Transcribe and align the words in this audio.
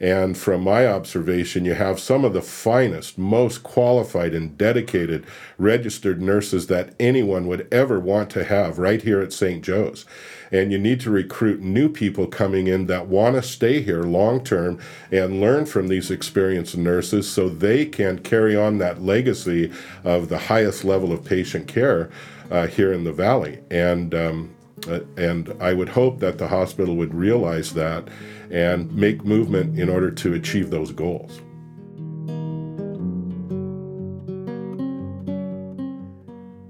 And 0.00 0.36
from 0.36 0.62
my 0.62 0.86
observation, 0.86 1.66
you 1.66 1.74
have 1.74 2.00
some 2.00 2.24
of 2.24 2.32
the 2.32 2.40
finest, 2.40 3.18
most 3.18 3.62
qualified, 3.62 4.32
and 4.32 4.56
dedicated 4.56 5.26
registered 5.58 6.22
nurses 6.22 6.68
that 6.68 6.94
anyone 6.98 7.46
would 7.48 7.68
ever 7.70 8.00
want 8.00 8.30
to 8.30 8.44
have 8.44 8.78
right 8.78 9.02
here 9.02 9.20
at 9.20 9.34
St. 9.34 9.62
Joe's. 9.62 10.06
And 10.50 10.72
you 10.72 10.78
need 10.78 11.00
to 11.00 11.10
recruit 11.10 11.60
new 11.60 11.90
people 11.90 12.26
coming 12.26 12.66
in 12.66 12.86
that 12.86 13.08
want 13.08 13.36
to 13.36 13.42
stay 13.42 13.82
here 13.82 14.02
long 14.02 14.42
term 14.42 14.80
and 15.12 15.40
learn 15.40 15.66
from 15.66 15.88
these 15.88 16.10
experienced 16.10 16.78
nurses 16.78 17.30
so 17.30 17.50
they 17.50 17.84
can 17.84 18.20
carry 18.20 18.56
on 18.56 18.78
that 18.78 19.02
legacy 19.02 19.70
of 20.02 20.30
the 20.30 20.38
highest 20.38 20.82
level 20.82 21.12
of 21.12 21.24
patient 21.24 21.68
care 21.68 22.10
uh, 22.50 22.66
here 22.66 22.92
in 22.92 23.04
the 23.04 23.12
valley. 23.12 23.60
And 23.70 24.14
um, 24.14 24.54
Uh, 24.88 25.00
and 25.16 25.54
I 25.60 25.72
would 25.72 25.90
hope 25.90 26.20
that 26.20 26.38
the 26.38 26.48
hospital 26.48 26.96
would 26.96 27.14
realize 27.14 27.74
that 27.74 28.08
and 28.50 28.92
make 28.94 29.24
movement 29.24 29.78
in 29.78 29.88
order 29.88 30.10
to 30.10 30.34
achieve 30.34 30.70
those 30.70 30.92
goals. 30.92 31.40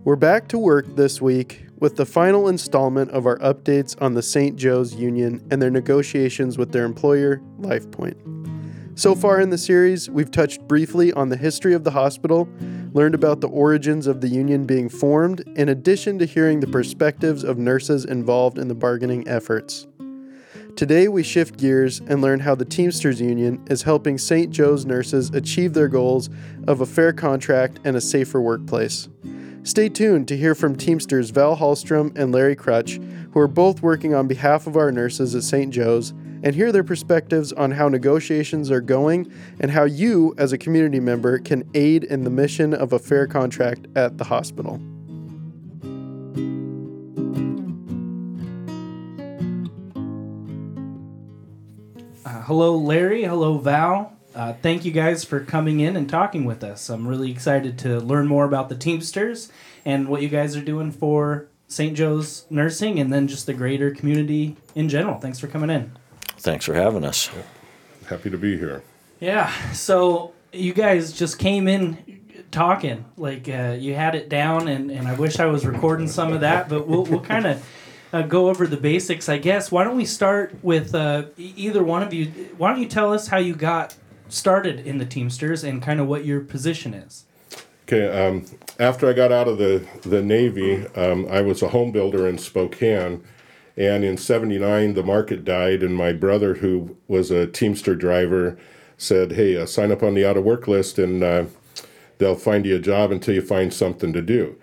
We're 0.04 0.16
back 0.16 0.48
to 0.48 0.58
work 0.58 0.96
this 0.96 1.20
week 1.20 1.66
with 1.78 1.96
the 1.96 2.06
final 2.06 2.48
installment 2.48 3.10
of 3.10 3.26
our 3.26 3.38
updates 3.38 4.00
on 4.02 4.14
the 4.14 4.22
St. 4.22 4.56
Joe's 4.56 4.94
Union 4.94 5.46
and 5.50 5.60
their 5.62 5.70
negotiations 5.70 6.58
with 6.58 6.72
their 6.72 6.84
employer, 6.84 7.40
LifePoint. 7.60 8.98
So 8.98 9.14
far 9.14 9.40
in 9.40 9.50
the 9.50 9.58
series, 9.58 10.10
we've 10.10 10.30
touched 10.30 10.66
briefly 10.68 11.12
on 11.12 11.28
the 11.30 11.36
history 11.36 11.74
of 11.74 11.84
the 11.84 11.90
hospital, 11.90 12.48
learned 12.92 13.14
about 13.14 13.40
the 13.40 13.48
origins 13.48 14.06
of 14.06 14.20
the 14.20 14.28
union 14.28 14.66
being 14.66 14.88
formed, 14.88 15.40
in 15.56 15.68
addition 15.68 16.18
to 16.18 16.26
hearing 16.26 16.60
the 16.60 16.66
perspectives 16.66 17.44
of 17.44 17.58
nurses 17.58 18.04
involved 18.04 18.58
in 18.58 18.68
the 18.68 18.74
bargaining 18.74 19.26
efforts. 19.28 19.86
Today, 20.76 21.08
we 21.08 21.22
shift 21.22 21.58
gears 21.58 22.00
and 22.00 22.22
learn 22.22 22.40
how 22.40 22.54
the 22.54 22.64
Teamsters 22.64 23.20
Union 23.20 23.62
is 23.68 23.82
helping 23.82 24.16
St. 24.18 24.50
Joe's 24.50 24.86
nurses 24.86 25.30
achieve 25.30 25.74
their 25.74 25.88
goals 25.88 26.30
of 26.66 26.80
a 26.80 26.86
fair 26.86 27.12
contract 27.12 27.80
and 27.84 27.96
a 27.96 28.00
safer 28.00 28.40
workplace. 28.40 29.08
Stay 29.62 29.88
tuned 29.90 30.26
to 30.28 30.36
hear 30.36 30.54
from 30.54 30.74
Teamsters 30.74 31.30
Val 31.30 31.56
Hallstrom 31.56 32.16
and 32.16 32.32
Larry 32.32 32.56
Crutch, 32.56 32.98
who 33.32 33.40
are 33.40 33.48
both 33.48 33.82
working 33.82 34.14
on 34.14 34.26
behalf 34.26 34.66
of 34.66 34.76
our 34.76 34.90
nurses 34.90 35.34
at 35.34 35.42
St. 35.42 35.70
Joe's, 35.70 36.14
and 36.42 36.54
hear 36.54 36.72
their 36.72 36.84
perspectives 36.84 37.52
on 37.52 37.72
how 37.72 37.88
negotiations 37.88 38.70
are 38.70 38.80
going 38.80 39.30
and 39.60 39.70
how 39.70 39.84
you, 39.84 40.34
as 40.38 40.52
a 40.52 40.58
community 40.58 41.00
member, 41.00 41.38
can 41.38 41.68
aid 41.74 42.04
in 42.04 42.24
the 42.24 42.30
mission 42.30 42.72
of 42.74 42.92
a 42.92 42.98
fair 42.98 43.26
contract 43.26 43.86
at 43.96 44.18
the 44.18 44.24
hospital. 44.24 44.80
Uh, 52.24 52.42
hello, 52.42 52.76
Larry. 52.76 53.24
Hello, 53.24 53.58
Val. 53.58 54.16
Uh, 54.34 54.52
thank 54.62 54.84
you 54.84 54.92
guys 54.92 55.24
for 55.24 55.40
coming 55.40 55.80
in 55.80 55.96
and 55.96 56.08
talking 56.08 56.44
with 56.44 56.62
us. 56.62 56.88
I'm 56.88 57.06
really 57.08 57.30
excited 57.30 57.78
to 57.80 57.98
learn 57.98 58.28
more 58.28 58.44
about 58.44 58.68
the 58.68 58.76
Teamsters 58.76 59.50
and 59.84 60.08
what 60.08 60.22
you 60.22 60.28
guys 60.28 60.56
are 60.56 60.64
doing 60.64 60.92
for 60.92 61.48
St. 61.66 61.96
Joe's 61.96 62.46
Nursing 62.50 63.00
and 63.00 63.12
then 63.12 63.26
just 63.26 63.46
the 63.46 63.54
greater 63.54 63.90
community 63.90 64.56
in 64.74 64.88
general. 64.88 65.18
Thanks 65.18 65.38
for 65.38 65.48
coming 65.48 65.70
in. 65.70 65.92
Thanks 66.40 66.64
for 66.64 66.72
having 66.72 67.04
us. 67.04 67.28
Happy 68.08 68.30
to 68.30 68.38
be 68.38 68.56
here. 68.56 68.82
Yeah, 69.20 69.52
so 69.72 70.32
you 70.54 70.72
guys 70.72 71.12
just 71.12 71.38
came 71.38 71.68
in 71.68 72.20
talking 72.50 73.04
like 73.18 73.46
uh, 73.46 73.76
you 73.78 73.94
had 73.94 74.14
it 74.14 74.30
down, 74.30 74.66
and, 74.66 74.90
and 74.90 75.06
I 75.06 75.14
wish 75.14 75.38
I 75.38 75.44
was 75.46 75.66
recording 75.66 76.08
some 76.08 76.32
of 76.32 76.40
that, 76.40 76.70
but 76.70 76.88
we'll, 76.88 77.04
we'll 77.04 77.20
kind 77.20 77.46
of 77.46 77.68
uh, 78.14 78.22
go 78.22 78.48
over 78.48 78.66
the 78.66 78.78
basics, 78.78 79.28
I 79.28 79.36
guess. 79.36 79.70
Why 79.70 79.84
don't 79.84 79.96
we 79.96 80.06
start 80.06 80.54
with 80.62 80.94
uh, 80.94 81.24
either 81.36 81.84
one 81.84 82.02
of 82.02 82.14
you? 82.14 82.26
Why 82.56 82.70
don't 82.70 82.80
you 82.80 82.88
tell 82.88 83.12
us 83.12 83.28
how 83.28 83.36
you 83.36 83.54
got 83.54 83.94
started 84.30 84.86
in 84.86 84.96
the 84.96 85.04
Teamsters 85.04 85.62
and 85.62 85.82
kind 85.82 86.00
of 86.00 86.06
what 86.06 86.24
your 86.24 86.40
position 86.40 86.94
is? 86.94 87.26
Okay, 87.86 88.08
um, 88.08 88.46
after 88.78 89.10
I 89.10 89.12
got 89.12 89.30
out 89.30 89.46
of 89.46 89.58
the, 89.58 89.86
the 90.02 90.22
Navy, 90.22 90.86
um, 90.96 91.26
I 91.30 91.42
was 91.42 91.60
a 91.60 91.68
home 91.68 91.92
builder 91.92 92.26
in 92.26 92.38
Spokane. 92.38 93.22
And 93.80 94.04
in 94.04 94.18
79, 94.18 94.92
the 94.92 95.02
market 95.02 95.42
died, 95.42 95.82
and 95.82 95.96
my 95.96 96.12
brother, 96.12 96.56
who 96.56 96.98
was 97.08 97.30
a 97.30 97.46
Teamster 97.46 97.94
driver, 97.94 98.58
said, 98.98 99.32
Hey, 99.32 99.56
uh, 99.56 99.64
sign 99.64 99.90
up 99.90 100.02
on 100.02 100.12
the 100.12 100.28
out 100.28 100.36
of 100.36 100.44
work 100.44 100.68
list, 100.68 100.98
and 100.98 101.24
uh, 101.24 101.44
they'll 102.18 102.34
find 102.34 102.66
you 102.66 102.76
a 102.76 102.78
job 102.78 103.10
until 103.10 103.34
you 103.34 103.40
find 103.40 103.72
something 103.72 104.12
to 104.12 104.20
do. 104.20 104.54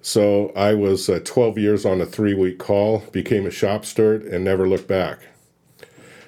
So 0.00 0.52
I 0.54 0.74
was 0.74 1.08
uh, 1.08 1.18
12 1.24 1.58
years 1.58 1.84
on 1.84 2.00
a 2.00 2.06
three 2.06 2.34
week 2.34 2.60
call, 2.60 3.00
became 3.10 3.46
a 3.46 3.50
shop 3.50 3.84
steward, 3.84 4.22
and 4.22 4.44
never 4.44 4.68
looked 4.68 4.86
back. 4.86 5.18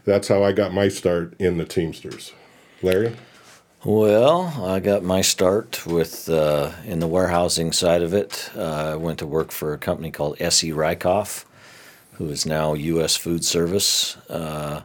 That's 0.05 0.27
how 0.27 0.43
I 0.43 0.51
got 0.51 0.75
my 0.75 0.89
start 0.89 1.34
in 1.39 1.59
the 1.59 1.65
Teamsters. 1.65 2.33
Larry? 2.83 3.15
Well, 3.84 4.65
I 4.66 4.81
got 4.81 5.05
my 5.05 5.21
start 5.21 5.87
with 5.87 6.28
uh, 6.28 6.72
in 6.84 6.99
the 6.99 7.06
warehousing 7.06 7.71
side 7.71 8.03
of 8.03 8.12
it. 8.12 8.51
Uh, 8.56 8.93
I 8.93 8.97
went 8.97 9.21
to 9.21 9.27
work 9.27 9.53
for 9.53 9.72
a 9.72 9.78
company 9.78 10.11
called 10.11 10.37
S.E. 10.41 10.72
Rykoff, 10.72 11.45
who 12.14 12.28
is 12.28 12.47
now 12.47 12.75
U.S. 12.75 13.16
Food 13.16 13.44
Service. 13.44 14.16
Uh, 14.28 14.82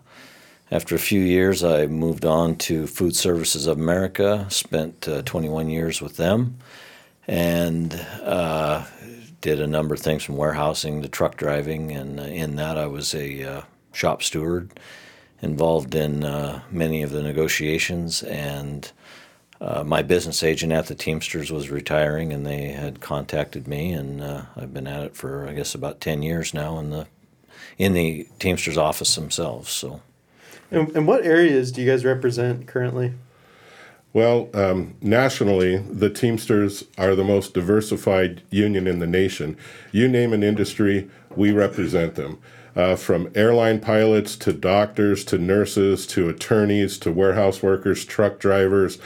after 0.72 0.95
a 0.95 1.00
few 1.00 1.22
years, 1.22 1.63
I 1.63 1.88
moved 1.88 2.25
on 2.25 2.56
to 2.57 2.88
Food 2.88 3.16
Services 3.16 3.67
of 3.67 3.78
America. 3.78 4.45
Spent 4.50 5.07
uh, 5.07 5.22
21 5.23 5.69
years 5.69 6.01
with 6.01 6.18
them, 6.18 6.57
and 7.28 7.94
uh, 8.23 8.85
did 9.41 9.59
a 9.59 9.68
number 9.68 9.94
of 9.94 10.01
things 10.01 10.23
from 10.23 10.38
warehousing 10.38 11.01
to 11.01 11.07
truck 11.07 11.38
driving. 11.38 11.91
And 11.91 12.19
in 12.19 12.56
that, 12.56 12.78
I 12.78 12.88
was 12.88 13.13
a 13.13 13.44
uh, 13.44 13.62
shop 13.94 14.22
steward 14.22 14.79
involved 15.41 15.95
in 15.95 16.23
uh, 16.23 16.62
many 16.69 17.01
of 17.01 17.12
the 17.12 17.23
negotiations 17.23 18.23
and 18.23 18.91
uh, 19.62 19.84
my 19.84 20.01
business 20.01 20.41
agent 20.44 20.72
at 20.72 20.88
the 20.88 20.95
Teamsters 20.95 21.51
was 21.51 21.69
retiring 21.69 22.31
and 22.34 22.45
they 22.45 22.68
had 22.68 23.01
contacted 23.01 23.68
me 23.68 23.91
and 23.91 24.22
I've 24.23 24.73
been 24.73 24.88
at 24.88 25.03
it 25.03 25.16
for 25.16 25.47
I 25.47 25.53
guess 25.53 25.75
about 25.75 26.01
10 26.01 26.23
years 26.23 26.53
now 26.53 26.78
in 26.79 26.89
the 26.89 27.07
in 27.79 27.94
the 27.94 28.28
Teamsters 28.38 28.78
office 28.78 29.16
themselves 29.16 29.72
so 29.72 30.01
And, 30.69 30.95
and 30.95 31.07
what 31.07 31.25
areas 31.25 31.72
do 31.72 31.81
you 31.81 31.90
guys 31.90 32.06
represent 32.06 32.67
currently? 32.67 33.13
Well, 34.12 34.50
um, 34.53 34.95
nationally, 35.01 35.78
the 35.78 36.09
Teamsters 36.09 36.84
are 36.97 37.16
the 37.16 37.23
most 37.23 37.53
diversified 37.53 38.41
union 38.50 38.85
in 38.85 39.00
the 39.00 39.07
nation. 39.07 39.56
You 39.91 40.07
name 40.07 40.34
an 40.34 40.44
industry, 40.44 41.09
we 41.35 41.51
represent 41.51 42.16
them. 42.16 42.39
Uh, 42.75 42.95
from 42.95 43.31
airline 43.35 43.79
pilots 43.79 44.35
to 44.38 44.53
doctors 44.53 45.23
to 45.25 45.38
nurses 45.38 46.06
to 46.07 46.29
attorneys 46.29 46.97
to 47.00 47.12
warehouse 47.12 47.62
workers, 47.63 48.06
truck 48.06 48.39
drivers, 48.39 49.00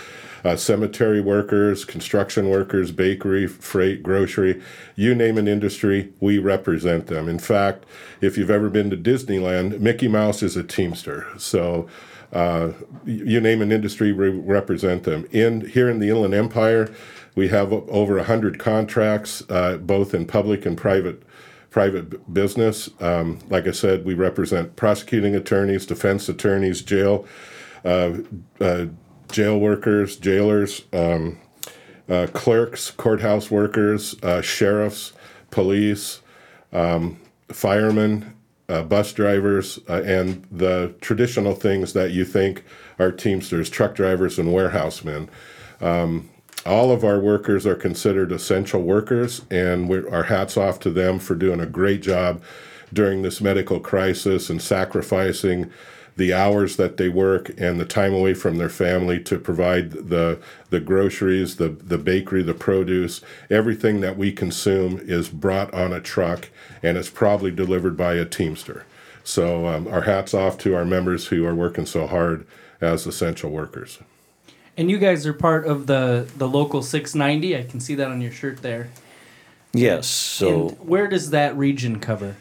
uh, 0.44 0.56
cemetery 0.56 1.22
workers, 1.22 1.86
construction 1.86 2.50
workers, 2.50 2.92
bakery, 2.92 3.48
freight, 3.48 4.04
grocery, 4.04 4.62
you 4.96 5.16
name 5.16 5.38
an 5.38 5.48
industry, 5.48 6.12
we 6.20 6.38
represent 6.38 7.08
them. 7.08 7.30
In 7.30 7.40
fact, 7.40 7.86
if 8.22 8.38
you've 8.38 8.52
ever 8.52 8.70
been 8.70 8.90
to 8.90 8.98
Disneyland, 8.98 9.80
Mickey 9.80 10.08
Mouse 10.08 10.44
is 10.44 10.58
a 10.58 10.64
Teamster. 10.64 11.28
So 11.38 11.88
uh, 12.32 12.72
you 13.06 13.40
name 13.40 13.62
an 13.62 13.72
industry, 13.72 14.12
we 14.12 14.30
represent 14.30 15.04
them. 15.04 15.26
In 15.32 15.70
here 15.70 15.90
in 15.90 16.00
the 16.00 16.10
Inland 16.10 16.34
Empire, 16.34 16.94
we 17.36 17.48
have 17.50 17.72
over 17.74 18.22
hundred 18.24 18.60
contracts, 18.60 19.44
uh, 19.50 19.78
both 19.78 20.14
in 20.14 20.26
public 20.26 20.66
and 20.66 20.78
private 20.78 21.24
private 21.70 22.32
business. 22.32 22.90
Um, 23.00 23.40
like 23.50 23.68
I 23.68 23.72
said, 23.72 24.06
we 24.06 24.14
represent 24.14 24.76
prosecuting 24.76 25.36
attorneys, 25.36 25.88
defense 25.88 26.30
attorneys, 26.30 26.84
jail 26.84 27.26
uh, 27.84 28.18
uh, 28.62 28.86
jail 29.32 29.60
workers, 29.60 30.18
jailers, 30.18 30.84
um, 30.94 31.40
uh, 32.10 32.28
clerks, 32.34 32.92
courthouse 32.92 33.50
workers, 33.50 34.16
uh, 34.24 34.42
sheriffs, 34.42 35.14
police, 35.52 36.22
um, 36.72 37.20
firemen, 37.50 38.34
uh, 38.70 38.82
bus 38.84 39.14
drivers, 39.14 39.80
uh, 39.90 40.02
and 40.06 40.46
the 40.52 40.94
traditional 41.02 41.54
things 41.54 41.94
that 41.94 42.12
you 42.12 42.26
think 42.26 42.64
are 43.00 43.12
Teamsters, 43.12 43.70
truck 43.70 43.96
drivers, 43.96 44.40
and 44.40 44.54
warehousemen. 44.54 45.30
Um, 45.82 46.30
all 46.66 46.92
of 46.92 47.04
our 47.04 47.20
workers 47.20 47.66
are 47.66 47.76
considered 47.76 48.32
essential 48.32 48.82
workers, 48.82 49.42
and 49.52 49.92
our 50.08 50.24
hats 50.24 50.56
off 50.56 50.80
to 50.82 50.90
them 50.90 51.20
for 51.20 51.36
doing 51.36 51.60
a 51.60 51.66
great 51.66 52.02
job 52.02 52.42
during 52.94 53.22
this 53.22 53.42
medical 53.42 53.80
crisis 53.80 54.50
and 54.50 54.62
sacrificing 54.62 55.70
the 56.16 56.34
hours 56.34 56.76
that 56.76 56.98
they 56.98 57.10
work 57.10 57.50
and 57.58 57.80
the 57.80 57.86
time 57.86 58.14
away 58.14 58.34
from 58.34 58.58
their 58.58 58.70
family 58.70 59.20
to 59.20 59.40
provide 59.40 59.92
the 59.92 60.40
the 60.70 60.80
groceries, 60.80 61.56
the 61.58 61.70
the 61.70 61.98
bakery, 61.98 62.44
the 62.44 62.54
produce, 62.54 63.22
everything 63.50 64.02
that 64.02 64.18
we 64.18 64.32
consume 64.32 65.00
is 65.04 65.30
brought 65.30 65.74
on 65.74 65.92
a 65.92 66.00
truck 66.00 66.50
and 66.82 66.98
it's 66.98 67.10
probably 67.10 67.52
delivered 67.52 67.98
by 67.98 68.14
a 68.14 68.26
teamster. 68.26 68.86
So 69.24 69.68
um, 69.68 69.88
our 69.88 70.02
hats 70.02 70.34
off 70.34 70.58
to 70.60 70.76
our 70.76 70.86
members 70.86 71.28
who 71.28 71.46
are 71.46 71.56
working 71.56 71.86
so 71.86 72.08
hard 72.08 72.46
as 72.82 73.08
essential 73.08 73.50
workers. 73.50 74.00
And 74.76 74.92
you 74.92 74.98
guys 74.98 75.26
are 75.26 75.34
part 75.34 75.66
of 75.66 75.88
the, 75.88 76.28
the 76.36 76.48
local 76.48 76.82
690. 76.82 77.56
I 77.58 77.64
can 77.64 77.80
see 77.80 77.96
that 77.96 78.10
on 78.10 78.22
your 78.22 78.32
shirt 78.32 78.62
there. 78.62 78.90
yes 79.72 80.08
so 80.08 80.70
and 80.70 80.80
where 80.80 81.08
does 81.08 81.30
that 81.30 81.56
region 81.58 82.00
cover? 82.00 82.36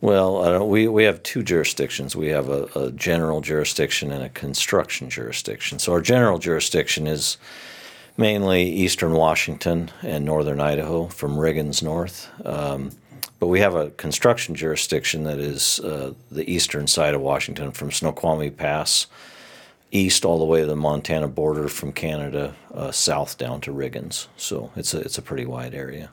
Well, 0.00 0.66
we, 0.66 0.88
we 0.88 1.04
have 1.04 1.22
two 1.22 1.42
jurisdictions. 1.42 2.14
We 2.14 2.28
have 2.28 2.48
a, 2.48 2.68
a 2.74 2.92
general 2.92 3.40
jurisdiction 3.40 4.12
and 4.12 4.22
a 4.22 4.28
construction 4.28 5.08
jurisdiction. 5.08 5.78
So 5.78 5.92
our 5.92 6.02
general 6.02 6.38
jurisdiction 6.38 7.06
is 7.06 7.38
mainly 8.16 8.64
eastern 8.64 9.12
Washington 9.12 9.90
and 10.02 10.24
northern 10.24 10.60
Idaho 10.60 11.06
from 11.06 11.36
Riggins 11.36 11.82
north. 11.82 12.30
Um, 12.44 12.90
but 13.38 13.48
we 13.48 13.60
have 13.60 13.74
a 13.74 13.90
construction 13.90 14.54
jurisdiction 14.54 15.24
that 15.24 15.38
is 15.38 15.80
uh, 15.80 16.14
the 16.30 16.50
eastern 16.50 16.86
side 16.86 17.14
of 17.14 17.20
Washington 17.20 17.72
from 17.72 17.90
Snoqualmie 17.90 18.50
Pass 18.50 19.06
east 19.92 20.24
all 20.24 20.38
the 20.38 20.44
way 20.44 20.60
to 20.60 20.66
the 20.66 20.76
Montana 20.76 21.28
border 21.28 21.68
from 21.68 21.92
Canada 21.92 22.54
uh, 22.74 22.90
south 22.90 23.38
down 23.38 23.60
to 23.62 23.72
Riggins. 23.72 24.26
So 24.36 24.72
it's 24.76 24.94
a, 24.94 25.00
it's 25.00 25.18
a 25.18 25.22
pretty 25.22 25.46
wide 25.46 25.74
area. 25.74 26.10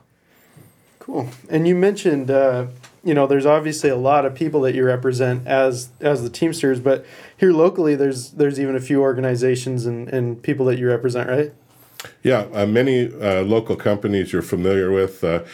Cool. 0.98 1.28
And 1.50 1.66
you 1.66 1.74
mentioned, 1.74 2.30
uh, 2.30 2.66
you 3.04 3.14
know, 3.14 3.26
there's 3.26 3.46
obviously 3.46 3.90
a 3.90 3.96
lot 3.96 4.24
of 4.24 4.34
people 4.34 4.60
that 4.62 4.74
you 4.74 4.84
represent 4.84 5.46
as 5.46 5.90
as 6.00 6.22
the 6.22 6.30
Teamsters, 6.30 6.80
but 6.80 7.04
here 7.36 7.52
locally, 7.52 7.94
there's 7.94 8.30
there's 8.30 8.58
even 8.58 8.74
a 8.74 8.80
few 8.80 9.00
organizations 9.02 9.86
and, 9.86 10.08
and 10.08 10.42
people 10.42 10.66
that 10.66 10.78
you 10.78 10.88
represent, 10.88 11.28
right? 11.28 11.52
Yeah, 12.22 12.46
uh, 12.52 12.66
many 12.66 13.06
uh, 13.06 13.42
local 13.42 13.76
companies 13.76 14.32
you're 14.32 14.42
familiar 14.42 14.90
with. 14.90 15.22
Uh, 15.22 15.44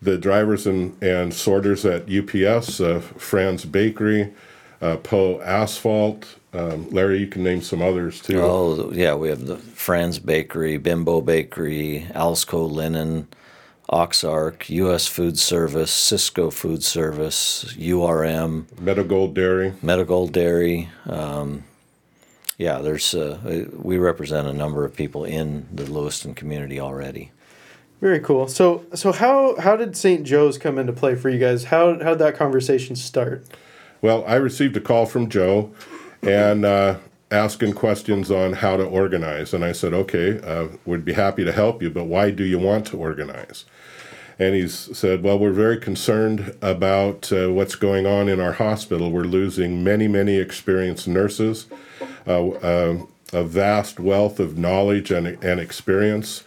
the 0.00 0.16
drivers 0.16 0.66
and, 0.66 1.00
and 1.02 1.34
sorters 1.34 1.84
at 1.84 2.08
UPS, 2.08 2.80
uh, 2.80 3.00
Franz 3.00 3.64
Bakery, 3.64 4.32
uh, 4.80 4.96
Poe 4.98 5.40
Asphalt. 5.40 6.36
Um, 6.52 6.88
Larry, 6.90 7.18
you 7.18 7.26
can 7.26 7.42
name 7.42 7.62
some 7.62 7.82
others 7.82 8.22
too. 8.22 8.40
Oh, 8.40 8.90
yeah, 8.92 9.14
we 9.14 9.28
have 9.28 9.46
the 9.46 9.56
Franz 9.56 10.18
Bakery, 10.18 10.78
Bimbo 10.78 11.20
Bakery, 11.20 12.06
Alsco 12.14 12.70
Linen, 12.70 13.28
Oxarc, 13.90 14.68
U.S. 14.68 15.06
Food 15.06 15.38
Service, 15.38 15.90
Sysco 15.90 16.52
Food 16.52 16.84
Service, 16.84 17.74
URM, 17.78 18.66
Meadow 18.80 19.04
Gold 19.04 19.34
Dairy. 19.34 19.72
Meadow 19.82 20.04
Gold 20.04 20.32
Dairy. 20.32 20.90
Um, 21.06 21.64
yeah, 22.58 22.78
there's 22.78 23.14
uh, 23.14 23.66
we 23.72 23.98
represent 23.98 24.46
a 24.46 24.52
number 24.52 24.84
of 24.84 24.94
people 24.94 25.24
in 25.24 25.68
the 25.72 25.90
Lewiston 25.90 26.34
community 26.34 26.80
already. 26.80 27.30
Very 28.00 28.20
cool. 28.20 28.46
So 28.48 28.84
so 28.94 29.12
how 29.12 29.58
how 29.58 29.76
did 29.76 29.96
St. 29.96 30.24
Joe's 30.24 30.58
come 30.58 30.78
into 30.78 30.92
play 30.92 31.14
for 31.14 31.30
you 31.30 31.38
guys? 31.38 31.64
How 31.64 31.98
how 32.02 32.10
did 32.10 32.18
that 32.18 32.36
conversation 32.36 32.94
start? 32.96 33.46
Well, 34.02 34.24
I 34.26 34.34
received 34.34 34.76
a 34.76 34.80
call 34.80 35.06
from 35.06 35.28
Joe 35.28 35.72
and 36.22 36.64
uh, 36.64 36.98
asking 37.30 37.74
questions 37.74 38.30
on 38.30 38.54
how 38.54 38.76
to 38.76 38.84
organize. 38.84 39.52
And 39.52 39.64
I 39.64 39.72
said, 39.72 39.92
okay, 39.92 40.40
uh, 40.40 40.68
we'd 40.86 41.04
be 41.04 41.12
happy 41.12 41.44
to 41.44 41.52
help 41.52 41.82
you, 41.82 41.90
but 41.90 42.04
why 42.04 42.30
do 42.30 42.44
you 42.44 42.58
want 42.58 42.86
to 42.88 42.96
organize? 42.96 43.64
And 44.38 44.54
he 44.54 44.68
said, 44.68 45.22
well, 45.24 45.38
we're 45.38 45.50
very 45.50 45.78
concerned 45.78 46.56
about 46.62 47.32
uh, 47.32 47.52
what's 47.52 47.74
going 47.74 48.06
on 48.06 48.28
in 48.28 48.38
our 48.38 48.52
hospital. 48.52 49.10
We're 49.10 49.24
losing 49.24 49.82
many, 49.82 50.06
many 50.06 50.36
experienced 50.36 51.08
nurses, 51.08 51.66
uh, 52.26 52.48
uh, 52.50 52.98
a 53.32 53.42
vast 53.42 53.98
wealth 53.98 54.38
of 54.38 54.56
knowledge 54.56 55.10
and, 55.10 55.26
and 55.42 55.58
experience. 55.58 56.44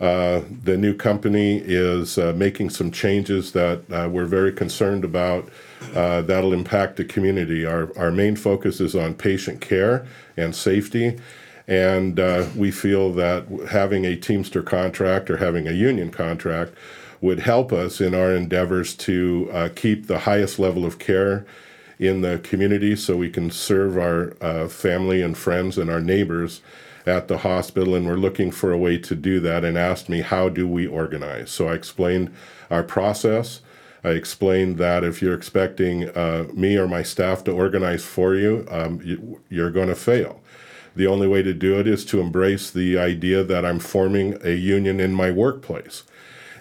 Uh, 0.00 0.40
the 0.62 0.76
new 0.76 0.94
company 0.94 1.58
is 1.58 2.18
uh, 2.18 2.32
making 2.34 2.70
some 2.70 2.90
changes 2.90 3.52
that 3.52 3.84
we're 4.10 4.24
very 4.24 4.52
concerned 4.52 5.04
about 5.04 5.48
uh, 5.94 6.22
that'll 6.22 6.52
impact 6.52 6.96
the 6.96 7.04
community. 7.04 7.64
Our, 7.66 7.96
our 7.98 8.10
main 8.10 8.36
focus 8.36 8.80
is 8.80 8.94
on 8.94 9.14
patient 9.14 9.60
care 9.60 10.06
and 10.36 10.54
safety. 10.54 11.18
And 11.66 12.20
uh, 12.20 12.46
we 12.54 12.70
feel 12.70 13.12
that 13.14 13.46
having 13.70 14.04
a 14.04 14.16
Teamster 14.16 14.62
contract 14.62 15.30
or 15.30 15.38
having 15.38 15.66
a 15.66 15.72
union 15.72 16.10
contract 16.10 16.72
would 17.20 17.40
help 17.40 17.72
us 17.72 18.00
in 18.00 18.14
our 18.14 18.32
endeavors 18.32 18.94
to 18.94 19.48
uh, 19.52 19.68
keep 19.74 20.06
the 20.06 20.20
highest 20.20 20.58
level 20.58 20.84
of 20.84 20.98
care 20.98 21.46
in 21.98 22.20
the 22.20 22.38
community 22.42 22.94
so 22.96 23.16
we 23.16 23.30
can 23.30 23.50
serve 23.50 23.96
our 23.96 24.36
uh, 24.40 24.68
family 24.68 25.22
and 25.22 25.38
friends 25.38 25.78
and 25.78 25.90
our 25.90 26.00
neighbors 26.00 26.60
at 27.06 27.28
the 27.28 27.38
hospital 27.38 27.94
and 27.94 28.06
we're 28.06 28.16
looking 28.16 28.50
for 28.50 28.72
a 28.72 28.78
way 28.78 28.98
to 28.98 29.14
do 29.14 29.38
that 29.40 29.64
and 29.64 29.76
asked 29.76 30.08
me 30.08 30.22
how 30.22 30.48
do 30.48 30.66
we 30.66 30.86
organize 30.86 31.50
so 31.50 31.68
i 31.68 31.74
explained 31.74 32.34
our 32.70 32.82
process 32.82 33.60
I 34.04 34.10
explained 34.10 34.76
that 34.78 35.02
if 35.02 35.22
you're 35.22 35.34
expecting 35.34 36.10
uh, 36.10 36.46
me 36.52 36.76
or 36.76 36.86
my 36.86 37.02
staff 37.02 37.42
to 37.44 37.52
organize 37.52 38.04
for 38.04 38.34
you, 38.34 38.66
um, 38.70 39.00
you 39.02 39.40
you're 39.48 39.70
going 39.70 39.88
to 39.88 39.94
fail. 39.94 40.40
The 40.94 41.06
only 41.06 41.26
way 41.26 41.42
to 41.42 41.54
do 41.54 41.80
it 41.80 41.88
is 41.88 42.04
to 42.06 42.20
embrace 42.20 42.70
the 42.70 42.98
idea 42.98 43.42
that 43.42 43.64
I'm 43.64 43.80
forming 43.80 44.38
a 44.44 44.52
union 44.52 45.00
in 45.00 45.12
my 45.12 45.30
workplace. 45.30 46.04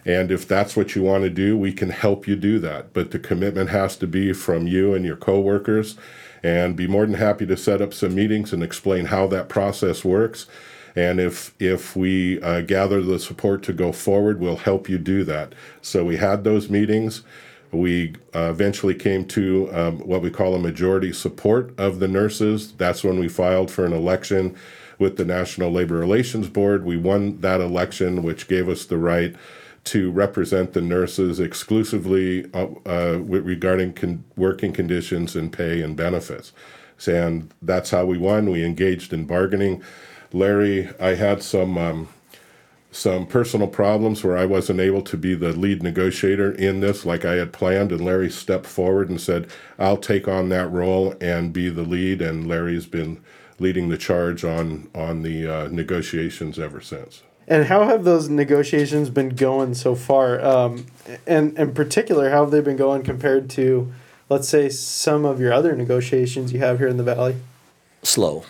And 0.06 0.32
if 0.32 0.48
that's 0.48 0.76
what 0.76 0.96
you 0.96 1.04
want 1.04 1.24
to 1.24 1.30
do, 1.30 1.58
we 1.58 1.72
can 1.72 1.90
help 1.90 2.28
you 2.28 2.36
do 2.36 2.60
that. 2.60 2.94
But 2.94 3.12
the 3.12 3.20
commitment 3.20 3.70
has 3.70 3.96
to 3.98 4.08
be 4.08 4.34
from 4.34 4.66
you 4.68 4.94
and 4.94 5.06
your 5.06 5.16
coworkers 5.16 5.98
and 6.42 6.76
be 6.76 6.88
more 6.88 7.06
than 7.06 7.16
happy 7.16 7.46
to 7.46 7.56
set 7.56 7.82
up 7.82 7.94
some 7.94 8.16
meetings 8.16 8.52
and 8.52 8.64
explain 8.64 9.06
how 9.06 9.28
that 9.28 9.48
process 9.48 10.04
works. 10.04 10.48
And 10.96 11.20
if 11.20 11.54
if 11.60 11.96
we 11.96 12.42
uh, 12.42 12.62
gather 12.62 13.02
the 13.02 13.20
support 13.20 13.64
to 13.64 13.74
go 13.74 13.92
forward, 13.92 14.40
we'll 14.40 14.58
help 14.58 14.88
you 14.88 14.98
do 14.98 15.24
that. 15.24 15.54
So 15.82 16.06
we 16.06 16.18
had 16.18 16.44
those 16.44 16.70
meetings. 16.70 17.24
We 17.72 18.14
uh, 18.36 18.50
eventually 18.52 18.94
came 18.94 19.26
to 19.26 19.70
um, 19.74 20.00
what 20.00 20.22
we 20.22 20.30
call 20.30 20.54
a 20.54 20.60
majority 20.60 21.12
support 21.12 21.74
of 21.80 22.00
the 22.00 22.08
nurses. 22.08 22.74
That's 22.74 23.04
when 23.04 23.20
we 23.20 23.28
filed 23.28 23.72
for 23.72 23.84
an 23.86 23.94
election 23.94 24.56
with 25.00 25.18
the 25.18 25.26
National 25.26 25.72
Labor 25.72 25.96
Relations 25.96 26.48
Board. 26.48 26.86
We 26.86 26.98
won 26.98 27.42
that 27.42 27.62
election, 27.62 28.22
which 28.22 28.48
gave 28.48 28.70
us 28.70 28.86
the 28.86 29.00
right 29.00 29.36
to 29.86 30.12
represent 30.12 30.74
the 30.74 30.82
nurses 30.82 31.40
exclusively 31.40 32.46
uh, 32.54 32.68
uh, 32.86 33.20
regarding 33.20 33.94
con- 33.94 34.24
working 34.38 34.72
conditions 34.72 35.36
and 35.36 35.52
pay 35.52 35.82
and 35.82 35.96
benefits. 35.98 36.54
And 37.06 37.52
that's 37.62 37.90
how 37.90 38.06
we 38.06 38.18
won. 38.18 38.50
We 38.50 38.64
engaged 38.64 39.12
in 39.12 39.26
bargaining. 39.26 39.84
Larry, 40.34 40.90
I 41.00 41.14
had 41.14 41.44
some 41.44 41.78
um, 41.78 42.10
some 42.92 43.26
personal 43.26 43.68
problems 43.68 44.24
where 44.24 44.38
I 44.38 44.46
wasn't 44.46 44.80
able 44.80 45.02
to 45.04 45.18
be 45.18 45.34
the 45.36 45.54
lead 45.54 45.82
negotiator 45.82 46.52
in 46.52 46.80
this 46.80 47.06
like 47.06 47.26
I 47.26 47.36
had 47.36 47.54
planned, 47.54 47.92
and 47.92 48.04
Larry 48.04 48.30
stepped 48.30 48.66
forward 48.66 49.10
and 49.10 49.22
said, 49.22 49.48
"I'll 49.80 49.98
take 49.98 50.28
on 50.28 50.50
that 50.50 50.72
role 50.72 51.16
and 51.22 51.54
be 51.54 51.70
the 51.70 51.84
lead." 51.84 52.22
And 52.22 52.48
Larry's 52.48 52.86
been 52.88 53.22
leading 53.60 53.90
the 53.90 53.98
charge 53.98 54.44
on 54.44 54.90
on 54.94 55.22
the 55.22 55.48
uh, 55.48 55.68
negotiations 55.70 56.60
ever 56.60 56.82
since. 56.82 57.24
And 57.48 57.66
how 57.66 57.86
have 57.86 58.04
those 58.04 58.30
negotiations 58.30 59.10
been 59.10 59.30
going 59.30 59.74
so 59.74 59.96
far? 59.96 60.40
Um, 60.44 60.86
and 61.28 61.58
in 61.58 61.74
particular, 61.74 62.30
how 62.30 62.44
have 62.44 62.52
they 62.52 62.62
been 62.62 62.78
going 62.78 63.04
compared 63.04 63.50
to, 63.52 63.92
let's 64.30 64.48
say, 64.48 64.70
some 64.70 65.26
of 65.26 65.42
your 65.42 65.52
other 65.52 65.76
negotiations 65.76 66.54
you 66.54 66.60
have 66.60 66.80
here 66.80 66.88
in 66.88 66.98
the 66.98 67.04
valley? 67.04 67.36
Slow. 68.02 68.46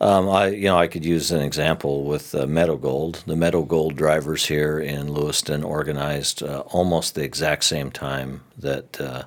Um, 0.00 0.28
I, 0.28 0.48
you 0.48 0.64
know, 0.64 0.76
I 0.76 0.88
could 0.88 1.04
use 1.04 1.30
an 1.30 1.40
example 1.40 2.04
with 2.04 2.34
uh, 2.34 2.46
Meadow 2.46 2.76
Gold. 2.76 3.22
The 3.26 3.36
Meadow 3.36 3.62
Gold 3.62 3.96
drivers 3.96 4.46
here 4.46 4.78
in 4.78 5.12
Lewiston 5.12 5.62
organized 5.62 6.42
uh, 6.42 6.60
almost 6.66 7.14
the 7.14 7.22
exact 7.22 7.64
same 7.64 7.90
time 7.90 8.42
that 8.58 9.00
uh, 9.00 9.24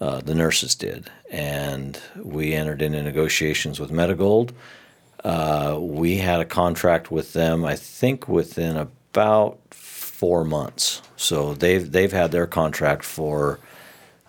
uh, 0.00 0.20
the 0.20 0.34
nurses 0.34 0.74
did, 0.74 1.10
and 1.30 2.00
we 2.16 2.52
entered 2.54 2.82
into 2.82 3.02
negotiations 3.02 3.78
with 3.80 3.90
Meadow 3.90 4.14
Gold. 4.14 4.52
Uh, 5.24 5.78
we 5.80 6.18
had 6.18 6.40
a 6.40 6.44
contract 6.44 7.10
with 7.10 7.32
them, 7.32 7.64
I 7.64 7.76
think, 7.76 8.28
within 8.28 8.76
about 8.76 9.58
four 9.70 10.44
months. 10.44 11.02
So 11.16 11.54
they've 11.54 11.90
they've 11.90 12.12
had 12.12 12.32
their 12.32 12.46
contract 12.46 13.04
for 13.04 13.58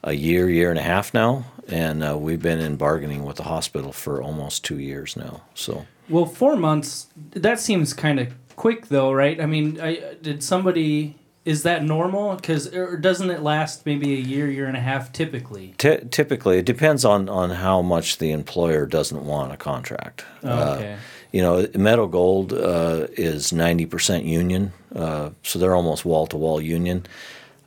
a 0.04 0.14
year, 0.14 0.50
year 0.50 0.70
and 0.70 0.80
a 0.80 0.84
half 0.84 1.14
now, 1.14 1.46
and 1.68 2.04
uh, 2.04 2.18
we've 2.18 2.42
been 2.42 2.60
in 2.60 2.76
bargaining 2.78 3.24
with 3.26 3.38
the 3.38 3.44
hospital 3.44 3.92
for 3.92 4.22
almost 4.22 4.64
two 4.64 4.80
years 4.80 5.16
now. 5.16 5.42
So 5.54 5.86
Well, 6.08 6.26
four 6.26 6.56
months. 6.56 7.08
That 7.32 7.60
seems 7.60 7.94
kind 7.94 8.20
of 8.20 8.34
quick, 8.56 8.88
though, 8.88 9.12
right? 9.12 9.40
I 9.40 9.46
mean, 9.46 9.80
I, 9.80 10.16
did 10.22 10.44
somebody? 10.44 11.16
Is 11.46 11.64
that 11.64 11.84
normal? 11.84 12.36
Because 12.36 12.68
doesn't 13.00 13.30
it 13.32 13.42
last 13.42 13.86
maybe 13.86 14.14
a 14.14 14.20
year, 14.20 14.50
year 14.52 14.68
and 14.68 14.78
a 14.78 14.82
half 14.82 15.12
typically? 15.12 15.74
ty- 15.78 16.04
typically, 16.12 16.58
it 16.60 16.66
depends 16.66 17.06
on 17.06 17.30
on 17.30 17.50
how 17.52 17.82
much 17.82 18.18
the 18.18 18.32
employer 18.32 18.86
doesn't 18.86 19.26
want 19.26 19.52
a 19.54 19.58
contract. 19.58 20.26
Oh, 20.44 20.74
okay. 20.74 20.94
Uh, 20.94 20.98
you 21.32 21.42
know, 21.42 21.68
Meadow 21.76 22.08
Gold 22.08 22.54
uh, 22.54 23.08
is 23.14 23.54
ninety 23.54 23.86
percent 23.86 24.26
union, 24.26 24.74
uh, 24.96 25.30
so 25.44 25.58
they're 25.60 25.76
almost 25.76 26.06
wall 26.06 26.28
to 26.28 26.38
wall 26.38 26.62
union. 26.62 27.06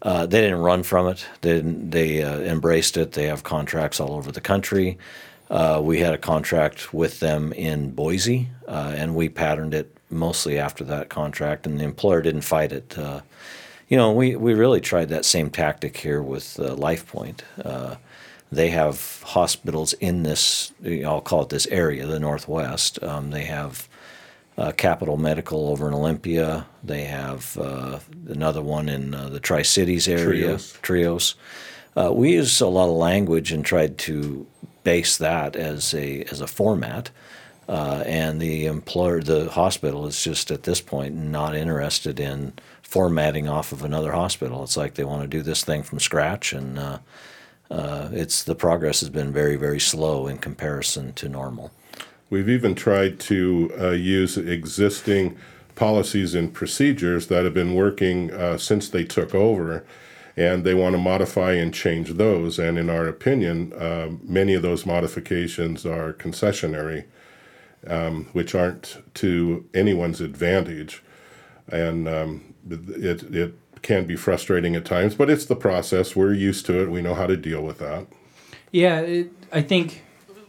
Uh, 0.02 0.26
they 0.26 0.40
didn't 0.40 0.59
run 0.59 0.82
from 0.82 1.06
it. 1.06 1.25
They 1.42 1.61
they 1.61 2.23
uh, 2.23 2.40
embraced 2.40 2.97
it. 2.97 3.12
They 3.12 3.26
have 3.26 3.44
contracts 3.44 4.00
all 4.00 4.14
over 4.14 4.32
the 4.32 4.40
country. 4.40 4.99
Uh, 5.49 5.80
we 5.82 6.00
had 6.00 6.14
a 6.14 6.18
contract 6.18 6.92
with 6.92 7.21
them 7.21 7.52
in 7.52 7.90
Boise, 7.90 8.49
uh, 8.66 8.94
and 8.97 9.14
we 9.14 9.28
patterned 9.28 9.75
it 9.75 9.94
mostly 10.11 10.59
after 10.59 10.82
that 10.85 11.09
contract, 11.09 11.66
and 11.66 11.78
the 11.78 11.85
employer 11.85 12.23
didn't 12.23 12.40
fight 12.40 12.73
it. 12.73 12.99
Uh, 12.99 13.21
you 13.88 13.97
know, 13.97 14.11
we, 14.12 14.35
we 14.35 14.54
really 14.54 14.80
tried 14.80 15.11
that 15.11 15.26
same 15.26 15.50
tactic 15.50 15.99
here 15.99 16.23
with 16.23 16.59
uh, 16.59 16.75
LifePoint. 16.75 17.42
They 18.50 18.68
have 18.68 19.23
hospitals 19.23 19.94
in 19.94 20.25
this, 20.25 20.73
I'll 21.06 21.23
call 21.23 21.42
it 21.42 21.49
this 21.49 21.66
area, 21.68 22.06
the 22.06 22.21
Northwest. 22.21 23.02
Um, 23.02 23.30
they 23.30 23.44
have 23.44 23.88
uh, 24.59 24.73
Capital 24.73 25.16
Medical 25.16 25.68
over 25.68 25.88
in 25.88 25.94
Olympia. 25.94 26.66
They 26.82 27.04
have 27.04 27.56
uh, 27.59 27.99
another 28.28 28.62
one 28.62 28.88
in 28.88 29.14
uh, 29.14 29.28
the 29.28 29.40
Tri 29.40 29.62
Cities 29.62 30.09
area, 30.09 30.47
Trios. 30.47 30.78
Trios. 30.82 31.35
Uh, 31.97 32.12
we 32.12 32.32
use 32.32 32.61
a 32.61 32.66
lot 32.66 32.88
of 32.88 32.97
language 32.97 33.52
and 33.52 33.64
tried 33.64 33.99
to 33.99 34.47
base 34.85 35.16
that 35.18 35.56
as 35.56 35.94
a 35.94 36.23
as 36.25 36.40
a 36.40 36.47
format. 36.47 37.11
Uh, 37.68 38.02
and 38.06 38.40
the 38.40 38.66
employer, 38.66 39.23
the 39.23 39.49
hospital, 39.50 40.06
is 40.06 40.23
just 40.23 40.50
at 40.50 40.64
this 40.64 40.80
point 40.80 41.14
not 41.14 41.54
interested 41.54 42.18
in 42.18 42.52
formatting 42.82 43.49
off 43.49 43.73
of 43.73 43.82
another 43.82 44.12
hospital. 44.12 44.62
It's 44.64 44.76
like 44.76 44.94
they 44.94 45.04
want 45.04 45.23
to 45.23 45.28
do 45.28 45.42
this 45.42 45.64
thing 45.64 45.82
from 45.82 46.00
scratch, 46.00 46.52
and 46.52 46.78
uh, 46.78 46.99
uh, 47.71 48.09
it's 48.12 48.42
the 48.44 48.54
progress 48.54 49.00
has 49.00 49.09
been 49.09 49.32
very, 49.32 49.56
very 49.56 49.80
slow 49.80 50.26
in 50.26 50.38
comparison 50.38 51.12
to 51.14 51.28
normal. 51.28 51.71
We've 52.32 52.48
even 52.48 52.74
tried 52.74 53.20
to 53.20 53.70
uh, 53.78 53.90
use 53.90 54.38
existing 54.38 55.36
policies 55.74 56.34
and 56.34 56.50
procedures 56.50 57.26
that 57.26 57.44
have 57.44 57.52
been 57.52 57.74
working 57.74 58.30
uh, 58.30 58.56
since 58.56 58.88
they 58.88 59.04
took 59.04 59.34
over, 59.34 59.84
and 60.34 60.64
they 60.64 60.72
want 60.72 60.94
to 60.94 60.98
modify 60.98 61.52
and 61.52 61.74
change 61.74 62.14
those. 62.14 62.58
And 62.58 62.78
in 62.78 62.88
our 62.88 63.06
opinion, 63.06 63.74
uh, 63.74 64.12
many 64.22 64.54
of 64.54 64.62
those 64.62 64.86
modifications 64.86 65.84
are 65.84 66.14
concessionary, 66.14 67.04
um, 67.86 68.30
which 68.32 68.54
aren't 68.54 69.02
to 69.16 69.68
anyone's 69.74 70.22
advantage. 70.22 71.02
And 71.68 72.08
um, 72.08 72.54
it, 72.70 73.24
it 73.24 73.54
can 73.82 74.06
be 74.06 74.16
frustrating 74.16 74.74
at 74.74 74.86
times, 74.86 75.14
but 75.14 75.28
it's 75.28 75.44
the 75.44 75.54
process. 75.54 76.16
We're 76.16 76.32
used 76.32 76.64
to 76.64 76.80
it. 76.80 76.90
We 76.90 77.02
know 77.02 77.14
how 77.14 77.26
to 77.26 77.36
deal 77.36 77.60
with 77.60 77.76
that. 77.80 78.06
Yeah, 78.70 79.00
it, 79.00 79.30
I 79.52 79.60
think 79.60 80.02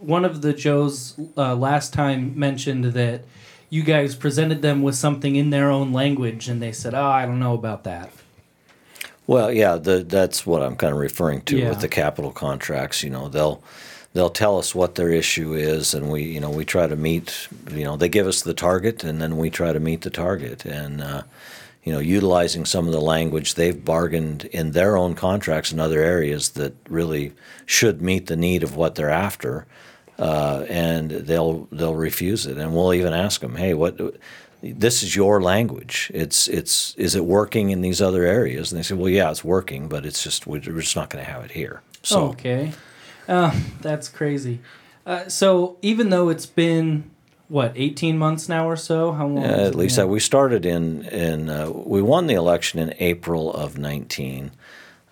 one 0.04 0.26
of 0.26 0.42
the 0.42 0.54
Joes 0.54 1.16
uh, 1.38 1.56
last 1.56 1.94
time 1.94 2.38
mentioned 2.38 2.86
that 2.86 3.22
you 3.70 3.84
guys 3.84 4.16
presented 4.16 4.62
them 4.62 4.82
with 4.84 4.96
something 4.96 5.36
in 5.36 5.50
their 5.50 5.72
own 5.72 5.94
language, 5.94 6.48
and 6.48 6.62
they 6.62 6.72
said, 6.72 6.94
"Oh, 6.94 7.04
I 7.06 7.26
don't 7.26 7.40
know 7.40 7.54
about 7.54 7.84
that." 7.86 8.12
Well, 9.26 9.52
yeah, 9.52 9.78
the, 9.78 10.04
that's 10.04 10.46
what 10.46 10.62
I'm 10.62 10.76
kind 10.76 10.94
of 10.94 11.00
referring 11.00 11.42
to 11.44 11.58
Yeah. 11.58 11.70
with 11.70 11.80
the 11.80 11.88
capital 11.88 12.32
contracts. 12.32 13.04
You 13.04 13.10
know, 13.10 13.30
they'll 13.30 13.64
they'll 14.14 14.30
tell 14.30 14.58
us 14.60 14.76
what 14.76 14.96
their 14.96 15.10
issue 15.10 15.54
is, 15.54 15.94
and 15.94 16.12
we 16.12 16.24
you 16.24 16.40
know 16.40 16.50
we 16.50 16.66
try 16.66 16.88
to 16.88 16.96
meet. 16.96 17.48
You 17.72 17.86
know, 17.86 17.98
they 17.98 18.10
give 18.10 18.28
us 18.28 18.42
the 18.42 18.54
target, 18.54 19.04
and 19.04 19.22
then 19.22 19.38
we 19.38 19.50
try 19.50 19.74
to 19.74 19.80
meet 19.80 20.02
the 20.02 20.10
target, 20.10 20.66
and 20.66 21.02
uh, 21.02 21.24
you 21.84 21.92
know, 21.92 22.00
utilizing 22.00 22.66
some 22.66 22.86
of 22.88 22.94
the 22.94 23.02
language 23.02 23.56
they've 23.56 23.84
bargained 23.84 24.46
in 24.46 24.72
their 24.72 24.96
own 24.96 25.16
contracts 25.16 25.72
in 25.72 25.80
other 25.80 26.02
areas 26.02 26.50
that 26.50 26.74
really 26.88 27.34
should 27.66 28.02
meet 28.02 28.28
the 28.28 28.38
need 28.38 28.64
of 28.64 28.76
what 28.76 28.96
they're 28.96 29.10
after. 29.10 29.66
Uh, 30.20 30.66
and 30.70 31.10
they'll 31.10 31.68
they'll 31.72 31.96
refuse 31.96 32.46
it, 32.46 32.58
and 32.58 32.74
we'll 32.74 32.94
even 32.94 33.14
ask 33.14 33.42
them, 33.42 33.56
"Hey, 33.56 33.74
what? 33.74 34.00
This 34.62 35.04
is 35.04 35.16
your 35.16 35.42
language. 35.42 36.12
It's 36.14 36.48
it's 36.48 36.94
is 36.96 37.16
it 37.16 37.26
working 37.26 37.72
in 37.72 37.82
these 37.82 38.02
other 38.02 38.24
areas?" 38.24 38.72
And 38.72 38.80
they 38.80 38.84
say, 38.84 38.96
"Well, 38.96 39.10
yeah, 39.10 39.32
it's 39.32 39.44
working, 39.44 39.90
but 39.90 40.06
it's 40.06 40.24
just 40.24 40.46
we're 40.46 40.60
just 40.60 40.96
not 40.96 41.10
going 41.10 41.26
to 41.26 41.32
have 41.32 41.44
it 41.44 41.52
here." 41.52 41.82
So 42.04 42.28
okay, 42.30 42.74
uh, 43.28 43.60
that's 43.82 44.08
crazy. 44.08 44.60
Uh, 45.06 45.28
so 45.28 45.78
even 45.82 46.10
though 46.10 46.30
it's 46.30 46.46
been 46.46 47.10
what 47.50 47.74
eighteen 47.76 48.18
months 48.18 48.48
now 48.48 48.70
or 48.70 48.76
so, 48.76 49.12
how 49.14 49.28
long? 49.28 49.44
Yeah, 49.44 49.58
at 49.64 49.76
least 49.76 49.96
that 49.96 50.10
we 50.10 50.20
started 50.20 50.66
in 50.66 51.04
in 51.06 51.50
uh, 51.50 51.70
we 51.70 52.02
won 52.02 52.28
the 52.28 52.36
election 52.36 52.80
in 52.80 52.94
April 53.00 53.52
of 53.52 53.78
19. 53.78 54.52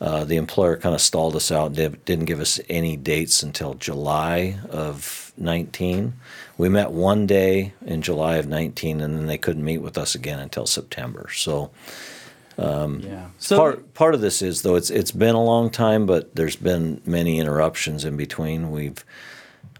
Uh, 0.01 0.23
the 0.23 0.35
employer 0.35 0.77
kind 0.77 0.95
of 0.95 0.99
stalled 0.99 1.35
us 1.35 1.51
out 1.51 1.67
and 1.67 1.75
did, 1.75 2.05
didn't 2.05 2.25
give 2.25 2.39
us 2.39 2.59
any 2.67 2.97
dates 2.97 3.43
until 3.43 3.75
July 3.75 4.57
of 4.71 5.31
19. 5.37 6.13
We 6.57 6.69
met 6.69 6.91
one 6.91 7.27
day 7.27 7.73
in 7.85 8.01
July 8.01 8.37
of 8.37 8.47
19, 8.47 8.99
and 8.99 9.15
then 9.15 9.27
they 9.27 9.37
couldn't 9.37 9.63
meet 9.63 9.77
with 9.77 9.99
us 9.99 10.15
again 10.15 10.39
until 10.39 10.65
September. 10.65 11.29
So 11.31 11.69
yeah. 13.03 13.27
So 13.37 13.57
part 13.57 13.93
part 13.93 14.13
of 14.13 14.21
this 14.21 14.41
is 14.41 14.61
though 14.61 14.75
it's 14.75 14.89
it's 14.89 15.11
been 15.11 15.35
a 15.35 15.43
long 15.43 15.69
time, 15.69 16.05
but 16.05 16.35
there's 16.35 16.55
been 16.55 17.01
many 17.05 17.39
interruptions 17.39 18.05
in 18.05 18.17
between. 18.17 18.71
We've 18.71 19.03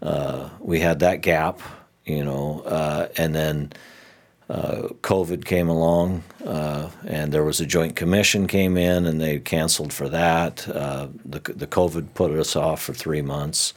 uh, 0.00 0.50
we 0.60 0.80
had 0.80 1.00
that 1.00 1.20
gap, 1.20 1.60
you 2.04 2.24
know, 2.24 2.62
uh, 2.66 3.08
and 3.16 3.34
then 3.34 3.72
uh, 4.50 4.88
COVID 5.02 5.44
came 5.44 5.68
along, 5.68 6.24
uh, 6.44 6.90
and 7.06 7.32
there 7.32 7.44
was 7.44 7.60
a 7.60 7.66
joint 7.66 7.96
commission 7.96 8.46
came 8.46 8.76
in, 8.76 9.06
and 9.06 9.20
they 9.20 9.38
canceled 9.38 9.92
for 9.92 10.08
that. 10.08 10.68
Uh, 10.68 11.08
the 11.24 11.40
the 11.40 11.66
COVID 11.66 12.14
put 12.14 12.32
us 12.32 12.56
off 12.56 12.82
for 12.82 12.92
three 12.92 13.22
months, 13.22 13.72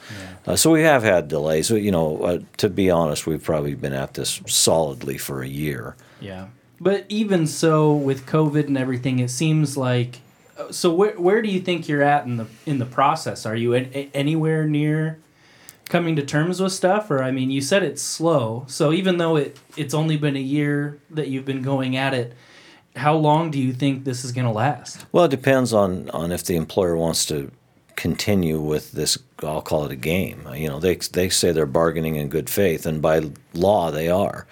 uh, 0.48 0.56
so 0.56 0.72
we 0.72 0.82
have 0.82 1.04
had 1.04 1.28
delays. 1.28 1.70
You 1.70 1.92
know, 1.92 2.22
uh, 2.24 2.40
to 2.58 2.70
be 2.70 2.90
honest, 2.90 3.28
we've 3.28 3.44
probably 3.44 3.76
been 3.76 3.94
at 3.94 4.16
this 4.16 4.42
solidly 4.48 5.18
for 5.18 5.42
a 5.42 5.48
year. 5.48 5.96
Yeah. 6.20 6.48
But 6.82 7.06
even 7.08 7.48
so, 7.48 7.94
with 7.94 8.26
COVID 8.26 8.68
and 8.68 8.78
everything, 8.78 9.20
it 9.20 9.30
seems 9.30 9.78
like. 9.78 10.20
So 10.72 10.94
where 10.94 11.14
where 11.20 11.42
do 11.42 11.50
you 11.50 11.62
think 11.62 11.88
you're 11.88 12.02
at 12.02 12.26
in 12.26 12.38
the 12.38 12.48
in 12.66 12.80
the 12.80 12.86
process? 12.86 13.46
Are 13.46 13.56
you 13.56 13.76
a- 13.76 14.10
anywhere 14.14 14.66
near 14.66 15.20
coming 15.90 16.16
to 16.16 16.24
terms 16.24 16.62
with 16.62 16.74
stuff, 16.74 17.12
or 17.12 17.24
I 17.24 17.32
mean, 17.32 17.52
you 17.52 17.62
said 17.62 17.84
it's 17.84 18.02
slow. 18.02 18.66
So 18.68 18.92
even 18.92 19.18
though 19.18 19.36
it 19.36 19.60
it's 19.78 19.94
only 19.94 20.18
been 20.18 20.36
a 20.36 20.42
year 20.42 21.00
that 21.12 21.28
you've 21.28 21.46
been 21.46 21.62
going 21.62 21.96
at 21.96 22.14
it, 22.14 22.34
how 22.96 23.16
long 23.16 23.52
do 23.52 23.60
you 23.60 23.74
think 23.74 24.04
this 24.04 24.24
is 24.24 24.32
going 24.32 24.46
to 24.46 24.52
last? 24.52 25.06
Well, 25.12 25.26
it 25.26 25.32
depends 25.32 25.74
on, 25.74 26.10
on 26.12 26.32
if 26.32 26.44
the 26.44 26.56
employer 26.56 26.96
wants 26.96 27.26
to 27.26 27.52
continue 27.96 28.60
with 28.60 28.92
this. 28.94 29.18
I'll 29.44 29.62
call 29.62 29.86
it 29.86 29.92
a 29.92 29.98
game. 29.98 30.48
You 30.56 30.70
know, 30.70 30.80
they 30.80 30.96
they 30.96 31.30
say 31.30 31.52
they're 31.52 31.66
bargaining 31.66 32.16
in 32.16 32.30
good 32.30 32.50
faith, 32.50 32.86
and 32.86 33.02
by 33.02 33.32
law 33.54 33.92
they 33.92 34.10
are. 34.10 34.48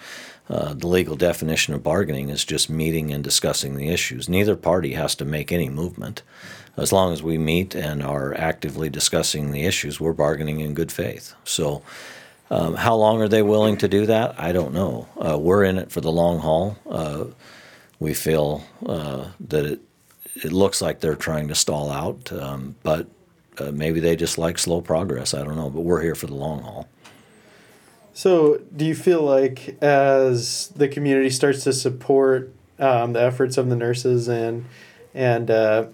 Uh, 0.46 0.74
the 0.74 0.86
legal 0.86 1.16
definition 1.16 1.72
of 1.72 1.82
bargaining 1.82 2.28
is 2.28 2.44
just 2.44 2.68
meeting 2.68 3.10
and 3.10 3.24
discussing 3.24 3.76
the 3.76 3.88
issues. 3.88 4.28
Neither 4.28 4.56
party 4.56 4.92
has 4.92 5.14
to 5.14 5.24
make 5.24 5.50
any 5.50 5.70
movement. 5.70 6.22
As 6.76 6.92
long 6.92 7.12
as 7.12 7.22
we 7.22 7.38
meet 7.38 7.74
and 7.74 8.02
are 8.02 8.34
actively 8.34 8.88
discussing 8.90 9.52
the 9.52 9.64
issues, 9.64 10.00
we're 10.00 10.12
bargaining 10.12 10.60
in 10.60 10.74
good 10.74 10.90
faith. 10.90 11.34
So, 11.44 11.82
um, 12.50 12.74
how 12.74 12.94
long 12.96 13.22
are 13.22 13.28
they 13.28 13.42
willing 13.42 13.76
to 13.78 13.88
do 13.88 14.06
that? 14.06 14.38
I 14.38 14.52
don't 14.52 14.74
know. 14.74 15.08
Uh, 15.16 15.38
we're 15.38 15.64
in 15.64 15.78
it 15.78 15.90
for 15.90 16.00
the 16.00 16.12
long 16.12 16.40
haul. 16.40 16.76
Uh, 16.88 17.26
we 18.00 18.12
feel 18.12 18.64
uh, 18.86 19.28
that 19.40 19.64
it 19.64 19.80
it 20.36 20.52
looks 20.52 20.82
like 20.82 21.00
they're 21.00 21.14
trying 21.14 21.48
to 21.48 21.54
stall 21.54 21.90
out, 21.90 22.32
um, 22.32 22.74
but 22.82 23.06
uh, 23.58 23.70
maybe 23.70 24.00
they 24.00 24.16
just 24.16 24.36
like 24.36 24.58
slow 24.58 24.80
progress. 24.80 25.32
I 25.32 25.44
don't 25.44 25.56
know, 25.56 25.70
but 25.70 25.82
we're 25.82 26.02
here 26.02 26.16
for 26.16 26.26
the 26.26 26.34
long 26.34 26.62
haul. 26.62 26.88
So, 28.12 28.60
do 28.74 28.84
you 28.84 28.94
feel 28.94 29.22
like 29.22 29.76
as 29.82 30.68
the 30.68 30.88
community 30.88 31.30
starts 31.30 31.64
to 31.64 31.72
support 31.72 32.52
um, 32.78 33.12
the 33.12 33.20
efforts 33.20 33.56
of 33.56 33.68
the 33.68 33.76
nurses 33.76 34.28
and 34.28 34.66
and 35.14 35.50
uh, 35.50 35.86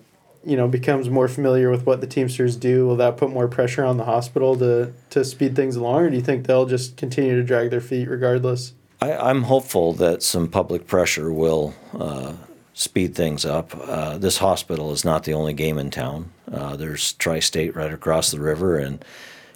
you 0.44 0.56
know 0.56 0.68
becomes 0.68 1.10
more 1.10 1.28
familiar 1.28 1.70
with 1.70 1.86
what 1.86 2.00
the 2.00 2.06
Teamsters 2.06 2.56
do, 2.56 2.86
will 2.86 2.96
that 2.96 3.16
put 3.16 3.30
more 3.30 3.48
pressure 3.48 3.84
on 3.84 3.96
the 3.96 4.04
hospital 4.04 4.56
to 4.56 4.92
to 5.10 5.24
speed 5.24 5.54
things 5.54 5.76
along, 5.76 6.02
or 6.02 6.10
do 6.10 6.16
you 6.16 6.22
think 6.22 6.46
they'll 6.46 6.66
just 6.66 6.96
continue 6.96 7.36
to 7.36 7.42
drag 7.42 7.70
their 7.70 7.80
feet 7.80 8.08
regardless? 8.08 8.72
I, 9.00 9.12
I'm 9.14 9.44
hopeful 9.44 9.92
that 9.94 10.22
some 10.22 10.48
public 10.48 10.86
pressure 10.86 11.32
will 11.32 11.74
uh, 11.98 12.34
speed 12.74 13.14
things 13.14 13.44
up. 13.44 13.74
Uh, 13.74 14.18
this 14.18 14.38
hospital 14.38 14.92
is 14.92 15.04
not 15.04 15.24
the 15.24 15.34
only 15.34 15.52
game 15.52 15.78
in 15.78 15.90
town. 15.90 16.30
Uh, 16.50 16.76
there's 16.76 17.12
Tri-State 17.14 17.74
right 17.74 17.92
across 17.92 18.30
the 18.30 18.40
river, 18.40 18.78
and 18.78 19.04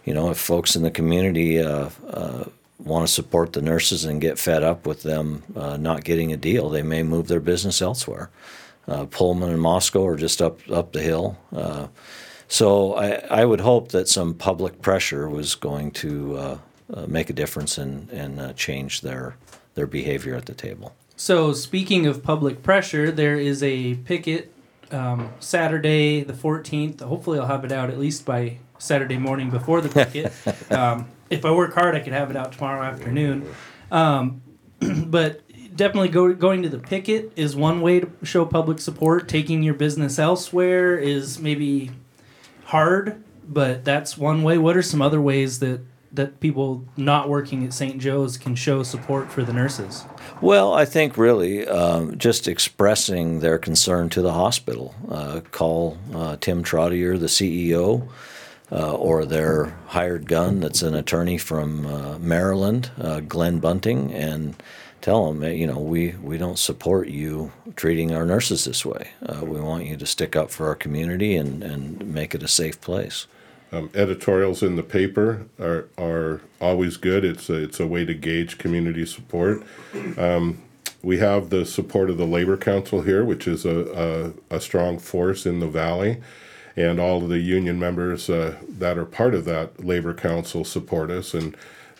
you 0.04 0.14
know 0.14 0.30
if 0.30 0.38
folks 0.38 0.76
in 0.76 0.82
the 0.82 0.90
community 0.90 1.60
uh, 1.60 1.90
uh, 2.08 2.44
want 2.78 3.06
to 3.06 3.12
support 3.12 3.52
the 3.52 3.62
nurses 3.62 4.04
and 4.04 4.20
get 4.20 4.38
fed 4.38 4.62
up 4.62 4.86
with 4.86 5.02
them 5.02 5.42
uh, 5.56 5.76
not 5.76 6.04
getting 6.04 6.32
a 6.32 6.36
deal, 6.36 6.68
they 6.68 6.82
may 6.82 7.02
move 7.02 7.28
their 7.28 7.40
business 7.40 7.80
elsewhere. 7.80 8.30
Uh, 8.86 9.06
Pullman 9.06 9.50
and 9.50 9.60
Moscow 9.60 10.06
are 10.06 10.16
just 10.16 10.42
up 10.42 10.60
up 10.70 10.92
the 10.92 11.00
hill. 11.00 11.38
Uh, 11.54 11.88
so 12.48 12.94
I, 12.94 13.10
I 13.30 13.44
would 13.44 13.60
hope 13.60 13.90
that 13.92 14.08
some 14.08 14.34
public 14.34 14.82
pressure 14.82 15.28
was 15.28 15.54
going 15.54 15.90
to 15.92 16.36
uh, 16.36 16.58
uh, 16.92 17.06
make 17.06 17.30
a 17.30 17.32
difference 17.32 17.78
and, 17.78 18.10
and 18.10 18.40
uh, 18.40 18.52
change 18.52 19.00
their 19.00 19.36
their 19.74 19.86
behavior 19.86 20.34
at 20.34 20.46
the 20.46 20.54
table. 20.54 20.94
So 21.16 21.52
speaking 21.52 22.06
of 22.06 22.22
public 22.22 22.62
pressure, 22.62 23.10
there 23.10 23.38
is 23.38 23.62
a 23.62 23.94
picket 23.96 24.52
um, 24.90 25.32
Saturday 25.40 26.22
the 26.22 26.34
fourteenth. 26.34 27.00
Hopefully, 27.00 27.38
I'll 27.38 27.46
have 27.46 27.64
it 27.64 27.72
out 27.72 27.90
at 27.90 27.98
least 27.98 28.26
by 28.26 28.58
Saturday 28.78 29.16
morning 29.16 29.50
before 29.50 29.80
the 29.80 29.88
picket. 29.88 30.32
um, 30.70 31.08
if 31.30 31.44
I 31.44 31.50
work 31.50 31.74
hard, 31.74 31.94
I 31.94 32.00
could 32.00 32.12
have 32.12 32.30
it 32.30 32.36
out 32.36 32.52
tomorrow 32.52 32.82
afternoon. 32.82 33.48
Um, 33.90 34.42
but 35.06 35.40
definitely 35.74 36.08
go, 36.08 36.32
going 36.34 36.62
to 36.62 36.68
the 36.68 36.78
picket 36.78 37.32
is 37.36 37.56
one 37.56 37.80
way 37.80 38.00
to 38.00 38.10
show 38.22 38.44
public 38.44 38.78
support. 38.78 39.28
Taking 39.28 39.62
your 39.62 39.74
business 39.74 40.18
elsewhere 40.18 40.96
is 40.96 41.38
maybe 41.38 41.90
hard, 42.66 43.22
but 43.46 43.84
that's 43.84 44.16
one 44.16 44.42
way. 44.42 44.58
What 44.58 44.76
are 44.76 44.82
some 44.82 45.02
other 45.02 45.20
ways 45.20 45.58
that 45.60 45.80
that 46.12 46.38
people 46.38 46.84
not 46.96 47.28
working 47.28 47.64
at 47.64 47.72
St. 47.72 48.00
Joe's 48.00 48.36
can 48.38 48.54
show 48.54 48.84
support 48.84 49.32
for 49.32 49.42
the 49.42 49.52
nurses? 49.52 50.04
Well, 50.40 50.72
I 50.72 50.84
think 50.84 51.18
really 51.18 51.66
um, 51.66 52.16
just 52.18 52.46
expressing 52.46 53.40
their 53.40 53.58
concern 53.58 54.10
to 54.10 54.22
the 54.22 54.32
hospital. 54.32 54.94
Uh, 55.10 55.40
call 55.50 55.98
uh, 56.14 56.36
Tim 56.40 56.62
Trottier, 56.62 57.18
the 57.18 57.26
CEO. 57.26 58.08
uh, 58.72 58.94
or 58.94 59.24
their 59.24 59.76
hired 59.86 60.26
gun 60.26 60.60
that's 60.60 60.82
an 60.82 60.94
attorney 60.94 61.38
from 61.38 61.86
uh, 61.86 62.18
Maryland, 62.18 62.90
uh, 63.00 63.20
Glenn 63.20 63.58
Bunting, 63.58 64.12
and 64.12 64.56
tell 65.04 65.30
them, 65.30 65.44
you 65.44 65.66
know, 65.66 65.78
we, 65.78 66.12
we 66.22 66.38
don't 66.38 66.58
support 66.58 67.08
you 67.08 67.52
treating 67.76 68.14
our 68.14 68.24
nurses 68.24 68.64
this 68.64 68.86
way. 68.86 69.10
Uh, 69.22 69.44
we 69.44 69.60
want 69.60 69.84
you 69.84 69.98
to 69.98 70.06
stick 70.06 70.34
up 70.34 70.50
for 70.50 70.66
our 70.66 70.74
community 70.74 71.36
and, 71.36 71.62
and 71.62 72.06
make 72.06 72.34
it 72.34 72.42
a 72.42 72.48
safe 72.48 72.80
place. 72.80 73.26
Um, 73.70 73.90
editorials 73.94 74.62
in 74.62 74.76
the 74.76 74.82
paper 74.82 75.46
are 75.58 75.88
are 75.98 76.40
always 76.58 76.96
good. 76.96 77.22
It's 77.22 77.50
a, 77.50 77.54
it's 77.54 77.80
a 77.80 77.86
way 77.86 78.06
to 78.06 78.14
gauge 78.14 78.56
community 78.56 79.04
support. 79.04 79.62
Um, 80.16 80.62
we 81.02 81.18
have 81.18 81.50
the 81.50 81.66
support 81.66 82.08
of 82.08 82.16
the 82.16 82.26
Labor 82.26 82.56
Council 82.56 83.02
here, 83.02 83.24
which 83.24 83.46
is 83.46 83.66
a, 83.66 84.32
a, 84.50 84.56
a 84.56 84.60
strong 84.60 84.98
force 84.98 85.44
in 85.44 85.60
the 85.60 85.66
valley, 85.66 86.22
and 86.76 86.98
all 86.98 87.22
of 87.22 87.28
the 87.28 87.40
union 87.40 87.78
members 87.78 88.30
uh, 88.30 88.56
that 88.66 88.96
are 88.96 89.04
part 89.04 89.34
of 89.34 89.44
that 89.44 89.84
Labor 89.84 90.14
Council 90.14 90.64
support 90.64 91.10
us, 91.10 91.34
and 91.34 91.54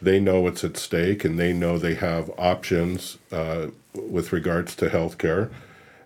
they 0.05 0.21
know 0.21 0.41
what's 0.41 0.65
at 0.65 0.77
stake, 0.77 1.25
and 1.25 1.39
they 1.39 1.53
know 1.53 1.79
they 1.79 1.95
have 1.95 2.31
options 2.39 3.19
uh, 3.33 3.69
with 3.95 4.33
regards 4.33 4.75
to 4.77 4.89
health 4.89 5.19
care, 5.19 5.51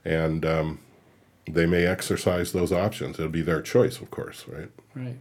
and 0.05 0.45
um, 0.45 0.79
they 1.51 1.67
may 1.67 1.85
exercise 1.87 2.53
those 2.53 2.73
options. 2.73 3.19
It'll 3.19 3.31
be 3.31 3.43
their 3.43 3.63
choice, 3.63 4.01
of 4.01 4.11
course, 4.11 4.45
right? 4.49 4.71
Right. 4.95 5.17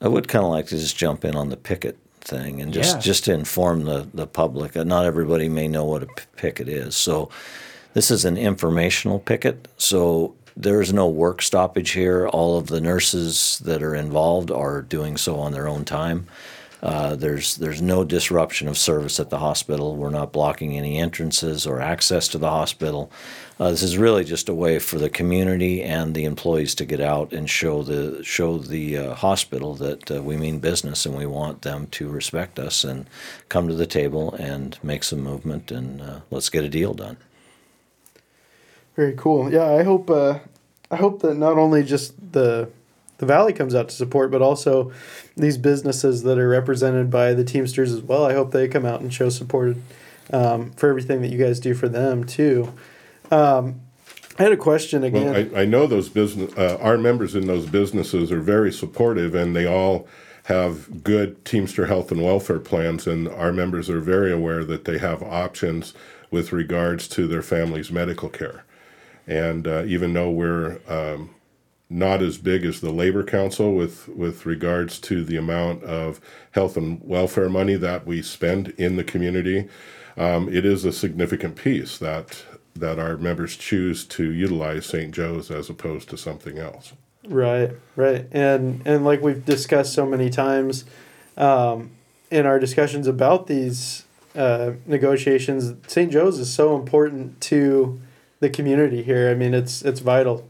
I 0.00 0.08
would 0.08 0.28
kind 0.28 0.44
of 0.44 0.50
like 0.50 0.66
to 0.66 0.76
just 0.78 0.96
jump 0.96 1.24
in 1.24 1.34
on 1.34 1.48
the 1.48 1.56
picket 1.56 1.96
thing 2.20 2.60
and 2.60 2.72
just 2.72 2.96
Yeah. 2.96 3.00
just 3.00 3.24
to 3.24 3.32
inform 3.32 3.84
the 3.84 4.08
the 4.12 4.26
public. 4.26 4.76
Uh, 4.76 4.84
Not 4.84 5.06
everybody 5.06 5.48
may 5.48 5.68
know 5.68 5.84
what 5.84 6.02
a 6.02 6.08
picket 6.36 6.68
is. 6.68 6.94
So 6.96 7.30
this 7.94 8.10
is 8.10 8.24
an 8.24 8.36
informational 8.36 9.18
picket. 9.20 9.68
So 9.78 10.34
there 10.56 10.80
is 10.82 10.92
no 10.92 11.06
work 11.08 11.40
stoppage 11.42 11.90
here. 11.90 12.26
All 12.28 12.58
of 12.58 12.66
the 12.66 12.80
nurses 12.80 13.60
that 13.64 13.82
are 13.82 13.94
involved 13.94 14.50
are 14.50 14.82
doing 14.82 15.16
so 15.16 15.36
on 15.38 15.52
their 15.52 15.68
own 15.68 15.84
time. 15.84 16.26
Uh, 16.86 17.16
there's 17.16 17.56
there's 17.56 17.82
no 17.82 18.04
disruption 18.04 18.68
of 18.68 18.78
service 18.78 19.18
at 19.18 19.28
the 19.28 19.40
hospital. 19.40 19.96
We're 19.96 20.10
not 20.10 20.32
blocking 20.32 20.78
any 20.78 20.98
entrances 20.98 21.66
or 21.66 21.80
access 21.80 22.28
to 22.28 22.38
the 22.38 22.48
hospital. 22.48 23.10
Uh, 23.58 23.72
this 23.72 23.82
is 23.82 23.98
really 23.98 24.22
just 24.22 24.48
a 24.48 24.54
way 24.54 24.78
for 24.78 24.96
the 24.96 25.10
community 25.10 25.82
and 25.82 26.14
the 26.14 26.24
employees 26.24 26.76
to 26.76 26.84
get 26.84 27.00
out 27.00 27.32
and 27.32 27.50
show 27.50 27.82
the 27.82 28.22
show 28.22 28.58
the 28.58 28.98
uh, 28.98 29.14
hospital 29.14 29.74
that 29.74 30.08
uh, 30.12 30.22
we 30.22 30.36
mean 30.36 30.60
business 30.60 31.04
and 31.04 31.16
we 31.16 31.26
want 31.26 31.62
them 31.62 31.88
to 31.88 32.08
respect 32.08 32.56
us 32.56 32.84
and 32.84 33.10
come 33.48 33.66
to 33.66 33.74
the 33.74 33.88
table 33.88 34.32
and 34.34 34.78
make 34.80 35.02
some 35.02 35.20
movement 35.20 35.72
and 35.72 36.00
uh, 36.00 36.20
let's 36.30 36.50
get 36.50 36.62
a 36.62 36.68
deal 36.68 36.94
done. 36.94 37.16
Very 38.94 39.14
cool. 39.16 39.52
Yeah, 39.52 39.72
I 39.72 39.82
hope 39.82 40.08
I 40.08 40.96
hope 40.96 41.20
that 41.22 41.34
not 41.36 41.58
only 41.58 41.82
just 41.82 42.14
the 42.30 42.70
the 43.18 43.26
valley 43.26 43.52
comes 43.52 43.74
out 43.74 43.88
to 43.88 43.94
support, 43.94 44.30
but 44.30 44.42
also 44.42 44.92
these 45.36 45.58
businesses 45.58 46.22
that 46.24 46.38
are 46.38 46.48
represented 46.48 47.10
by 47.10 47.32
the 47.32 47.44
Teamsters 47.44 47.92
as 47.92 48.02
well. 48.02 48.24
I 48.24 48.34
hope 48.34 48.52
they 48.52 48.68
come 48.68 48.84
out 48.84 49.00
and 49.00 49.12
show 49.12 49.28
support 49.28 49.76
um, 50.32 50.72
for 50.72 50.88
everything 50.88 51.22
that 51.22 51.28
you 51.28 51.38
guys 51.38 51.60
do 51.60 51.74
for 51.74 51.88
them 51.88 52.24
too. 52.24 52.72
Um, 53.30 53.80
I 54.38 54.42
had 54.42 54.52
a 54.52 54.56
question 54.56 55.02
again. 55.02 55.24
Well, 55.24 55.58
I, 55.58 55.62
I 55.62 55.64
know 55.64 55.86
those 55.86 56.08
business, 56.08 56.52
uh, 56.56 56.78
our 56.80 56.98
members 56.98 57.34
in 57.34 57.46
those 57.46 57.66
businesses 57.66 58.30
are 58.30 58.40
very 58.40 58.72
supportive 58.72 59.34
and 59.34 59.56
they 59.56 59.66
all 59.66 60.06
have 60.44 61.02
good 61.02 61.44
Teamster 61.44 61.86
health 61.86 62.12
and 62.12 62.22
welfare 62.22 62.58
plans. 62.58 63.06
And 63.06 63.28
our 63.28 63.52
members 63.52 63.88
are 63.88 64.00
very 64.00 64.30
aware 64.30 64.64
that 64.64 64.84
they 64.84 64.98
have 64.98 65.22
options 65.22 65.94
with 66.30 66.52
regards 66.52 67.08
to 67.08 67.26
their 67.26 67.42
family's 67.42 67.90
medical 67.90 68.28
care. 68.28 68.64
And 69.26 69.66
uh, 69.66 69.84
even 69.86 70.12
though 70.12 70.30
we're 70.30 70.80
um, 70.86 71.30
not 71.88 72.20
as 72.22 72.38
big 72.38 72.64
as 72.64 72.80
the 72.80 72.90
Labor 72.90 73.22
Council 73.22 73.74
with, 73.74 74.08
with 74.08 74.44
regards 74.44 74.98
to 75.00 75.24
the 75.24 75.36
amount 75.36 75.84
of 75.84 76.20
health 76.50 76.76
and 76.76 77.00
welfare 77.02 77.48
money 77.48 77.74
that 77.76 78.06
we 78.06 78.22
spend 78.22 78.70
in 78.70 78.96
the 78.96 79.04
community, 79.04 79.68
um, 80.16 80.48
it 80.48 80.64
is 80.64 80.84
a 80.84 80.92
significant 80.92 81.56
piece 81.56 81.98
that 81.98 82.44
that 82.74 82.98
our 82.98 83.16
members 83.16 83.56
choose 83.56 84.04
to 84.04 84.30
utilize 84.30 84.84
St. 84.84 85.14
Joe's 85.14 85.50
as 85.50 85.70
opposed 85.70 86.10
to 86.10 86.18
something 86.18 86.58
else. 86.58 86.92
Right, 87.26 87.72
right, 87.96 88.26
and 88.30 88.82
and 88.84 89.04
like 89.04 89.20
we've 89.20 89.44
discussed 89.44 89.92
so 89.92 90.06
many 90.06 90.30
times, 90.30 90.84
um, 91.36 91.90
in 92.30 92.46
our 92.46 92.58
discussions 92.58 93.06
about 93.06 93.46
these 93.46 94.04
uh, 94.34 94.72
negotiations, 94.86 95.74
St. 95.88 96.12
Joe's 96.12 96.38
is 96.38 96.52
so 96.52 96.76
important 96.76 97.40
to 97.42 98.00
the 98.40 98.50
community 98.50 99.02
here. 99.02 99.30
I 99.30 99.34
mean, 99.34 99.54
it's 99.54 99.82
it's 99.82 100.00
vital. 100.00 100.48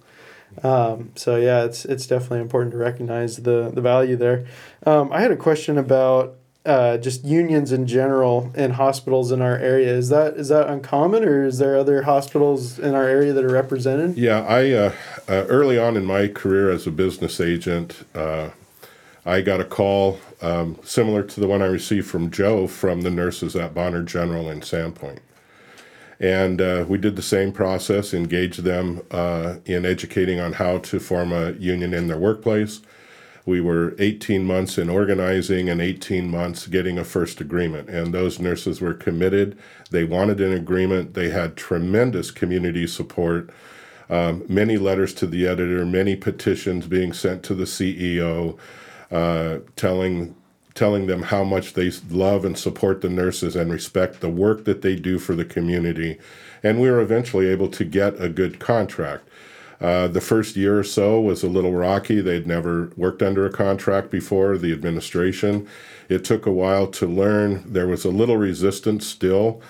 Um, 0.62 1.12
so 1.14 1.36
yeah, 1.36 1.64
it's 1.64 1.84
it's 1.84 2.06
definitely 2.06 2.40
important 2.40 2.72
to 2.72 2.78
recognize 2.78 3.36
the 3.36 3.70
the 3.72 3.80
value 3.80 4.16
there. 4.16 4.46
Um, 4.84 5.12
I 5.12 5.20
had 5.20 5.30
a 5.30 5.36
question 5.36 5.78
about 5.78 6.36
uh, 6.66 6.96
just 6.98 7.24
unions 7.24 7.70
in 7.70 7.86
general 7.86 8.50
in 8.54 8.72
hospitals 8.72 9.30
in 9.30 9.40
our 9.40 9.56
area. 9.56 9.92
Is 9.92 10.08
that 10.08 10.34
is 10.34 10.48
that 10.48 10.68
uncommon, 10.68 11.24
or 11.24 11.44
is 11.44 11.58
there 11.58 11.76
other 11.76 12.02
hospitals 12.02 12.78
in 12.78 12.94
our 12.94 13.06
area 13.06 13.32
that 13.32 13.44
are 13.44 13.52
represented? 13.52 14.18
Yeah, 14.18 14.40
I 14.40 14.70
uh, 14.72 14.92
uh, 15.28 15.46
early 15.48 15.78
on 15.78 15.96
in 15.96 16.04
my 16.04 16.28
career 16.28 16.70
as 16.70 16.86
a 16.86 16.90
business 16.90 17.40
agent, 17.40 18.04
uh, 18.14 18.50
I 19.24 19.42
got 19.42 19.60
a 19.60 19.64
call 19.64 20.18
um, 20.42 20.78
similar 20.82 21.22
to 21.22 21.40
the 21.40 21.46
one 21.46 21.62
I 21.62 21.66
received 21.66 22.08
from 22.08 22.30
Joe 22.30 22.66
from 22.66 23.02
the 23.02 23.10
nurses 23.10 23.54
at 23.54 23.74
Bonner 23.74 24.02
General 24.02 24.50
in 24.50 24.60
Sandpoint. 24.60 25.20
And 26.18 26.60
uh, 26.60 26.84
we 26.88 26.98
did 26.98 27.16
the 27.16 27.22
same 27.22 27.52
process, 27.52 28.14
engaged 28.14 28.62
them 28.62 29.02
uh, 29.10 29.56
in 29.66 29.84
educating 29.84 30.40
on 30.40 30.54
how 30.54 30.78
to 30.78 30.98
form 30.98 31.32
a 31.32 31.52
union 31.52 31.92
in 31.92 32.08
their 32.08 32.18
workplace. 32.18 32.80
We 33.44 33.60
were 33.60 33.94
18 33.98 34.44
months 34.44 34.76
in 34.76 34.90
organizing 34.90 35.68
and 35.68 35.80
18 35.80 36.28
months 36.28 36.66
getting 36.66 36.98
a 36.98 37.04
first 37.04 37.40
agreement. 37.40 37.88
And 37.88 38.12
those 38.12 38.40
nurses 38.40 38.80
were 38.80 38.94
committed. 38.94 39.56
They 39.90 40.02
wanted 40.02 40.40
an 40.40 40.52
agreement. 40.52 41.14
They 41.14 41.30
had 41.30 41.56
tremendous 41.56 42.32
community 42.32 42.88
support, 42.88 43.50
um, 44.10 44.44
many 44.48 44.78
letters 44.78 45.14
to 45.14 45.26
the 45.28 45.46
editor, 45.46 45.86
many 45.86 46.16
petitions 46.16 46.86
being 46.88 47.12
sent 47.12 47.44
to 47.44 47.54
the 47.54 47.64
CEO, 47.64 48.58
uh, 49.12 49.58
telling 49.76 50.34
telling 50.76 51.06
them 51.06 51.22
how 51.22 51.42
much 51.42 51.72
they 51.72 51.90
love 52.10 52.44
and 52.44 52.56
support 52.56 53.00
the 53.00 53.08
nurses 53.08 53.56
and 53.56 53.72
respect 53.72 54.20
the 54.20 54.28
work 54.28 54.64
that 54.64 54.82
they 54.82 54.94
do 54.94 55.18
for 55.18 55.34
the 55.34 55.44
community. 55.44 56.18
And 56.62 56.80
we 56.80 56.90
were 56.90 57.00
eventually 57.00 57.48
able 57.48 57.68
to 57.68 57.84
get 57.84 58.20
a 58.22 58.28
good 58.28 58.60
contract. 58.60 59.26
Uh, 59.80 60.08
the 60.08 60.20
first 60.20 60.56
year 60.56 60.78
or 60.78 60.84
so 60.84 61.20
was 61.20 61.42
a 61.42 61.48
little 61.48 61.72
rocky. 61.72 62.20
They'd 62.20 62.46
never 62.46 62.92
worked 62.96 63.22
under 63.22 63.44
a 63.44 63.52
contract 63.52 64.10
before, 64.10 64.56
the 64.56 64.72
administration. 64.72 65.66
It 66.08 66.24
took 66.24 66.46
a 66.46 66.52
while 66.52 66.86
to 66.88 67.06
learn. 67.06 67.64
There 67.66 67.86
was 67.86 68.04
a 68.04 68.10
little 68.10 68.36
resistance 68.36 69.06
still. 69.06 69.60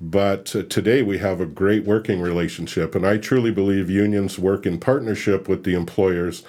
But 0.00 0.56
uh, 0.56 0.64
today 0.64 1.02
we 1.02 1.18
have 1.18 1.40
a 1.40 1.46
great 1.46 1.84
working 1.84 2.20
relationship. 2.20 2.94
And 2.94 3.06
I 3.06 3.18
truly 3.18 3.52
believe 3.52 3.88
unions 3.88 4.38
work 4.38 4.66
in 4.66 4.78
partnership 4.78 5.48
with 5.48 5.62
the 5.62 5.74
employers 5.74 6.42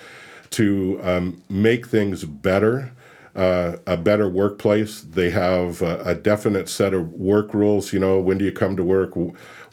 to 0.51 0.99
um, 1.03 1.43
make 1.49 1.87
things 1.87 2.25
better. 2.25 2.91
Uh, 3.35 3.77
a 3.87 3.97
better 3.97 4.29
workplace. 4.29 5.01
They 5.01 5.31
have 5.31 5.81
a, 5.81 5.99
a 6.05 6.13
definite 6.13 6.69
set 6.69 6.93
of 6.93 7.13
work 7.13 7.51
rules. 7.51 7.91
You 7.91 7.99
know, 7.99 8.19
when 8.19 8.37
do 8.37 8.45
you 8.45 8.51
come 8.51 8.75
to 8.77 8.83
work? 8.83 9.15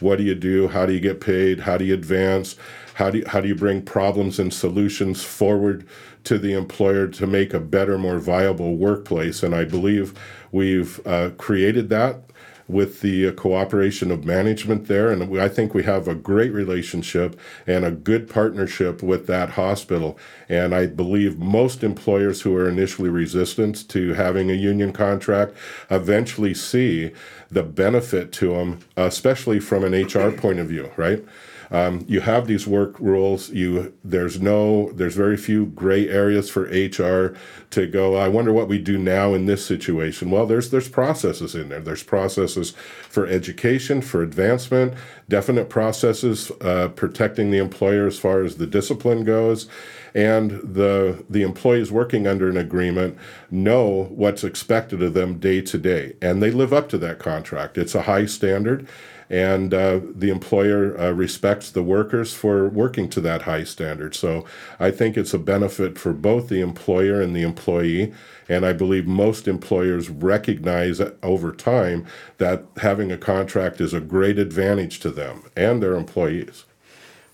What 0.01 0.17
do 0.17 0.25
you 0.25 0.35
do? 0.35 0.69
How 0.69 0.87
do 0.87 0.95
you 0.95 1.01
get 1.01 1.21
paid? 1.21 1.61
How 1.61 1.77
do 1.77 1.85
you 1.85 1.93
advance? 1.93 2.57
How 2.95 3.11
do 3.11 3.19
you, 3.19 3.25
how 3.27 3.43
do 3.43 3.49
you 3.49 3.55
bring 3.55 3.83
problems 3.83 4.39
and 4.39 4.53
solutions 4.53 5.23
forward 5.23 5.87
to 6.25 6.39
the 6.39 6.55
employer 6.55 7.07
to 7.09 7.27
make 7.27 7.53
a 7.53 7.61
better, 7.61 7.99
more 7.99 8.19
viable 8.19 8.77
workplace? 8.77 9.43
And 9.43 9.55
I 9.55 9.65
believe 9.65 10.15
we've 10.53 11.07
uh, 11.07 11.31
created 11.37 11.91
that 11.91 12.30
with 12.71 13.01
the 13.01 13.29
uh, 13.29 13.33
cooperation 13.33 14.11
of 14.11 14.25
management 14.25 14.87
there. 14.87 15.11
And 15.11 15.39
I 15.39 15.49
think 15.49 15.75
we 15.75 15.83
have 15.85 16.09
a 16.09 16.15
great 16.15 16.53
relationship 16.53 17.39
and 17.67 17.85
a 17.85 17.91
good 17.91 18.29
partnership 18.29 19.03
with 19.03 19.27
that 19.27 19.51
hospital. 19.51 20.19
And 20.49 20.75
I 20.75 20.87
believe 20.87 21.39
most 21.39 21.83
employers 21.83 22.43
who 22.43 22.57
are 22.57 22.69
initially 22.69 23.11
resistant 23.11 23.89
to 23.91 24.15
having 24.15 24.51
a 24.51 24.55
union 24.55 24.93
contract 24.93 25.55
eventually 25.91 26.55
see 26.55 27.13
the 27.51 27.63
benefit 27.63 28.33
to 28.33 28.51
them, 28.55 28.81
especially 28.97 29.61
from 29.61 29.85
an 29.85 29.93
HR 29.93 30.31
point 30.31 30.59
of 30.59 30.69
view, 30.69 30.91
right? 30.97 31.25
Um, 31.71 32.05
you 32.09 32.21
have 32.21 32.47
these 32.47 32.67
work 32.67 32.99
rules. 32.99 33.51
You 33.51 33.95
there's 34.03 34.41
no 34.41 34.91
there's 34.93 35.15
very 35.15 35.37
few 35.37 35.67
gray 35.67 36.09
areas 36.09 36.51
for 36.51 36.63
HR 36.63 37.37
to 37.71 37.87
go. 37.87 38.17
I 38.17 38.29
wonder 38.29 38.53
what 38.53 38.69
we 38.69 38.79
do 38.79 38.99
now 38.99 39.35
in 39.35 39.47
this 39.47 39.65
situation. 39.65 40.31
Well, 40.31 40.47
there's 40.47 40.71
there's 40.71 40.89
processes 40.89 41.55
in 41.55 41.69
there. 41.69 41.81
There's 41.81 42.03
processes 42.03 42.73
for 43.09 43.27
education, 43.27 44.03
for 44.03 44.23
advancement, 44.23 44.95
definite 45.29 45.69
processes 45.69 46.51
uh, 46.61 46.89
protecting 46.89 47.51
the 47.51 47.59
employer 47.59 48.07
as 48.07 48.19
far 48.19 48.43
as 48.43 48.57
the 48.57 48.67
discipline 48.67 49.23
goes, 49.25 49.69
and 50.13 50.51
the 50.51 51.25
the 51.31 51.43
employees 51.43 51.93
working 51.93 52.27
under 52.27 52.49
an 52.49 52.57
agreement 52.57 53.17
know 53.51 54.09
what's 54.11 54.43
expected 54.43 55.03
of 55.03 55.15
them 55.15 55.39
day 55.39 55.61
to 55.61 55.79
day, 55.79 56.17
and 56.21 56.43
they 56.43 56.51
live 56.51 56.73
up 56.73 56.89
to 56.89 56.99
that 56.99 57.21
contract. 57.21 57.79
It's 57.79 57.95
a 57.95 58.03
high 58.03 58.27
standard, 58.27 58.89
and 59.31 59.73
uh, 59.73 60.01
the 60.13 60.29
employer 60.29 60.99
uh, 61.01 61.13
respects 61.13 61.71
the 61.71 61.85
workers 61.85 62.35
for 62.35 62.69
working 62.69 63.09
to 63.11 63.21
that 63.21 63.43
high 63.43 63.63
standard. 63.63 64.17
So 64.17 64.45
I 64.81 64.91
think 64.91 65.17
it's 65.17 65.33
a 65.33 65.39
benefit 65.39 65.97
for 65.97 66.13
both 66.13 66.49
the 66.49 66.61
employer 66.61 67.23
and 67.23 67.35
the 67.35 67.43
employee. 67.43 68.13
And 68.49 68.67
I 68.67 68.73
believe 68.73 69.07
most 69.07 69.47
employers 69.47 70.11
recognize 70.11 71.01
over 71.23 71.53
time 71.53 72.05
that 72.39 72.65
having 72.79 73.13
a 73.13 73.17
contract 73.17 73.81
is 73.81 73.95
a 73.95 74.01
great 74.01 74.39
advantage 74.41 74.99
to 75.01 75.11
them 75.11 75.45
and 75.57 75.81
their 75.81 75.95
employees. 75.95 76.65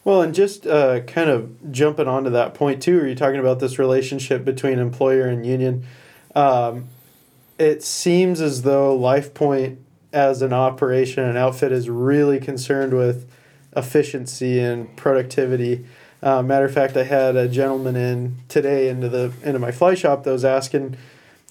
Well, 0.04 0.20
and 0.20 0.34
just 0.34 0.66
uh, 0.66 1.00
kind 1.00 1.30
of 1.30 1.72
jumping 1.72 2.06
onto 2.06 2.30
that 2.30 2.52
point 2.52 2.82
too, 2.82 3.00
are 3.00 3.08
you 3.08 3.14
talking 3.14 3.40
about 3.40 3.58
this 3.58 3.78
relationship 3.78 4.44
between 4.44 4.78
employer 4.78 5.26
and 5.26 5.46
union? 5.46 5.84
Um, 6.34 6.88
it 7.58 7.82
seems 7.82 8.42
as 8.42 8.62
though 8.62 8.96
LifePoint, 8.96 9.78
as 10.16 10.40
an 10.40 10.54
operation 10.54 11.24
and 11.24 11.36
outfit, 11.36 11.70
is 11.70 11.90
really 11.90 12.40
concerned 12.40 12.94
with 12.94 13.30
efficiency 13.76 14.58
and 14.58 14.96
productivity. 14.96 15.84
Uh, 16.22 16.42
matter 16.42 16.64
of 16.64 16.72
fact, 16.72 16.96
I 16.96 17.04
had 17.04 17.36
a 17.36 17.46
gentleman 17.46 17.96
in 17.96 18.36
today 18.48 18.88
into 18.88 19.10
the 19.10 19.30
into 19.42 19.58
my 19.58 19.70
fly 19.70 19.94
shop 19.94 20.24
that 20.24 20.30
was 20.32 20.44
asking 20.44 20.96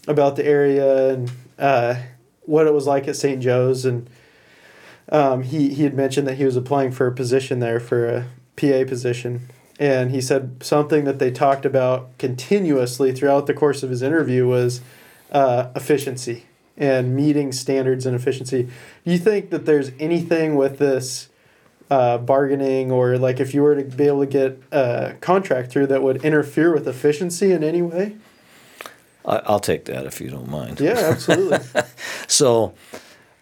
about 0.08 0.36
the 0.36 0.45
area 0.45 1.13
and 1.13 1.32
uh, 1.60 1.95
what 2.41 2.65
it 2.65 2.73
was 2.73 2.88
like 2.88 3.08
at 3.08 3.15
St. 3.15 3.39
Joe's, 3.39 3.86
and 3.86 4.10
um, 5.10 5.43
he 5.43 5.71
he 5.75 5.84
had 5.84 5.93
mentioned 5.93 6.28
that 6.28 6.38
he 6.38 6.43
was 6.45 6.56
applying 6.56 6.91
for 6.91 7.06
a 7.06 7.12
position 7.12 7.60
there 7.60 7.80
for 7.80 8.08
a 8.08 8.25
PA 8.56 8.84
position, 8.89 9.47
and 9.80 10.10
he 10.10 10.19
said 10.19 10.63
something 10.63 11.04
that 11.04 11.19
they 11.19 11.30
talked 11.30 11.65
about 11.65 12.17
continuously 12.17 13.12
throughout 13.12 13.45
the 13.45 13.54
course 13.54 13.84
of 13.84 13.91
his 13.91 14.01
interview 14.01 14.47
was 14.47 14.82
uh, 15.32 15.69
efficiency 15.75 16.45
and 16.77 17.15
meeting 17.15 17.51
standards 17.51 18.05
and 18.05 18.15
efficiency. 18.15 18.63
Do 18.63 19.11
you 19.11 19.17
think 19.17 19.49
that 19.49 19.65
there's 19.65 19.91
anything 19.99 20.55
with 20.55 20.79
this? 20.79 21.29
uh, 21.89 22.17
bargaining 22.17 22.91
or 22.91 23.17
like 23.17 23.39
if 23.39 23.53
you 23.53 23.61
were 23.61 23.75
to 23.75 23.83
be 23.83 24.05
able 24.05 24.21
to 24.21 24.25
get 24.25 24.61
a 24.71 25.15
contract 25.21 25.71
through 25.71 25.88
that 25.88 26.01
would 26.01 26.23
interfere 26.23 26.73
with 26.73 26.88
efficiency 26.88 27.51
in 27.51 27.63
any 27.63 27.81
way? 27.81 28.15
I, 29.25 29.38
I'll 29.45 29.59
take 29.59 29.85
that 29.85 30.05
if 30.05 30.19
you 30.19 30.29
don't 30.29 30.49
mind. 30.49 30.79
Yeah, 30.79 30.97
absolutely. 30.97 31.59
So 32.27 32.73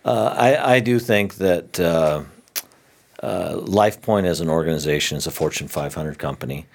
uh, 0.04 0.36
I, 0.38 0.76
I 0.76 0.80
do 0.82 1.00
think 1.00 1.36
that 1.36 1.80
uh, 1.80 2.24
uh, 3.22 3.54
LifePoint 3.56 4.26
as 4.26 4.42
an 4.42 4.50
organization 4.50 5.18
is 5.18 5.26
a 5.26 5.32
Fortune 5.32 5.70
500 5.70 6.20
company. 6.20 6.66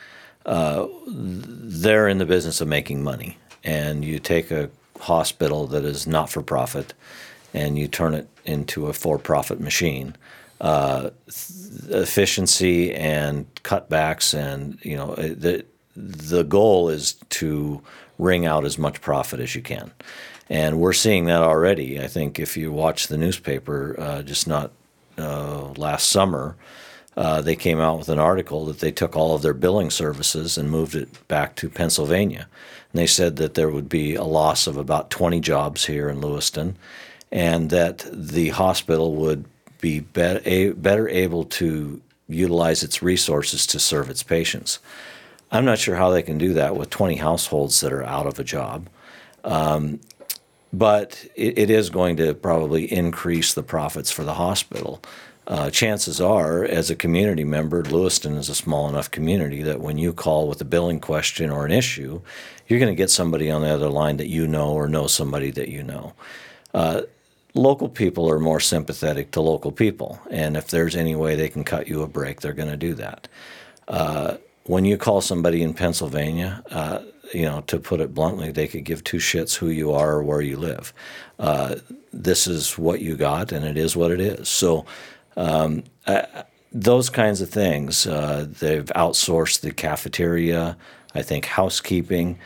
Uh, 0.46 0.86
they're 1.06 2.08
in 2.08 2.16
the 2.16 2.24
business 2.24 2.62
of 2.62 2.68
making 2.68 3.02
money. 3.02 3.36
And 3.62 4.04
you 4.04 4.18
take 4.18 4.50
a 4.50 4.70
hospital 5.00 5.66
that 5.68 5.84
is 5.84 6.06
not 6.06 6.30
for 6.30 6.42
profit 6.42 6.94
and 7.54 7.78
you 7.78 7.88
turn 7.88 8.14
it 8.14 8.28
into 8.44 8.86
a 8.86 8.92
for 8.92 9.18
profit 9.18 9.60
machine. 9.60 10.16
Uh, 10.60 11.10
efficiency 11.90 12.92
and 12.92 13.46
cutbacks, 13.62 14.36
and 14.36 14.78
you 14.82 14.96
know 14.96 15.14
the 15.14 15.64
the 15.96 16.42
goal 16.42 16.88
is 16.88 17.14
to 17.28 17.80
wring 18.18 18.44
out 18.44 18.64
as 18.64 18.76
much 18.76 19.00
profit 19.00 19.38
as 19.38 19.54
you 19.54 19.62
can. 19.62 19.92
And 20.50 20.80
we're 20.80 20.94
seeing 20.94 21.26
that 21.26 21.42
already. 21.42 22.00
I 22.00 22.08
think 22.08 22.40
if 22.40 22.56
you 22.56 22.72
watch 22.72 23.06
the 23.06 23.18
newspaper, 23.18 23.94
uh, 23.98 24.22
just 24.22 24.48
not 24.48 24.72
uh, 25.16 25.68
last 25.76 26.08
summer, 26.08 26.56
uh, 27.18 27.40
they 27.40 27.56
came 27.56 27.80
out 27.80 27.98
with 27.98 28.08
an 28.08 28.20
article 28.20 28.64
that 28.66 28.78
they 28.78 28.92
took 28.92 29.16
all 29.16 29.34
of 29.34 29.42
their 29.42 29.52
billing 29.52 29.90
services 29.90 30.56
and 30.56 30.70
moved 30.70 30.94
it 30.94 31.26
back 31.26 31.56
to 31.56 31.68
Pennsylvania. 31.68 32.46
And 32.92 33.00
they 33.00 33.08
said 33.08 33.34
that 33.36 33.54
there 33.54 33.70
would 33.70 33.88
be 33.88 34.14
a 34.14 34.22
loss 34.22 34.68
of 34.68 34.76
about 34.76 35.10
20 35.10 35.40
jobs 35.40 35.86
here 35.86 36.08
in 36.08 36.20
Lewiston, 36.20 36.76
and 37.32 37.70
that 37.70 38.06
the 38.12 38.50
hospital 38.50 39.16
would 39.16 39.46
be, 39.80 39.98
be 39.98 40.22
a, 40.22 40.70
better 40.70 41.08
able 41.08 41.44
to 41.44 42.00
utilize 42.28 42.84
its 42.84 43.02
resources 43.02 43.66
to 43.66 43.80
serve 43.80 44.10
its 44.10 44.22
patients. 44.22 44.78
I'm 45.50 45.64
not 45.64 45.80
sure 45.80 45.96
how 45.96 46.10
they 46.10 46.22
can 46.22 46.38
do 46.38 46.52
that 46.52 46.76
with 46.76 46.88
20 46.88 47.16
households 47.16 47.80
that 47.80 47.92
are 47.92 48.04
out 48.04 48.28
of 48.28 48.38
a 48.38 48.44
job. 48.44 48.88
Um, 49.42 49.98
but 50.72 51.26
it, 51.34 51.58
it 51.58 51.70
is 51.70 51.90
going 51.90 52.16
to 52.18 52.32
probably 52.34 52.92
increase 52.92 53.54
the 53.54 53.62
profits 53.64 54.12
for 54.12 54.22
the 54.22 54.34
hospital. 54.34 55.02
Uh, 55.48 55.70
chances 55.70 56.20
are, 56.20 56.62
as 56.62 56.90
a 56.90 56.94
community 56.94 57.42
member, 57.42 57.82
Lewiston 57.82 58.36
is 58.36 58.50
a 58.50 58.54
small 58.54 58.86
enough 58.86 59.10
community 59.10 59.62
that 59.62 59.80
when 59.80 59.96
you 59.96 60.12
call 60.12 60.46
with 60.46 60.60
a 60.60 60.64
billing 60.64 61.00
question 61.00 61.48
or 61.48 61.64
an 61.64 61.72
issue, 61.72 62.20
you're 62.66 62.78
going 62.78 62.92
to 62.92 63.02
get 63.02 63.08
somebody 63.08 63.50
on 63.50 63.62
the 63.62 63.68
other 63.68 63.88
line 63.88 64.18
that 64.18 64.28
you 64.28 64.46
know 64.46 64.74
or 64.74 64.86
know 64.86 65.06
somebody 65.06 65.50
that 65.50 65.68
you 65.68 65.82
know. 65.82 66.12
Uh, 66.74 67.00
local 67.54 67.88
people 67.88 68.28
are 68.28 68.38
more 68.38 68.60
sympathetic 68.60 69.30
to 69.30 69.40
local 69.40 69.72
people, 69.72 70.20
and 70.30 70.54
if 70.54 70.68
there's 70.68 70.94
any 70.94 71.16
way 71.16 71.34
they 71.34 71.48
can 71.48 71.64
cut 71.64 71.88
you 71.88 72.02
a 72.02 72.06
break, 72.06 72.42
they're 72.42 72.52
going 72.52 72.68
to 72.68 72.76
do 72.76 72.92
that. 72.92 73.26
Uh, 73.88 74.36
when 74.64 74.84
you 74.84 74.98
call 74.98 75.22
somebody 75.22 75.62
in 75.62 75.72
Pennsylvania, 75.72 76.62
uh, 76.70 77.00
you 77.32 77.44
know, 77.44 77.62
to 77.62 77.78
put 77.78 78.00
it 78.00 78.12
bluntly, 78.12 78.52
they 78.52 78.68
could 78.68 78.84
give 78.84 79.02
two 79.02 79.16
shits 79.16 79.56
who 79.56 79.68
you 79.68 79.92
are 79.92 80.12
or 80.12 80.22
where 80.22 80.42
you 80.42 80.58
live. 80.58 80.92
Uh, 81.38 81.76
this 82.12 82.46
is 82.46 82.76
what 82.76 83.00
you 83.00 83.16
got, 83.16 83.50
and 83.50 83.64
it 83.64 83.78
is 83.78 83.96
what 83.96 84.10
it 84.10 84.20
is. 84.20 84.48
So, 84.48 84.84
um, 85.38 85.84
those 86.72 87.08
kinds 87.08 87.40
of 87.40 87.48
things. 87.48 88.06
Uh, 88.06 88.46
they've 88.60 88.84
outsourced 88.94 89.60
the 89.60 89.72
cafeteria. 89.72 90.76
I 91.14 91.22
think 91.22 91.46
housekeeping. 91.46 92.38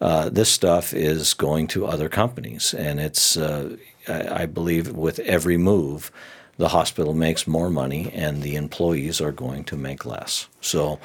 Uh, 0.00 0.28
this 0.28 0.50
stuff 0.50 0.94
is 0.94 1.34
going 1.34 1.66
to 1.68 1.86
other 1.86 2.08
companies, 2.08 2.74
and 2.74 2.98
it's. 2.98 3.36
Uh, 3.36 3.76
I, 4.08 4.42
I 4.42 4.46
believe 4.46 4.92
with 4.92 5.18
every 5.20 5.56
move, 5.56 6.10
the 6.56 6.68
hospital 6.68 7.14
makes 7.14 7.46
more 7.46 7.70
money 7.70 8.10
and 8.12 8.42
the 8.42 8.56
employees 8.56 9.20
are 9.20 9.32
going 9.32 9.64
to 9.64 9.76
make 9.76 10.04
less. 10.04 10.48
So, 10.60 10.98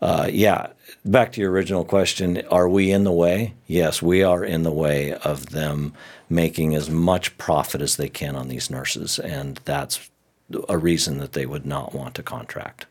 uh, 0.00 0.28
yeah, 0.30 0.68
back 1.04 1.32
to 1.32 1.40
your 1.40 1.50
original 1.50 1.84
question 1.84 2.42
are 2.50 2.68
we 2.68 2.92
in 2.92 3.04
the 3.04 3.12
way? 3.12 3.54
Yes, 3.66 4.00
we 4.00 4.22
are 4.22 4.44
in 4.44 4.62
the 4.62 4.70
way 4.70 5.12
of 5.12 5.50
them 5.50 5.94
making 6.28 6.76
as 6.76 6.88
much 6.88 7.36
profit 7.38 7.82
as 7.82 7.96
they 7.96 8.08
can 8.08 8.36
on 8.36 8.48
these 8.48 8.70
nurses, 8.70 9.18
and 9.18 9.60
that's 9.64 10.09
a 10.68 10.78
reason 10.78 11.18
that 11.18 11.32
they 11.32 11.46
would 11.46 11.66
not 11.66 11.94
want 11.94 12.14
to 12.16 12.22
contract. 12.22 12.86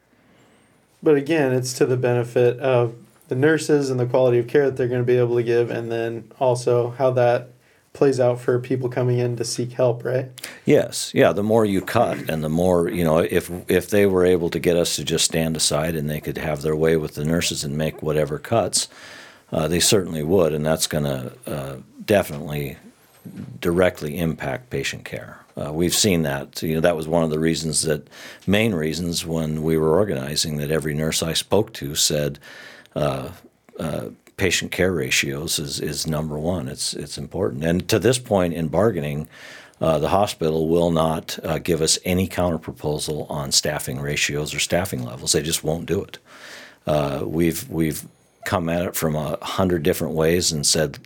But 1.01 1.15
again, 1.15 1.53
it's 1.53 1.73
to 1.73 1.85
the 1.85 1.97
benefit 1.97 2.59
of 2.59 2.95
the 3.29 3.35
nurses 3.35 3.89
and 3.89 3.99
the 3.99 4.05
quality 4.05 4.39
of 4.39 4.47
care 4.47 4.65
that 4.65 4.75
they're 4.75 4.87
going 4.87 5.01
to 5.01 5.05
be 5.05 5.17
able 5.17 5.35
to 5.35 5.43
give, 5.43 5.69
and 5.69 5.91
then 5.91 6.31
also 6.39 6.91
how 6.91 7.11
that 7.11 7.49
plays 7.93 8.19
out 8.19 8.39
for 8.39 8.59
people 8.59 8.89
coming 8.89 9.17
in 9.17 9.35
to 9.35 9.43
seek 9.43 9.73
help, 9.73 10.03
right? 10.03 10.27
Yes, 10.65 11.11
yeah. 11.13 11.31
The 11.31 11.43
more 11.43 11.65
you 11.65 11.81
cut, 11.81 12.29
and 12.29 12.43
the 12.43 12.49
more 12.49 12.89
you 12.89 13.03
know, 13.03 13.19
if 13.19 13.51
if 13.69 13.89
they 13.89 14.05
were 14.05 14.25
able 14.25 14.49
to 14.49 14.59
get 14.59 14.75
us 14.75 14.95
to 14.95 15.03
just 15.03 15.25
stand 15.25 15.55
aside 15.55 15.95
and 15.95 16.09
they 16.09 16.19
could 16.19 16.37
have 16.37 16.61
their 16.61 16.75
way 16.75 16.97
with 16.97 17.15
the 17.15 17.25
nurses 17.25 17.63
and 17.63 17.77
make 17.77 18.01
whatever 18.01 18.39
cuts, 18.39 18.87
uh, 19.51 19.67
they 19.67 19.79
certainly 19.79 20.23
would, 20.23 20.53
and 20.53 20.65
that's 20.65 20.87
going 20.87 21.03
to 21.03 21.33
uh, 21.47 21.77
definitely 22.05 22.77
directly 23.59 24.17
impact 24.17 24.69
patient 24.69 25.05
care. 25.05 25.39
Uh, 25.59 25.73
we've 25.73 25.95
seen 25.95 26.23
that. 26.23 26.61
You 26.63 26.75
know, 26.75 26.81
that 26.81 26.95
was 26.95 27.07
one 27.07 27.23
of 27.23 27.29
the 27.29 27.39
reasons 27.39 27.81
that 27.83 28.07
main 28.47 28.73
reasons 28.73 29.25
when 29.25 29.61
we 29.63 29.77
were 29.77 29.95
organizing 29.95 30.57
that 30.57 30.71
every 30.71 30.93
nurse 30.93 31.21
I 31.21 31.33
spoke 31.33 31.73
to 31.73 31.95
said. 31.95 32.39
Uh, 32.95 33.31
uh, 33.79 34.09
patient 34.39 34.71
care 34.71 34.93
ratios 34.93 35.59
is, 35.59 35.79
is 35.81 36.07
number 36.07 36.39
one. 36.39 36.67
It's 36.69 36.93
it's 36.93 37.17
important. 37.17 37.63
And 37.63 37.87
to 37.89 37.99
this 37.99 38.17
point 38.17 38.53
in 38.53 38.69
bargaining, 38.69 39.27
uh, 39.81 39.99
the 39.99 40.09
hospital 40.09 40.67
will 40.67 40.91
not 40.91 41.37
uh, 41.43 41.59
give 41.59 41.81
us 41.81 41.99
any 42.05 42.27
counterproposal 42.27 43.29
on 43.29 43.51
staffing 43.51 43.99
ratios 43.99 44.53
or 44.53 44.59
staffing 44.59 45.03
levels. 45.03 45.33
They 45.33 45.43
just 45.43 45.63
won't 45.63 45.85
do 45.85 46.03
it. 46.03 46.17
Uh, 46.87 47.23
we've 47.25 47.69
we've 47.69 48.07
come 48.45 48.69
at 48.69 48.85
it 48.85 48.95
from 48.95 49.15
a 49.15 49.37
hundred 49.43 49.83
different 49.83 50.15
ways 50.15 50.51
and 50.51 50.65
said, 50.65 50.99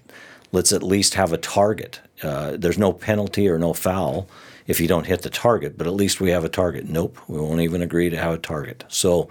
let's 0.51 0.71
at 0.71 0.83
least 0.83 1.15
have 1.15 1.33
a 1.33 1.37
target. 1.37 1.99
Uh, 2.23 2.57
there's 2.57 2.77
no 2.77 2.93
penalty 2.93 3.47
or 3.49 3.57
no 3.57 3.73
foul 3.73 4.27
if 4.65 4.79
you 4.79 4.87
don't 4.87 5.05
hit 5.05 5.21
the 5.21 5.29
target, 5.29 5.77
but 5.77 5.87
at 5.87 5.93
least 5.93 6.21
we 6.21 6.31
have 6.31 6.45
a 6.45 6.49
target. 6.49 6.87
Nope, 6.87 7.17
we 7.27 7.39
won't 7.39 7.61
even 7.61 7.81
agree 7.81 8.09
to 8.09 8.17
have 8.17 8.33
a 8.33 8.37
target. 8.37 8.83
So 8.87 9.29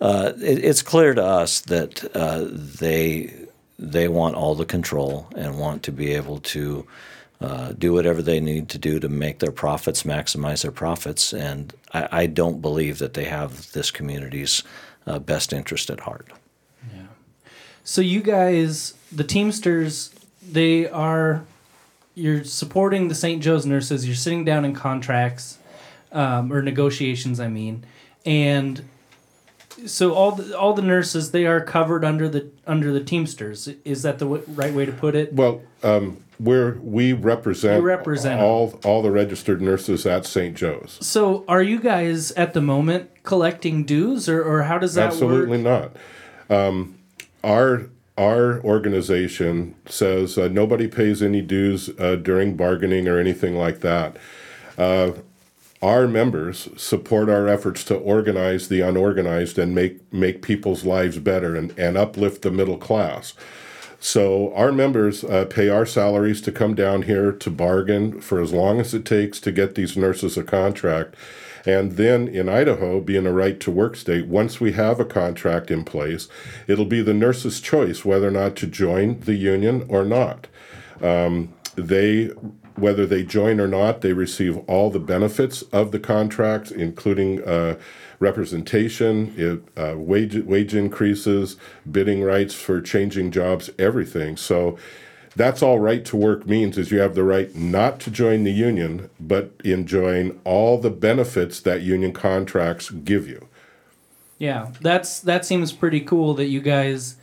uh, 0.00 0.32
it, 0.40 0.64
it's 0.64 0.82
clear 0.82 1.14
to 1.14 1.24
us 1.24 1.60
that 1.60 2.04
uh, 2.16 2.46
they 2.50 3.34
they 3.78 4.08
want 4.08 4.36
all 4.36 4.54
the 4.54 4.66
control 4.66 5.26
and 5.34 5.58
want 5.58 5.82
to 5.82 5.92
be 5.92 6.12
able 6.12 6.38
to 6.38 6.86
uh, 7.40 7.72
do 7.72 7.94
whatever 7.94 8.20
they 8.20 8.38
need 8.38 8.68
to 8.68 8.78
do 8.78 9.00
to 9.00 9.08
make 9.08 9.38
their 9.38 9.52
profits, 9.52 10.02
maximize 10.02 10.62
their 10.62 10.70
profits, 10.70 11.32
and 11.32 11.72
I, 11.94 12.08
I 12.12 12.26
don't 12.26 12.60
believe 12.60 12.98
that 12.98 13.14
they 13.14 13.24
have 13.24 13.72
this 13.72 13.90
community's 13.90 14.62
uh, 15.06 15.18
best 15.18 15.52
interest 15.52 15.88
at 15.88 16.00
heart. 16.00 16.28
Yeah. 16.94 17.04
So 17.84 18.02
you 18.02 18.20
guys, 18.20 18.94
the 19.10 19.24
Teamsters, 19.24 20.10
they 20.42 20.86
are 20.88 21.44
you're 22.14 22.44
supporting 22.44 23.08
the 23.08 23.14
St. 23.14 23.42
Joe's 23.42 23.66
nurses. 23.66 24.06
You're 24.06 24.14
sitting 24.16 24.44
down 24.44 24.64
in 24.64 24.74
contracts 24.74 25.58
um, 26.12 26.52
or 26.52 26.62
negotiations, 26.62 27.38
I 27.40 27.48
mean, 27.48 27.84
and 28.26 28.82
so 29.86 30.12
all 30.12 30.32
the, 30.32 30.58
all 30.58 30.74
the 30.74 30.82
nurses 30.82 31.30
they 31.30 31.46
are 31.46 31.60
covered 31.60 32.04
under 32.04 32.28
the 32.28 32.50
under 32.66 32.92
the 32.92 33.00
Teamsters. 33.02 33.68
Is 33.84 34.02
that 34.02 34.18
the 34.18 34.26
w- 34.26 34.44
right 34.48 34.74
way 34.74 34.84
to 34.84 34.92
put 34.92 35.14
it? 35.14 35.32
Well, 35.32 35.62
um, 35.82 36.22
we're, 36.38 36.78
we 36.80 37.12
represent, 37.12 37.80
You 37.80 37.86
represent 37.86 38.40
all 38.40 38.80
all 38.84 39.02
the 39.02 39.10
registered 39.10 39.60
nurses 39.62 40.06
at 40.06 40.26
St. 40.26 40.56
Joe's. 40.56 40.98
So 41.00 41.44
are 41.46 41.62
you 41.62 41.78
guys 41.78 42.32
at 42.32 42.54
the 42.54 42.60
moment 42.60 43.10
collecting 43.22 43.84
dues, 43.84 44.28
or, 44.28 44.42
or 44.42 44.62
how 44.64 44.78
does 44.78 44.94
that 44.94 45.08
Absolutely 45.08 45.62
work? 45.62 45.92
not. 46.48 46.56
Um, 46.56 46.98
our 47.44 47.88
our 48.20 48.60
organization 48.60 49.74
says 49.86 50.36
uh, 50.36 50.46
nobody 50.48 50.86
pays 50.86 51.22
any 51.22 51.40
dues 51.40 51.88
uh, 51.98 52.16
during 52.16 52.54
bargaining 52.54 53.08
or 53.08 53.18
anything 53.18 53.56
like 53.56 53.80
that. 53.80 54.14
Uh, 54.76 55.12
our 55.80 56.06
members 56.06 56.68
support 56.76 57.30
our 57.30 57.48
efforts 57.48 57.82
to 57.84 57.94
organize 57.96 58.68
the 58.68 58.82
unorganized 58.82 59.58
and 59.58 59.74
make 59.74 60.12
make 60.12 60.42
people's 60.42 60.84
lives 60.84 61.18
better 61.18 61.56
and, 61.56 61.76
and 61.78 61.96
uplift 61.96 62.42
the 62.42 62.50
middle 62.50 62.76
class. 62.76 63.32
So 64.02 64.52
our 64.54 64.72
members 64.72 65.22
uh, 65.24 65.44
pay 65.44 65.68
our 65.68 65.84
salaries 65.84 66.40
to 66.42 66.52
come 66.52 66.74
down 66.74 67.02
here 67.02 67.32
to 67.32 67.50
bargain 67.50 68.20
for 68.22 68.40
as 68.40 68.52
long 68.52 68.80
as 68.80 68.94
it 68.94 69.04
takes 69.04 69.38
to 69.40 69.52
get 69.52 69.74
these 69.74 69.94
nurses 69.94 70.38
a 70.38 70.42
contract. 70.42 71.14
And 71.66 71.92
then 71.92 72.26
in 72.26 72.48
Idaho, 72.48 73.00
being 73.00 73.26
a 73.26 73.32
right 73.32 73.60
to 73.60 73.70
work 73.70 73.96
state, 73.96 74.26
once 74.26 74.58
we 74.58 74.72
have 74.72 74.98
a 74.98 75.04
contract 75.04 75.70
in 75.70 75.84
place, 75.84 76.28
it'll 76.66 76.86
be 76.86 77.02
the 77.02 77.12
nurse's 77.12 77.60
choice 77.60 78.02
whether 78.02 78.28
or 78.28 78.32
not 78.32 78.56
to 78.56 78.66
join 78.66 79.20
the 79.20 79.34
union 79.34 79.84
or 79.86 80.04
not. 80.06 80.46
Um, 81.02 81.52
they 81.76 82.30
whether 82.76 83.06
they 83.06 83.22
join 83.24 83.60
or 83.60 83.66
not, 83.66 84.00
they 84.00 84.12
receive 84.12 84.58
all 84.68 84.90
the 84.90 85.00
benefits 85.00 85.62
of 85.72 85.92
the 85.92 85.98
contract, 85.98 86.70
including 86.70 87.42
uh, 87.44 87.76
representation, 88.18 89.34
it, 89.36 89.62
uh, 89.80 89.96
wage 89.96 90.36
wage 90.44 90.74
increases, 90.74 91.56
bidding 91.90 92.22
rights 92.22 92.54
for 92.54 92.80
changing 92.80 93.30
jobs, 93.30 93.70
everything. 93.78 94.36
So 94.36 94.78
that's 95.36 95.62
all 95.62 95.78
right 95.78 96.04
to 96.04 96.16
work 96.16 96.46
means 96.46 96.76
is 96.76 96.90
you 96.90 97.00
have 97.00 97.14
the 97.14 97.24
right 97.24 97.54
not 97.54 98.00
to 98.00 98.10
join 98.10 98.44
the 98.44 98.52
union, 98.52 99.10
but 99.18 99.52
enjoying 99.64 100.40
all 100.44 100.78
the 100.78 100.90
benefits 100.90 101.60
that 101.60 101.82
union 101.82 102.12
contracts 102.12 102.90
give 102.90 103.28
you. 103.28 103.48
Yeah, 104.38 104.72
that's 104.80 105.20
that 105.20 105.44
seems 105.44 105.72
pretty 105.72 106.00
cool 106.00 106.34
that 106.34 106.46
you 106.46 106.60
guys 106.60 107.16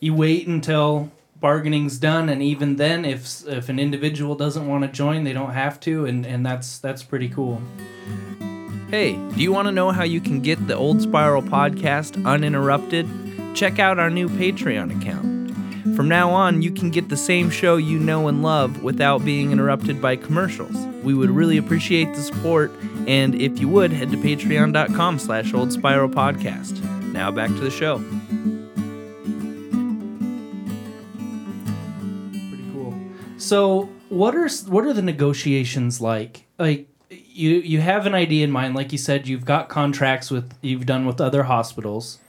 you 0.00 0.14
wait 0.14 0.46
until 0.46 1.10
bargaining's 1.44 1.98
done, 1.98 2.30
and 2.30 2.42
even 2.42 2.76
then, 2.76 3.04
if 3.04 3.46
if 3.46 3.68
an 3.68 3.78
individual 3.78 4.34
doesn't 4.34 4.66
want 4.66 4.82
to 4.82 4.90
join, 4.90 5.24
they 5.24 5.34
don't 5.34 5.52
have 5.52 5.78
to, 5.78 6.06
and 6.06 6.24
and 6.24 6.44
that's 6.44 6.78
that's 6.78 7.02
pretty 7.02 7.28
cool. 7.28 7.60
Hey, 8.88 9.12
do 9.34 9.42
you 9.42 9.52
want 9.52 9.68
to 9.68 9.72
know 9.72 9.90
how 9.90 10.04
you 10.04 10.22
can 10.22 10.40
get 10.40 10.66
the 10.66 10.74
Old 10.74 11.02
Spiral 11.02 11.42
podcast 11.42 12.24
uninterrupted? 12.24 13.06
Check 13.54 13.78
out 13.78 13.98
our 13.98 14.08
new 14.08 14.30
Patreon 14.30 14.98
account. 14.98 15.94
From 15.94 16.08
now 16.08 16.30
on, 16.30 16.62
you 16.62 16.70
can 16.70 16.88
get 16.88 17.10
the 17.10 17.16
same 17.16 17.50
show 17.50 17.76
you 17.76 17.98
know 17.98 18.26
and 18.28 18.42
love 18.42 18.82
without 18.82 19.22
being 19.22 19.52
interrupted 19.52 20.00
by 20.00 20.16
commercials. 20.16 20.74
We 21.04 21.12
would 21.12 21.28
really 21.28 21.58
appreciate 21.58 22.14
the 22.14 22.22
support, 22.22 22.72
and 23.06 23.34
if 23.34 23.60
you 23.60 23.68
would, 23.68 23.92
head 23.92 24.10
to 24.12 24.16
patreon.com 24.16 25.18
slash 25.18 25.52
old 25.52 25.74
spiral 25.74 26.08
podcast. 26.08 26.82
Now 27.12 27.30
back 27.30 27.50
to 27.50 27.60
the 27.60 27.70
show. 27.70 28.02
So, 33.44 33.90
what 34.08 34.34
are 34.34 34.48
what 34.68 34.86
are 34.86 34.94
the 34.94 35.02
negotiations 35.02 36.00
like? 36.00 36.46
Like 36.58 36.88
you 37.10 37.50
you 37.56 37.82
have 37.82 38.06
an 38.06 38.14
idea 38.14 38.42
in 38.42 38.50
mind, 38.50 38.74
like 38.74 38.90
you 38.90 38.96
said, 38.96 39.28
you've 39.28 39.44
got 39.44 39.68
contracts 39.68 40.30
with 40.30 40.54
you've 40.62 40.86
done 40.86 41.04
with 41.04 41.20
other 41.20 41.42
hospitals, 41.42 42.20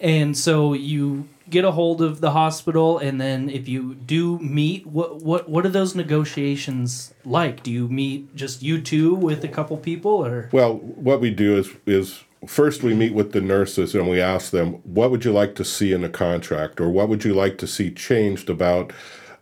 and 0.00 0.36
so 0.36 0.74
you 0.74 1.28
get 1.48 1.64
a 1.64 1.70
hold 1.70 2.02
of 2.02 2.20
the 2.20 2.32
hospital, 2.32 2.98
and 2.98 3.18
then 3.18 3.48
if 3.48 3.68
you 3.68 3.94
do 3.94 4.38
meet, 4.40 4.86
what 4.86 5.22
what 5.22 5.48
what 5.48 5.64
are 5.64 5.70
those 5.70 5.94
negotiations 5.94 7.14
like? 7.24 7.62
Do 7.62 7.70
you 7.70 7.88
meet 7.88 8.36
just 8.36 8.62
you 8.62 8.82
two 8.82 9.14
with 9.14 9.42
a 9.42 9.48
couple 9.48 9.78
people, 9.78 10.26
or 10.26 10.50
Well, 10.52 10.74
what 10.74 11.22
we 11.22 11.30
do 11.30 11.56
is 11.56 11.70
is 11.86 12.22
first 12.46 12.82
we 12.82 12.92
meet 12.92 13.14
with 13.14 13.32
the 13.32 13.40
nurses 13.40 13.94
and 13.94 14.10
we 14.10 14.20
ask 14.20 14.50
them, 14.50 14.74
what 14.84 15.10
would 15.10 15.24
you 15.24 15.32
like 15.32 15.54
to 15.54 15.64
see 15.64 15.94
in 15.94 16.04
a 16.04 16.10
contract, 16.10 16.82
or 16.82 16.90
what 16.90 17.08
would 17.08 17.24
you 17.24 17.32
like 17.32 17.56
to 17.58 17.66
see 17.66 17.90
changed 17.90 18.50
about 18.50 18.92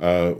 uh, 0.01 0.35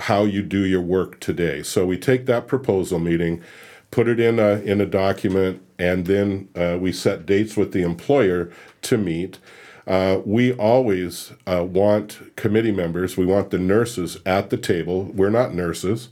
how 0.00 0.24
you 0.24 0.42
do 0.42 0.64
your 0.64 0.82
work 0.82 1.20
today? 1.20 1.62
So 1.62 1.86
we 1.86 1.98
take 1.98 2.26
that 2.26 2.46
proposal 2.46 2.98
meeting, 2.98 3.42
put 3.90 4.08
it 4.08 4.20
in 4.20 4.38
a 4.38 4.60
in 4.60 4.80
a 4.80 4.86
document, 4.86 5.62
and 5.78 6.06
then 6.06 6.48
uh, 6.54 6.78
we 6.80 6.92
set 6.92 7.26
dates 7.26 7.56
with 7.56 7.72
the 7.72 7.82
employer 7.82 8.52
to 8.82 8.98
meet. 8.98 9.38
Uh, 9.86 10.20
we 10.26 10.52
always 10.52 11.32
uh, 11.46 11.64
want 11.64 12.36
committee 12.36 12.72
members. 12.72 13.16
We 13.16 13.24
want 13.24 13.50
the 13.50 13.58
nurses 13.58 14.18
at 14.26 14.50
the 14.50 14.58
table. 14.58 15.04
We're 15.04 15.30
not 15.30 15.54
nurses. 15.54 16.10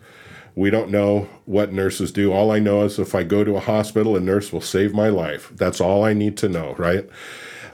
We 0.54 0.70
don't 0.70 0.90
know 0.90 1.28
what 1.44 1.74
nurses 1.74 2.10
do. 2.10 2.32
All 2.32 2.50
I 2.50 2.58
know 2.58 2.84
is 2.84 2.98
if 2.98 3.14
I 3.14 3.22
go 3.22 3.44
to 3.44 3.56
a 3.56 3.60
hospital, 3.60 4.16
a 4.16 4.20
nurse 4.20 4.50
will 4.50 4.62
save 4.62 4.94
my 4.94 5.10
life. 5.10 5.52
That's 5.54 5.82
all 5.82 6.02
I 6.02 6.14
need 6.14 6.38
to 6.38 6.48
know, 6.48 6.74
right? 6.78 7.06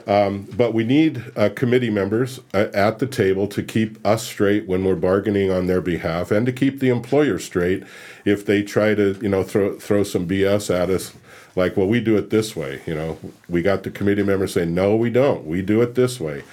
Um, 0.05 0.47
but 0.55 0.73
we 0.73 0.83
need 0.83 1.23
uh, 1.35 1.49
committee 1.55 1.89
members 1.89 2.39
uh, 2.53 2.67
at 2.73 2.99
the 2.99 3.07
table 3.07 3.47
to 3.47 3.63
keep 3.63 4.05
us 4.05 4.23
straight 4.23 4.67
when 4.67 4.83
we're 4.83 4.95
bargaining 4.95 5.49
on 5.49 5.67
their 5.67 5.81
behalf, 5.81 6.31
and 6.31 6.45
to 6.45 6.51
keep 6.51 6.79
the 6.79 6.89
employer 6.89 7.39
straight 7.39 7.83
if 8.25 8.45
they 8.45 8.63
try 8.63 8.95
to, 8.95 9.17
you 9.21 9.29
know, 9.29 9.43
throw 9.43 9.77
throw 9.77 10.03
some 10.03 10.27
BS 10.27 10.73
at 10.73 10.89
us. 10.89 11.13
Like, 11.55 11.77
well, 11.77 11.87
we 11.87 11.99
do 11.99 12.17
it 12.17 12.31
this 12.31 12.55
way. 12.55 12.81
You 12.85 12.95
know, 12.95 13.19
we 13.47 13.61
got 13.61 13.83
the 13.83 13.91
committee 13.91 14.23
members 14.23 14.53
saying, 14.53 14.73
no, 14.73 14.95
we 14.95 15.11
don't. 15.11 15.45
We 15.45 15.61
do 15.61 15.81
it 15.81 15.93
this 15.93 16.19
way. 16.19 16.43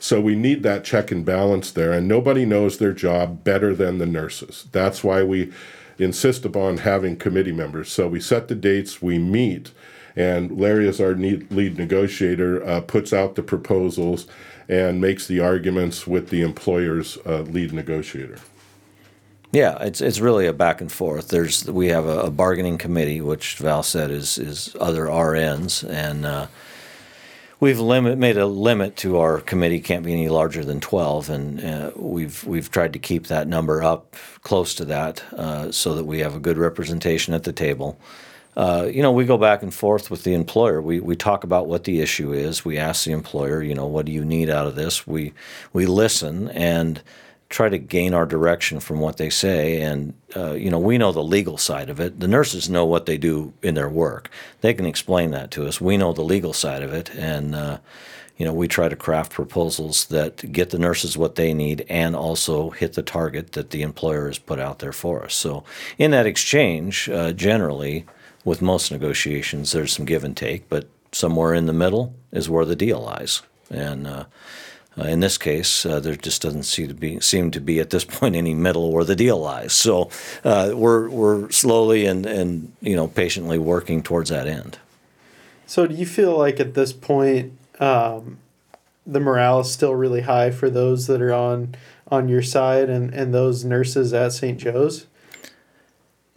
So 0.00 0.20
we 0.20 0.34
need 0.34 0.62
that 0.64 0.84
check 0.84 1.10
and 1.10 1.24
balance 1.24 1.70
there, 1.72 1.92
and 1.92 2.06
nobody 2.06 2.44
knows 2.44 2.78
their 2.78 2.92
job 2.92 3.42
better 3.42 3.74
than 3.74 3.98
the 3.98 4.06
nurses. 4.06 4.66
That's 4.72 5.02
why 5.02 5.22
we 5.22 5.52
insist 5.98 6.44
upon 6.44 6.78
having 6.78 7.16
committee 7.16 7.52
members. 7.52 7.90
So 7.90 8.06
we 8.06 8.20
set 8.20 8.48
the 8.48 8.54
dates, 8.54 9.02
we 9.02 9.18
meet, 9.18 9.72
and 10.18 10.58
Larry, 10.58 10.88
as 10.88 11.00
our 11.00 11.14
lead 11.14 11.78
negotiator, 11.78 12.66
uh, 12.66 12.80
puts 12.80 13.12
out 13.12 13.36
the 13.36 13.42
proposals 13.42 14.26
and 14.68 15.00
makes 15.00 15.28
the 15.28 15.38
arguments 15.38 16.08
with 16.08 16.30
the 16.30 16.42
employer's 16.42 17.16
uh, 17.24 17.42
lead 17.42 17.72
negotiator. 17.72 18.38
Yeah, 19.52 19.78
it's 19.80 20.00
it's 20.00 20.18
really 20.18 20.46
a 20.46 20.52
back 20.52 20.80
and 20.80 20.90
forth. 20.90 21.28
There's 21.28 21.64
we 21.70 21.86
have 21.86 22.04
a, 22.04 22.22
a 22.22 22.30
bargaining 22.30 22.78
committee, 22.78 23.20
which 23.20 23.58
Val 23.58 23.84
said 23.84 24.10
is 24.10 24.38
is 24.38 24.76
other 24.80 25.06
RNs, 25.06 25.88
and 25.88 26.26
uh, 26.26 26.46
we've 27.60 27.78
limit 27.78 28.18
made 28.18 28.36
a 28.36 28.46
limit 28.46 28.96
to 28.96 29.18
our 29.18 29.40
committee 29.40 29.80
can't 29.80 30.04
be 30.04 30.12
any 30.12 30.28
larger 30.28 30.64
than 30.64 30.80
twelve, 30.80 31.30
and 31.30 31.64
uh, 31.64 31.92
we've 31.94 32.44
we've 32.44 32.70
tried 32.72 32.92
to 32.92 32.98
keep 32.98 33.28
that 33.28 33.46
number 33.46 33.84
up 33.84 34.16
close 34.42 34.74
to 34.74 34.84
that, 34.84 35.22
uh, 35.32 35.70
so 35.70 35.94
that 35.94 36.04
we 36.04 36.18
have 36.18 36.34
a 36.34 36.40
good 36.40 36.58
representation 36.58 37.32
at 37.32 37.44
the 37.44 37.52
table. 37.52 37.98
Uh, 38.58 38.90
you 38.92 39.02
know, 39.02 39.12
we 39.12 39.24
go 39.24 39.38
back 39.38 39.62
and 39.62 39.72
forth 39.72 40.10
with 40.10 40.24
the 40.24 40.34
employer. 40.34 40.82
We 40.82 40.98
we 40.98 41.14
talk 41.14 41.44
about 41.44 41.68
what 41.68 41.84
the 41.84 42.00
issue 42.00 42.32
is. 42.32 42.64
We 42.64 42.76
ask 42.76 43.04
the 43.04 43.12
employer, 43.12 43.62
you 43.62 43.74
know, 43.74 43.86
what 43.86 44.04
do 44.04 44.10
you 44.10 44.24
need 44.24 44.50
out 44.50 44.66
of 44.66 44.74
this? 44.74 45.06
We 45.06 45.32
we 45.72 45.86
listen 45.86 46.48
and 46.48 47.00
try 47.50 47.68
to 47.68 47.78
gain 47.78 48.14
our 48.14 48.26
direction 48.26 48.80
from 48.80 49.00
what 49.00 49.16
they 49.16 49.30
say. 49.30 49.80
And, 49.80 50.12
uh, 50.36 50.52
you 50.52 50.70
know, 50.70 50.78
we 50.78 50.98
know 50.98 51.12
the 51.12 51.22
legal 51.22 51.56
side 51.56 51.88
of 51.88 51.98
it. 51.98 52.20
The 52.20 52.28
nurses 52.28 52.68
know 52.68 52.84
what 52.84 53.06
they 53.06 53.16
do 53.16 53.54
in 53.62 53.74
their 53.74 53.88
work. 53.88 54.28
They 54.60 54.74
can 54.74 54.84
explain 54.84 55.30
that 55.30 55.50
to 55.52 55.66
us. 55.66 55.80
We 55.80 55.96
know 55.96 56.12
the 56.12 56.22
legal 56.22 56.52
side 56.52 56.82
of 56.82 56.92
it. 56.92 57.10
And, 57.14 57.54
uh, 57.54 57.78
you 58.36 58.44
know, 58.44 58.52
we 58.52 58.68
try 58.68 58.90
to 58.90 58.96
craft 58.96 59.32
proposals 59.32 60.06
that 60.06 60.52
get 60.52 60.70
the 60.70 60.78
nurses 60.78 61.16
what 61.16 61.36
they 61.36 61.54
need 61.54 61.86
and 61.88 62.14
also 62.14 62.70
hit 62.70 62.92
the 62.92 63.02
target 63.02 63.52
that 63.52 63.70
the 63.70 63.80
employer 63.80 64.26
has 64.26 64.38
put 64.38 64.60
out 64.60 64.80
there 64.80 64.92
for 64.92 65.24
us. 65.24 65.34
So, 65.34 65.64
in 65.96 66.10
that 66.10 66.26
exchange, 66.26 67.08
uh, 67.08 67.32
generally, 67.32 68.04
with 68.48 68.62
most 68.62 68.90
negotiations, 68.90 69.72
there's 69.72 69.92
some 69.92 70.06
give 70.06 70.24
and 70.24 70.36
take, 70.36 70.68
but 70.68 70.88
somewhere 71.12 71.54
in 71.54 71.66
the 71.66 71.72
middle 71.72 72.14
is 72.32 72.48
where 72.48 72.64
the 72.64 72.76
deal 72.76 73.00
lies. 73.00 73.42
And, 73.70 74.06
uh, 74.06 74.24
uh, 74.98 75.04
in 75.04 75.20
this 75.20 75.38
case, 75.38 75.86
uh, 75.86 76.00
there 76.00 76.16
just 76.16 76.42
doesn't 76.42 76.64
seem 76.64 76.88
to 76.88 76.94
be 76.94 77.20
seem 77.20 77.52
to 77.52 77.60
be 77.60 77.78
at 77.78 77.90
this 77.90 78.04
point 78.18 78.34
any 78.34 78.52
middle 78.52 78.92
where 78.92 79.04
the 79.04 79.14
deal 79.14 79.38
lies. 79.38 79.72
So 79.72 80.10
uh, 80.42 80.72
we're 80.74 81.08
we're 81.08 81.50
slowly 81.50 82.04
and 82.06 82.26
and 82.26 82.72
you 82.80 82.96
know 82.96 83.06
patiently 83.06 83.58
working 83.58 84.02
towards 84.02 84.30
that 84.30 84.48
end. 84.48 84.78
So, 85.66 85.86
do 85.86 85.94
you 85.94 86.06
feel 86.06 86.36
like 86.36 86.58
at 86.58 86.74
this 86.74 86.92
point, 86.92 87.52
um, 87.78 88.38
the 89.06 89.20
morale 89.20 89.60
is 89.60 89.70
still 89.70 89.94
really 89.94 90.22
high 90.22 90.50
for 90.50 90.70
those 90.70 91.06
that 91.06 91.20
are 91.22 91.32
on 91.32 91.76
on 92.10 92.28
your 92.28 92.42
side 92.42 92.88
and, 92.88 93.12
and 93.12 93.34
those 93.34 93.64
nurses 93.64 94.12
at 94.14 94.32
St. 94.32 94.58
Joe's? 94.58 95.06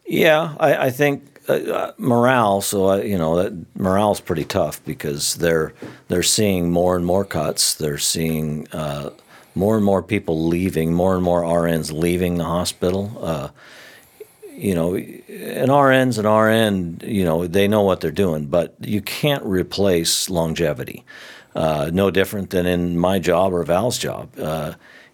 Yeah, 0.05 0.55
I, 0.59 0.87
I 0.87 0.89
think 0.89 1.30
uh, 1.49 1.53
uh, 1.53 1.91
morale. 1.97 2.61
So 2.61 2.89
uh, 2.89 2.97
you 2.97 3.17
know 3.17 3.35
that 3.41 3.53
morale's 3.75 4.19
pretty 4.19 4.45
tough 4.45 4.83
because 4.85 5.35
they're 5.35 5.73
they're 6.07 6.23
seeing 6.23 6.71
more 6.71 6.95
and 6.95 7.05
more 7.05 7.25
cuts. 7.25 7.73
They're 7.73 7.97
seeing 7.97 8.67
uh, 8.71 9.11
more 9.55 9.75
and 9.75 9.85
more 9.85 10.03
people 10.03 10.47
leaving. 10.47 10.93
More 10.93 11.15
and 11.15 11.23
more 11.23 11.41
RNs 11.41 11.91
leaving 11.91 12.37
the 12.37 12.43
hospital. 12.45 13.17
Uh, 13.21 13.49
you 14.51 14.75
know, 14.75 14.95
an 14.95 15.71
RN's 15.71 16.17
an 16.17 16.27
RN. 16.27 17.01
You 17.03 17.25
know, 17.25 17.47
they 17.47 17.67
know 17.67 17.81
what 17.81 18.01
they're 18.01 18.11
doing, 18.11 18.45
but 18.45 18.75
you 18.79 19.01
can't 19.01 19.43
replace 19.43 20.29
longevity. 20.29 21.03
Uh, 21.55 21.89
no 21.91 22.11
different 22.11 22.51
than 22.51 22.65
in 22.65 22.97
my 22.97 23.19
job 23.19 23.53
or 23.53 23.63
Val's 23.63 23.97
job. 23.97 24.29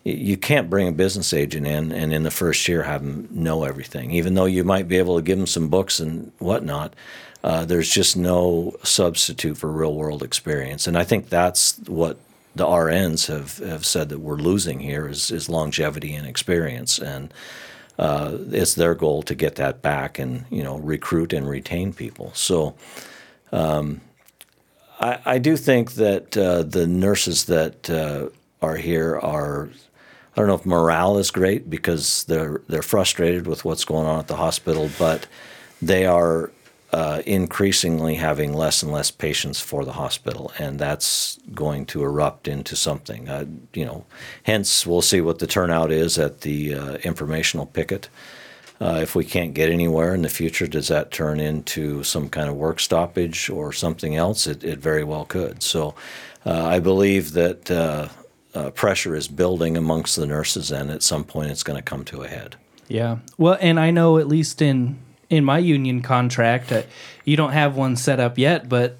You 0.07 0.37
can't 0.37 0.69
bring 0.69 0.87
a 0.87 0.91
business 0.91 1.33
agent 1.33 1.67
in 1.67 1.91
and 1.91 2.13
in 2.13 2.23
the 2.23 2.31
first 2.31 2.67
year 2.67 2.83
have 2.83 3.03
them 3.03 3.27
know 3.31 3.63
everything, 3.63 4.11
even 4.11 4.35
though 4.35 4.45
you 4.45 4.63
might 4.63 4.87
be 4.87 4.97
able 4.97 5.17
to 5.17 5.21
give 5.21 5.37
them 5.37 5.47
some 5.47 5.67
books 5.67 5.99
and 5.99 6.31
whatnot. 6.39 6.93
Uh, 7.43 7.65
there's 7.65 7.89
just 7.89 8.17
no 8.17 8.75
substitute 8.83 9.57
for 9.57 9.71
real 9.71 9.93
world 9.93 10.23
experience, 10.23 10.87
and 10.87 10.97
I 10.97 11.03
think 11.03 11.29
that's 11.29 11.77
what 11.87 12.17
the 12.57 12.65
RNs 12.65 13.27
have, 13.27 13.57
have 13.57 13.85
said 13.85 14.09
that 14.09 14.19
we're 14.19 14.37
losing 14.37 14.79
here 14.79 15.07
is, 15.07 15.31
is 15.31 15.47
longevity 15.47 16.13
and 16.13 16.27
experience, 16.27 16.99
and 16.99 17.33
uh, 17.99 18.37
it's 18.51 18.73
their 18.73 18.95
goal 18.95 19.23
to 19.23 19.35
get 19.35 19.55
that 19.55 19.81
back 19.81 20.19
and 20.19 20.45
you 20.49 20.63
know 20.63 20.77
recruit 20.77 21.33
and 21.33 21.47
retain 21.47 21.93
people. 21.93 22.31
So 22.33 22.75
um, 23.51 24.01
I, 24.99 25.19
I 25.25 25.37
do 25.37 25.57
think 25.57 25.93
that 25.93 26.37
uh, 26.37 26.63
the 26.63 26.87
nurses 26.87 27.45
that 27.45 27.89
uh, 27.89 28.29
are 28.61 28.77
here 28.77 29.19
are. 29.19 29.69
I 30.37 30.41
don't 30.41 30.49
know 30.49 30.55
if 30.55 30.67
morale 30.67 31.17
is 31.17 31.31
great 31.31 31.67
because 31.67 32.23
they're 32.25 32.61
they're 32.67 32.83
frustrated 32.83 33.47
with 33.47 33.65
what's 33.65 33.85
going 33.85 34.05
on 34.05 34.19
at 34.19 34.27
the 34.27 34.35
hospital, 34.35 34.87
but 34.99 35.25
they 35.81 36.05
are 36.05 36.51
uh, 36.93 37.23
increasingly 37.25 38.15
having 38.15 38.53
less 38.53 38.83
and 38.83 38.91
less 38.91 39.09
patients 39.09 39.59
for 39.59 39.83
the 39.83 39.93
hospital, 39.93 40.51
and 40.59 40.77
that's 40.77 41.39
going 41.55 41.87
to 41.87 42.03
erupt 42.03 42.47
into 42.47 42.75
something. 42.75 43.27
Uh, 43.27 43.45
you 43.73 43.83
know, 43.83 44.05
hence 44.43 44.85
we'll 44.85 45.01
see 45.01 45.21
what 45.21 45.39
the 45.39 45.47
turnout 45.47 45.91
is 45.91 46.19
at 46.19 46.41
the 46.41 46.75
uh, 46.75 46.93
informational 46.97 47.65
picket. 47.65 48.07
Uh, 48.79 48.99
if 49.01 49.15
we 49.15 49.25
can't 49.25 49.55
get 49.55 49.71
anywhere 49.71 50.13
in 50.13 50.21
the 50.21 50.29
future, 50.29 50.67
does 50.67 50.87
that 50.87 51.09
turn 51.09 51.39
into 51.39 52.03
some 52.03 52.29
kind 52.29 52.47
of 52.47 52.55
work 52.55 52.79
stoppage 52.79 53.49
or 53.49 53.73
something 53.73 54.15
else? 54.15 54.45
It, 54.45 54.63
it 54.63 54.77
very 54.77 55.03
well 55.03 55.25
could. 55.25 55.63
So, 55.63 55.95
uh, 56.45 56.63
I 56.63 56.79
believe 56.79 57.33
that 57.33 57.71
uh, 58.53 58.71
pressure 58.71 59.15
is 59.15 59.27
building 59.27 59.77
amongst 59.77 60.15
the 60.15 60.25
nurses, 60.25 60.71
and 60.71 60.89
at 60.89 61.03
some 61.03 61.23
point, 61.23 61.51
it's 61.51 61.63
going 61.63 61.77
to 61.77 61.83
come 61.83 62.03
to 62.05 62.23
a 62.23 62.27
head. 62.27 62.55
Yeah. 62.87 63.17
Well, 63.37 63.57
and 63.59 63.79
I 63.79 63.91
know 63.91 64.17
at 64.17 64.27
least 64.27 64.61
in 64.61 64.99
in 65.29 65.43
my 65.43 65.59
union 65.59 66.01
contract, 66.01 66.71
uh, 66.71 66.83
you 67.25 67.35
don't 67.35 67.51
have 67.51 67.75
one 67.75 67.95
set 67.97 68.19
up 68.19 68.37
yet, 68.37 68.69
but 68.69 68.97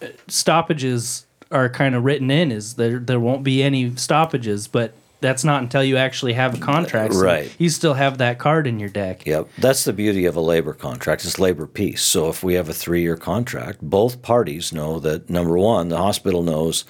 uh, 0.00 0.06
stoppages 0.28 1.26
are 1.50 1.68
kind 1.68 1.94
of 1.94 2.04
written 2.04 2.30
in. 2.30 2.52
Is 2.52 2.74
there 2.74 2.98
there 2.98 3.20
won't 3.20 3.42
be 3.42 3.62
any 3.62 3.94
stoppages, 3.96 4.68
but 4.68 4.94
that's 5.20 5.44
not 5.44 5.62
until 5.62 5.82
you 5.82 5.96
actually 5.96 6.34
have 6.34 6.54
a 6.54 6.58
contract. 6.58 7.14
So 7.14 7.20
Right. 7.20 7.54
You 7.58 7.70
still 7.70 7.94
have 7.94 8.18
that 8.18 8.38
card 8.38 8.66
in 8.66 8.78
your 8.78 8.88
deck. 8.88 9.26
Yep, 9.26 9.48
that's 9.58 9.84
the 9.84 9.92
beauty 9.92 10.26
of 10.26 10.36
a 10.36 10.40
labor 10.40 10.74
contract. 10.74 11.24
It's 11.24 11.38
labor 11.38 11.66
peace. 11.66 12.02
So 12.02 12.28
if 12.28 12.42
we 12.42 12.54
have 12.54 12.68
a 12.68 12.74
three-year 12.74 13.16
contract, 13.16 13.80
both 13.82 14.22
parties 14.22 14.72
know 14.72 15.00
that 15.00 15.30
number 15.30 15.58
one, 15.58 15.88
the 15.88 15.96
hospital 15.96 16.42
knows 16.42 16.84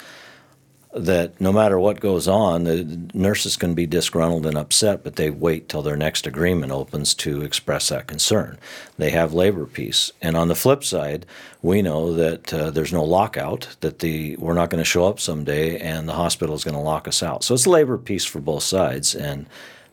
that 0.96 1.38
no 1.40 1.52
matter 1.52 1.78
what 1.78 2.00
goes 2.00 2.26
on, 2.26 2.64
the 2.64 3.08
nurses 3.12 3.56
can 3.56 3.74
be 3.74 3.86
disgruntled 3.86 4.46
and 4.46 4.56
upset, 4.56 5.04
but 5.04 5.16
they 5.16 5.30
wait 5.30 5.68
till 5.68 5.82
their 5.82 5.96
next 5.96 6.26
agreement 6.26 6.72
opens 6.72 7.14
to 7.14 7.42
express 7.42 7.88
that 7.88 8.06
concern. 8.06 8.58
They 8.96 9.10
have 9.10 9.34
labor 9.34 9.66
peace, 9.66 10.10
and 10.22 10.36
on 10.36 10.48
the 10.48 10.54
flip 10.54 10.82
side, 10.82 11.26
we 11.62 11.82
know 11.82 12.14
that 12.14 12.52
uh, 12.52 12.70
there's 12.70 12.92
no 12.92 13.04
lockout. 13.04 13.76
That 13.80 13.98
the 13.98 14.36
we're 14.36 14.54
not 14.54 14.70
going 14.70 14.80
to 14.82 14.84
show 14.84 15.06
up 15.06 15.20
someday, 15.20 15.78
and 15.78 16.08
the 16.08 16.14
hospital 16.14 16.54
is 16.54 16.64
going 16.64 16.74
to 16.76 16.80
lock 16.80 17.06
us 17.06 17.22
out. 17.22 17.44
So 17.44 17.54
it's 17.54 17.66
labor 17.66 17.98
peace 17.98 18.24
for 18.24 18.40
both 18.40 18.62
sides, 18.62 19.14
and 19.14 19.46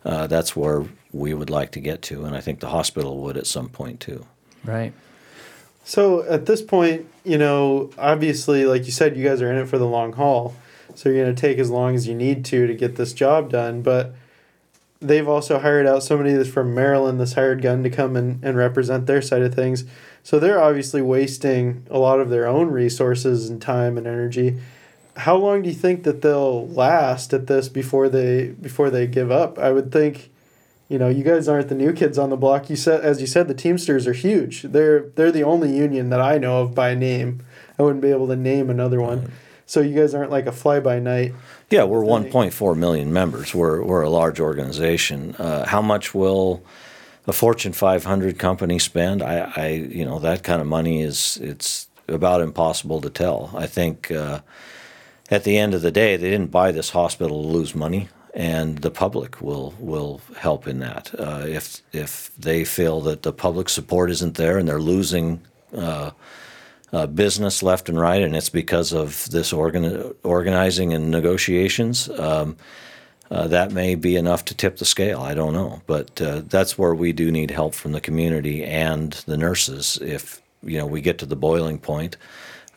uh, 0.06 0.28
that's 0.28 0.56
where 0.56 0.86
we 1.12 1.34
would 1.34 1.50
like 1.50 1.72
to 1.74 1.80
get 1.80 2.02
to, 2.04 2.24
and 2.24 2.36
I 2.36 2.40
think 2.40 2.60
the 2.60 2.70
hospital 2.70 3.20
would 3.20 3.38
at 3.38 3.48
some 3.48 3.70
point 3.70 4.00
too. 4.00 4.26
Right. 4.64 4.94
So 5.84 6.24
at 6.24 6.46
this 6.46 6.62
point, 6.62 7.08
you 7.26 7.38
know, 7.38 7.92
obviously, 7.98 8.66
like 8.66 8.86
you 8.86 8.92
said, 8.92 9.18
you 9.18 9.28
guys 9.28 9.42
are 9.42 9.52
in 9.52 9.58
it 9.58 9.68
for 9.68 9.78
the 9.78 9.86
long 9.86 10.14
haul. 10.14 10.56
So 10.96 11.10
you're 11.10 11.24
going 11.24 11.36
to 11.36 11.40
take 11.40 11.58
as 11.58 11.70
long 11.70 11.96
as 11.96 12.08
you 12.08 12.16
need 12.16 12.46
to 12.46 12.68
to 12.68 12.74
get 12.74 12.96
this 12.96 13.14
job 13.14 13.50
done. 13.52 13.82
But 13.82 14.14
they've 15.02 15.28
also 15.28 15.60
hired 15.60 15.86
out 15.86 16.04
somebody 16.04 16.34
that's 16.34 16.50
from 16.50 16.74
Maryland, 16.74 17.20
this 17.20 17.34
hired 17.34 17.62
gun, 17.62 17.84
to 17.84 17.90
come 17.90 18.16
and, 18.16 18.44
and 18.44 18.58
represent 18.58 19.06
their 19.06 19.22
side 19.22 19.42
of 19.42 19.54
things. 19.54 19.86
So 20.24 20.40
they're 20.40 20.62
obviously 20.62 21.02
wasting 21.02 21.86
a 21.90 21.98
lot 21.98 22.20
of 22.20 22.30
their 22.30 22.48
own 22.48 22.70
resources 22.70 23.50
and 23.50 23.62
time 23.62 23.98
and 23.98 24.08
energy. 24.08 24.60
How 25.18 25.36
long 25.36 25.62
do 25.62 25.70
you 25.70 25.76
think 25.76 26.04
that 26.04 26.22
they'll 26.22 26.68
last 26.68 27.34
at 27.34 27.48
this 27.48 27.70
before 27.70 28.10
they 28.10 28.48
before 28.48 28.90
they 28.90 29.06
give 29.06 29.32
up? 29.32 29.60
I 29.60 29.72
would 29.72 29.92
think 29.92 30.32
you 30.90 31.00
know, 31.00 31.10
you 31.10 31.24
guys 31.24 31.48
aren't 31.48 31.70
the 31.70 31.76
new 31.76 31.94
kids 31.94 32.20
on 32.20 32.30
the 32.30 32.38
block. 32.38 32.70
You 32.70 32.76
said, 32.76 33.02
as 33.02 33.20
you 33.20 33.26
said, 33.26 33.48
the 33.48 33.56
Teamsters 33.56 34.06
are 34.06 34.14
huge. 34.14 34.64
They're 34.64 35.10
they're 35.16 35.32
the 35.32 35.44
only 35.44 35.76
union 35.76 36.10
that 36.10 36.22
I 36.22 36.38
know 36.38 36.62
of 36.62 36.76
by 36.76 36.94
name. 36.94 37.44
I 37.80 37.84
wouldn't 37.84 38.02
be 38.02 38.12
able 38.12 38.28
to 38.28 38.36
name 38.36 38.70
another 38.70 39.02
one. 39.02 39.32
So 39.74 39.82
you 39.82 40.00
guys 40.00 40.14
aren't 40.14 40.30
like 40.30 40.46
a 40.46 40.52
fly 40.52 40.82
by 40.82 41.00
night. 41.00 41.34
Yeah, 41.72 41.86
we're 41.86 42.04
1.4 42.04 42.78
million 42.78 43.12
members. 43.12 43.56
We're 43.56 43.82
we're 43.82 44.04
a 44.04 44.10
large 44.10 44.40
organization. 44.40 45.34
Uh, 45.40 45.66
how 45.66 45.82
much 45.82 46.14
will 46.14 46.64
a 47.26 47.34
Fortune 47.34 47.74
500 47.74 48.38
company 48.38 48.78
spend? 48.78 49.24
I, 49.24 49.52
I 49.56 49.68
you 49.70 50.06
know 50.06 50.20
that 50.20 50.44
kind 50.44 50.62
of 50.62 50.68
money 50.68 51.02
is 51.02 51.40
it's 51.42 51.88
about 52.08 52.42
impossible 52.42 53.02
to 53.02 53.10
tell. 53.10 53.50
I 53.56 53.66
think 53.66 54.12
uh, 54.12 54.42
at 55.32 55.44
the 55.44 55.58
end 55.58 55.74
of 55.74 55.82
the 55.82 55.92
day, 55.92 56.18
they 56.18 56.30
didn't 56.30 56.52
buy 56.52 56.72
this 56.72 56.92
hospital 56.92 57.42
to 57.42 57.48
lose 57.48 57.74
money, 57.74 58.10
and 58.36 58.78
the 58.78 58.92
public 58.92 59.42
will 59.42 59.74
will 59.80 60.22
help 60.38 60.68
in 60.68 60.78
that. 60.82 61.12
Uh, 61.18 61.46
if 61.48 61.82
if 61.92 62.30
they 62.38 62.64
feel 62.64 63.02
that 63.02 63.24
the 63.24 63.34
public 63.34 63.70
support 63.70 64.12
isn't 64.12 64.36
there 64.36 64.60
and 64.60 64.68
they're 64.68 64.80
losing. 64.80 65.42
Uh, 66.94 67.08
business 67.08 67.64
left 67.64 67.90
and 67.90 68.00
right, 68.00 68.22
and 68.22 68.36
it's 68.36 68.50
because 68.50 68.94
of 68.94 69.28
this 69.32 69.52
organ- 69.52 70.14
organizing 70.22 70.94
and 70.94 71.10
negotiations. 71.10 72.08
Um, 72.08 72.56
uh, 73.32 73.48
that 73.48 73.72
may 73.72 73.96
be 73.96 74.16
enough 74.16 74.46
to 74.46 74.54
tip 74.54 74.78
the 74.78 74.86
scale. 74.86 75.20
I 75.20 75.34
don't 75.34 75.54
know, 75.54 75.82
but 75.88 76.22
uh, 76.22 76.44
that's 76.46 76.78
where 76.78 76.94
we 76.94 77.12
do 77.12 77.32
need 77.32 77.50
help 77.50 77.74
from 77.74 77.94
the 77.94 78.00
community 78.00 78.64
and 78.64 79.14
the 79.26 79.38
nurses. 79.38 79.98
If 80.04 80.40
you 80.62 80.78
know 80.78 80.86
we 80.86 81.02
get 81.02 81.18
to 81.18 81.26
the 81.26 81.36
boiling 81.36 81.80
point, 81.80 82.16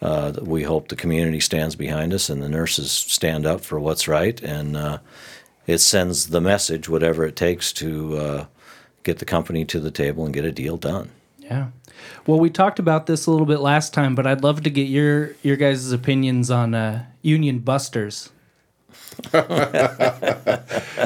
uh, 0.01 0.33
we 0.41 0.63
hope 0.63 0.89
the 0.89 0.97
community 0.97 1.41
stands 1.41 1.77
behind 1.77 2.15
us 2.15 2.31
and 2.31 2.43
the 2.43 2.49
nurses 2.49 2.91
stand 2.91 3.45
up 3.45 3.61
for 3.61 3.79
what's 3.79 4.09
right, 4.09 4.41
and 4.43 4.79
uh, 4.79 4.99
it 5.67 5.79
sends 5.79 6.29
the 6.29 6.41
message, 6.41 6.89
whatever 6.89 7.27
it 7.27 7.37
takes, 7.37 7.71
to 7.75 8.17
uh, 8.17 8.47
get 9.03 9.19
the 9.19 9.27
company 9.27 9.67
to 9.67 9.79
the 9.79 9.91
table 9.91 10.25
and 10.25 10.33
get 10.33 10.47
a 10.47 10.53
deal 10.53 10.79
done. 10.79 11.11
Yeah. 11.39 11.69
Well, 12.27 12.39
we 12.39 12.51
talked 12.51 12.79
about 12.79 13.07
this 13.07 13.27
a 13.27 13.31
little 13.31 13.47
bit 13.47 13.61
last 13.61 13.95
time, 13.95 14.15
but 14.15 14.27
I'd 14.27 14.43
love 14.43 14.63
to 14.63 14.71
get 14.71 14.89
your 14.89 15.35
your 15.43 15.57
guys' 15.57 15.93
opinions 15.93 16.51
on 16.51 16.75
uh, 16.75 17.07
union 17.23 17.61
busters. 17.61 18.31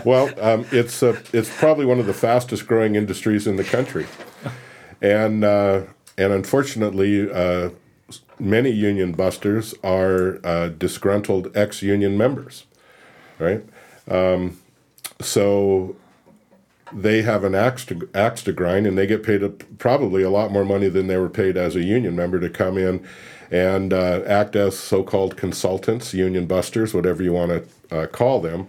Well, 0.04 0.30
um, 0.40 0.66
it's 0.72 1.02
uh, 1.02 1.20
it's 1.32 1.54
probably 1.58 1.84
one 1.84 1.98
of 1.98 2.06
the 2.06 2.14
fastest 2.14 2.66
growing 2.66 2.94
industries 2.94 3.46
in 3.46 3.56
the 3.56 3.64
country, 3.64 4.06
and 5.02 5.44
uh, 5.44 5.82
and 6.16 6.32
unfortunately, 6.32 7.30
uh, 7.30 7.70
many 8.38 8.70
union 8.70 9.12
busters 9.12 9.74
are 9.82 10.40
uh, 10.44 10.68
disgruntled 10.68 11.54
ex 11.56 11.82
union 11.82 12.16
members, 12.16 12.64
right? 13.38 13.62
Um, 14.08 14.58
so 15.20 15.96
they 16.92 17.22
have 17.22 17.44
an 17.44 17.54
axe 17.54 17.84
to 17.86 18.08
axe 18.14 18.42
to 18.44 18.52
grind, 18.52 18.86
and 18.86 18.96
they 18.96 19.06
get 19.06 19.22
paid 19.22 19.42
a, 19.42 19.50
probably 19.50 20.22
a 20.22 20.30
lot 20.30 20.50
more 20.50 20.64
money 20.64 20.88
than 20.88 21.06
they 21.06 21.16
were 21.16 21.28
paid 21.28 21.56
as 21.56 21.76
a 21.76 21.82
union 21.82 22.16
member 22.16 22.40
to 22.40 22.50
come 22.50 22.76
in 22.78 23.06
and 23.50 23.92
uh, 23.92 24.22
act 24.26 24.54
as 24.54 24.78
so-called 24.78 25.36
consultants, 25.36 26.14
union 26.14 26.46
busters, 26.46 26.94
whatever 26.94 27.22
you 27.22 27.32
want 27.32 27.50
to 27.50 27.96
uh, 27.96 28.06
call 28.06 28.40
them, 28.40 28.68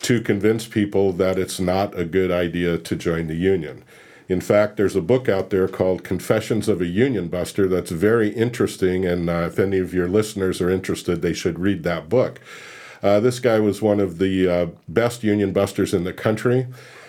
to 0.00 0.20
convince 0.20 0.66
people 0.66 1.12
that 1.12 1.38
it's 1.38 1.58
not 1.58 1.98
a 1.98 2.04
good 2.04 2.30
idea 2.30 2.76
to 2.78 2.94
join 2.94 3.26
the 3.26 3.34
union. 3.34 3.82
In 4.28 4.42
fact, 4.42 4.76
there's 4.76 4.94
a 4.94 5.00
book 5.00 5.28
out 5.28 5.48
there 5.48 5.66
called 5.66 6.04
Confessions 6.04 6.68
of 6.68 6.82
a 6.82 6.86
Union 6.86 7.28
Buster 7.28 7.66
that's 7.66 7.90
very 7.90 8.28
interesting, 8.28 9.06
and 9.06 9.30
uh, 9.30 9.48
if 9.50 9.58
any 9.58 9.78
of 9.78 9.94
your 9.94 10.06
listeners 10.06 10.60
are 10.60 10.68
interested, 10.68 11.22
they 11.22 11.32
should 11.32 11.58
read 11.58 11.82
that 11.84 12.10
book. 12.10 12.38
Uh, 13.02 13.20
this 13.20 13.40
guy 13.40 13.58
was 13.58 13.80
one 13.80 14.00
of 14.00 14.18
the 14.18 14.48
uh, 14.48 14.66
best 14.86 15.24
union 15.24 15.52
busters 15.52 15.94
in 15.94 16.04
the 16.04 16.12
country. 16.12 16.66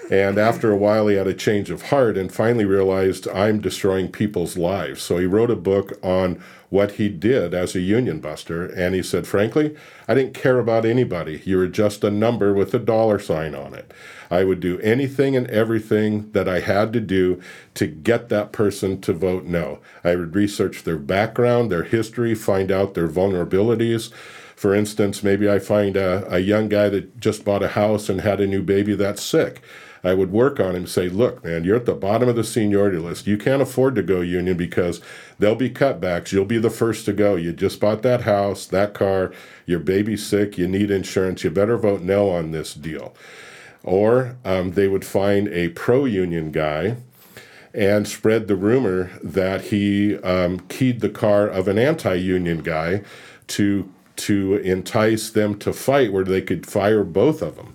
And 0.09 0.39
after 0.39 0.71
a 0.71 0.77
while, 0.77 1.07
he 1.07 1.15
had 1.15 1.27
a 1.27 1.35
change 1.35 1.69
of 1.69 1.83
heart 1.83 2.17
and 2.17 2.33
finally 2.33 2.65
realized 2.65 3.27
I'm 3.27 3.61
destroying 3.61 4.11
people's 4.11 4.57
lives. 4.57 5.03
So 5.03 5.17
he 5.17 5.27
wrote 5.27 5.51
a 5.51 5.55
book 5.55 5.99
on 6.03 6.41
what 6.69 6.93
he 6.93 7.09
did 7.09 7.53
as 7.53 7.75
a 7.75 7.79
union 7.79 8.19
buster. 8.19 8.65
And 8.65 8.95
he 8.95 9.03
said, 9.03 9.27
frankly, 9.27 9.75
I 10.07 10.15
didn't 10.15 10.33
care 10.33 10.57
about 10.57 10.85
anybody. 10.85 11.41
You 11.45 11.57
were 11.57 11.67
just 11.67 12.03
a 12.03 12.09
number 12.09 12.53
with 12.53 12.73
a 12.73 12.79
dollar 12.79 13.19
sign 13.19 13.53
on 13.53 13.75
it. 13.75 13.93
I 14.31 14.43
would 14.43 14.59
do 14.59 14.79
anything 14.79 15.35
and 15.35 15.47
everything 15.49 16.31
that 16.31 16.47
I 16.47 16.59
had 16.59 16.91
to 16.93 16.99
do 16.99 17.39
to 17.75 17.85
get 17.85 18.29
that 18.29 18.51
person 18.51 19.01
to 19.01 19.13
vote 19.13 19.45
no. 19.45 19.79
I 20.03 20.15
would 20.15 20.35
research 20.35 20.83
their 20.83 20.97
background, 20.97 21.71
their 21.71 21.83
history, 21.83 22.33
find 22.33 22.71
out 22.71 22.95
their 22.95 23.07
vulnerabilities. 23.07 24.11
For 24.55 24.75
instance, 24.75 25.23
maybe 25.23 25.49
I 25.49 25.59
find 25.59 25.95
a, 25.95 26.27
a 26.33 26.39
young 26.39 26.67
guy 26.67 26.89
that 26.89 27.19
just 27.19 27.45
bought 27.45 27.63
a 27.63 27.69
house 27.69 28.09
and 28.09 28.21
had 28.21 28.41
a 28.41 28.47
new 28.47 28.61
baby 28.61 28.93
that's 28.95 29.23
sick. 29.23 29.61
I 30.03 30.13
would 30.13 30.31
work 30.31 30.59
on 30.59 30.71
him, 30.71 30.75
and 30.75 30.89
say, 30.89 31.09
look, 31.09 31.43
man, 31.43 31.63
you're 31.63 31.75
at 31.75 31.85
the 31.85 31.93
bottom 31.93 32.29
of 32.29 32.35
the 32.35 32.43
seniority 32.43 32.97
list. 32.97 33.27
You 33.27 33.37
can't 33.37 33.61
afford 33.61 33.95
to 33.95 34.03
go 34.03 34.21
union 34.21 34.55
because 34.55 35.01
there'll 35.37 35.55
be 35.55 35.69
cutbacks. 35.69 36.31
You'll 36.31 36.45
be 36.45 36.57
the 36.57 36.69
first 36.69 37.05
to 37.05 37.13
go. 37.13 37.35
You 37.35 37.51
just 37.51 37.79
bought 37.79 38.01
that 38.03 38.21
house, 38.21 38.65
that 38.67 38.93
car, 38.93 39.33
your 39.65 39.79
baby's 39.79 40.25
sick, 40.25 40.57
you 40.57 40.67
need 40.67 40.89
insurance. 40.89 41.43
You 41.43 41.51
better 41.51 41.77
vote 41.77 42.01
no 42.01 42.29
on 42.29 42.51
this 42.51 42.73
deal. 42.73 43.13
Or 43.83 44.37
um, 44.45 44.71
they 44.71 44.87
would 44.87 45.05
find 45.05 45.47
a 45.49 45.69
pro 45.69 46.05
union 46.05 46.51
guy 46.51 46.97
and 47.73 48.07
spread 48.07 48.47
the 48.47 48.55
rumor 48.55 49.11
that 49.23 49.65
he 49.65 50.17
um, 50.17 50.59
keyed 50.69 51.01
the 51.01 51.09
car 51.09 51.47
of 51.47 51.67
an 51.67 51.77
anti-union 51.77 52.61
guy 52.61 53.03
to 53.47 53.91
to 54.15 54.55
entice 54.57 55.29
them 55.29 55.57
to 55.57 55.71
fight, 55.71 56.11
where 56.11 56.25
they 56.25 56.41
could 56.41 56.65
fire 56.65 57.05
both 57.05 57.41
of 57.41 57.55
them. 57.55 57.73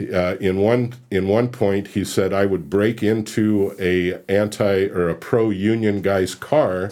Uh, 0.00 0.36
in 0.40 0.58
one 0.58 0.94
in 1.10 1.28
one 1.28 1.48
point, 1.48 1.88
he 1.88 2.04
said, 2.04 2.32
"I 2.32 2.46
would 2.46 2.70
break 2.70 3.02
into 3.02 3.74
a 3.78 4.20
anti 4.32 4.86
or 4.86 5.08
a 5.08 5.14
pro-union 5.14 6.02
guy's 6.02 6.34
car." 6.34 6.90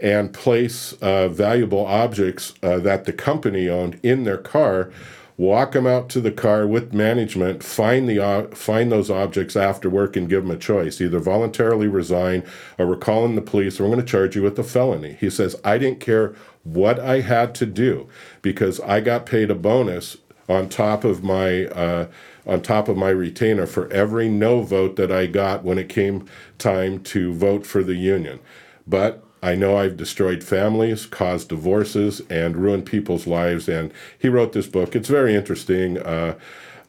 And 0.00 0.32
place 0.32 0.94
uh, 0.94 1.28
valuable 1.28 1.86
objects 1.86 2.54
uh, 2.60 2.80
that 2.80 3.04
the 3.04 3.12
company 3.12 3.68
owned 3.68 4.00
in 4.02 4.24
their 4.24 4.36
car 4.36 4.90
walk 5.36 5.72
them 5.72 5.86
out 5.86 6.08
to 6.10 6.20
the 6.20 6.30
car 6.30 6.66
with 6.66 6.92
management, 6.92 7.62
find 7.62 8.08
the 8.08 8.22
uh, 8.22 8.46
find 8.48 8.92
those 8.92 9.10
objects 9.10 9.56
after 9.56 9.88
work, 9.88 10.16
and 10.16 10.28
give 10.28 10.42
them 10.42 10.50
a 10.50 10.58
choice: 10.58 11.00
either 11.00 11.18
voluntarily 11.18 11.88
resign, 11.88 12.44
or 12.78 12.86
we're 12.86 12.96
calling 12.96 13.34
the 13.34 13.42
police, 13.42 13.78
or 13.78 13.84
we're 13.84 13.94
going 13.94 14.06
to 14.06 14.10
charge 14.10 14.36
you 14.36 14.42
with 14.42 14.58
a 14.58 14.64
felony. 14.64 15.16
He 15.20 15.30
says, 15.30 15.56
"I 15.64 15.78
didn't 15.78 16.00
care 16.00 16.34
what 16.62 17.00
I 17.00 17.20
had 17.20 17.54
to 17.56 17.66
do 17.66 18.08
because 18.40 18.80
I 18.80 19.00
got 19.00 19.26
paid 19.26 19.50
a 19.50 19.54
bonus 19.54 20.16
on 20.48 20.68
top 20.68 21.04
of 21.04 21.22
my." 21.22 21.66
Uh, 21.66 22.06
on 22.46 22.60
top 22.60 22.88
of 22.88 22.96
my 22.96 23.10
retainer 23.10 23.66
for 23.66 23.90
every 23.92 24.28
no 24.28 24.62
vote 24.62 24.96
that 24.96 25.12
I 25.12 25.26
got 25.26 25.64
when 25.64 25.78
it 25.78 25.88
came 25.88 26.26
time 26.58 27.02
to 27.04 27.32
vote 27.32 27.66
for 27.66 27.82
the 27.82 27.94
union. 27.94 28.40
But 28.86 29.24
I 29.42 29.54
know 29.56 29.76
I've 29.76 29.96
destroyed 29.96 30.44
families, 30.44 31.06
caused 31.06 31.48
divorces, 31.48 32.22
and 32.30 32.56
ruined 32.56 32.86
people's 32.86 33.26
lives. 33.26 33.68
And 33.68 33.92
he 34.18 34.28
wrote 34.28 34.52
this 34.52 34.68
book. 34.68 34.94
It's 34.94 35.08
very 35.08 35.34
interesting 35.34 35.98
uh, 35.98 36.38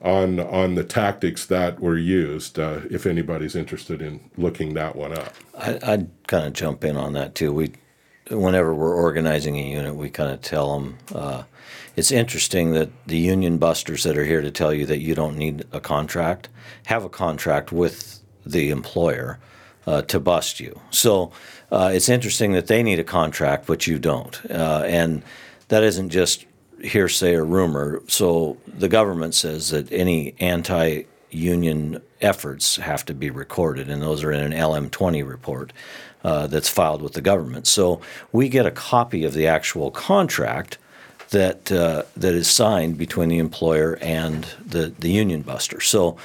on 0.02 0.40
on 0.40 0.76
the 0.76 0.84
tactics 0.84 1.46
that 1.48 1.80
were 1.80 1.98
used. 1.98 2.60
Uh, 2.60 2.82
if 2.92 3.06
anybody's 3.06 3.56
interested 3.56 4.02
in 4.02 4.20
looking 4.38 4.76
that 4.76 4.96
one 4.96 5.14
up, 5.14 5.34
I, 5.58 5.80
I'd 5.82 6.10
kind 6.28 6.46
of 6.46 6.54
jump 6.54 6.84
in 6.84 6.96
on 6.96 7.14
that 7.14 7.34
too. 7.34 7.52
We, 7.52 7.72
whenever 8.30 8.74
we're 8.76 8.96
organizing 8.96 9.58
a 9.58 9.64
unit, 9.64 9.96
we 9.96 10.10
kind 10.10 10.32
of 10.32 10.42
tell 10.42 10.80
them. 10.80 10.98
Uh, 11.14 11.44
it's 11.96 12.12
interesting 12.12 12.74
that 12.74 12.90
the 13.06 13.18
union 13.18 13.58
busters 13.58 14.04
that 14.04 14.18
are 14.18 14.26
here 14.26 14.42
to 14.42 14.52
tell 14.52 14.74
you 14.74 14.86
that 14.88 15.00
you 15.00 15.16
don't 15.16 15.38
need 15.38 15.66
a 15.72 15.80
contract 15.80 16.50
have 16.86 17.04
a 17.04 17.10
contract 17.10 17.72
with 17.72 18.20
the 18.46 18.70
employer 18.70 19.40
uh, 19.86 20.02
to 20.04 20.20
bust 20.20 20.60
you. 20.60 20.80
So 20.92 21.32
uh, 21.72 21.92
it's 21.94 22.10
interesting 22.10 22.54
that 22.54 22.68
they 22.68 22.84
need 22.84 23.00
a 23.00 23.04
contract, 23.04 23.66
but 23.68 23.88
you 23.88 24.00
don't. 24.00 24.40
Uh, 24.50 24.84
and 24.86 25.24
that 25.68 25.84
isn't 25.84 26.10
just 26.10 26.46
hearsay 26.82 27.36
or 27.36 27.46
rumor. 27.46 28.02
So 28.08 28.58
the 28.68 28.90
government 28.90 29.36
says 29.36 29.70
that 29.70 29.92
any 29.92 30.36
anti 30.40 31.04
union 31.30 32.02
efforts 32.22 32.76
have 32.78 33.06
to 33.06 33.14
be 33.14 33.30
recorded, 33.30 33.90
and 33.90 34.02
those 34.02 34.24
are 34.24 34.32
in 34.32 34.40
an 34.40 34.52
LM20 34.52 35.28
report 35.28 35.74
uh, 36.24 36.48
that's 36.48 36.70
filed 36.70 37.02
with 37.02 37.14
the 37.14 37.22
government. 37.22 37.68
So 37.68 38.02
we 38.32 38.50
get 38.50 38.66
a 38.66 38.72
copy 38.72 39.24
of 39.24 39.34
the 39.34 39.48
actual 39.48 39.92
contract 39.92 40.78
that 41.34 41.72
uh, 41.72 42.04
that 42.18 42.34
is 42.34 42.48
signed 42.50 42.98
between 42.98 43.30
the 43.30 43.38
employer 43.38 43.98
and 44.02 44.46
the, 44.66 44.94
the 44.98 45.10
union 45.12 45.42
buster. 45.44 45.80
So 45.82 46.18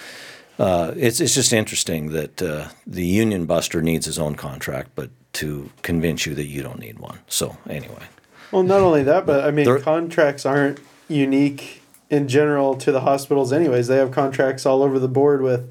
uh, 0.58 0.92
it's 0.96 1.20
it's 1.20 1.34
just 1.34 1.52
interesting 1.52 2.12
that 2.12 2.40
uh, 2.40 2.68
the 2.86 3.04
union 3.04 3.44
buster 3.46 3.82
needs 3.82 4.06
his 4.06 4.18
own 4.18 4.34
contract, 4.36 4.90
but 4.94 5.10
to 5.34 5.70
convince 5.82 6.24
you 6.26 6.34
that 6.34 6.46
you 6.46 6.62
don't 6.62 6.78
need 6.78 6.98
one. 6.98 7.18
So 7.28 7.56
anyway, 7.68 8.04
Well, 8.50 8.62
not 8.62 8.80
only 8.80 9.02
that, 9.04 9.26
but 9.26 9.44
I 9.44 9.50
mean, 9.50 9.66
There- 9.66 9.78
contracts 9.80 10.46
aren't 10.46 10.78
unique 11.08 11.82
in 12.10 12.26
general 12.28 12.74
to 12.76 12.90
the 12.90 13.00
hospitals, 13.00 13.52
anyways. 13.52 13.86
They 13.88 13.96
have 13.98 14.10
contracts 14.10 14.64
all 14.66 14.82
over 14.82 14.98
the 14.98 15.08
board 15.08 15.42
with 15.42 15.68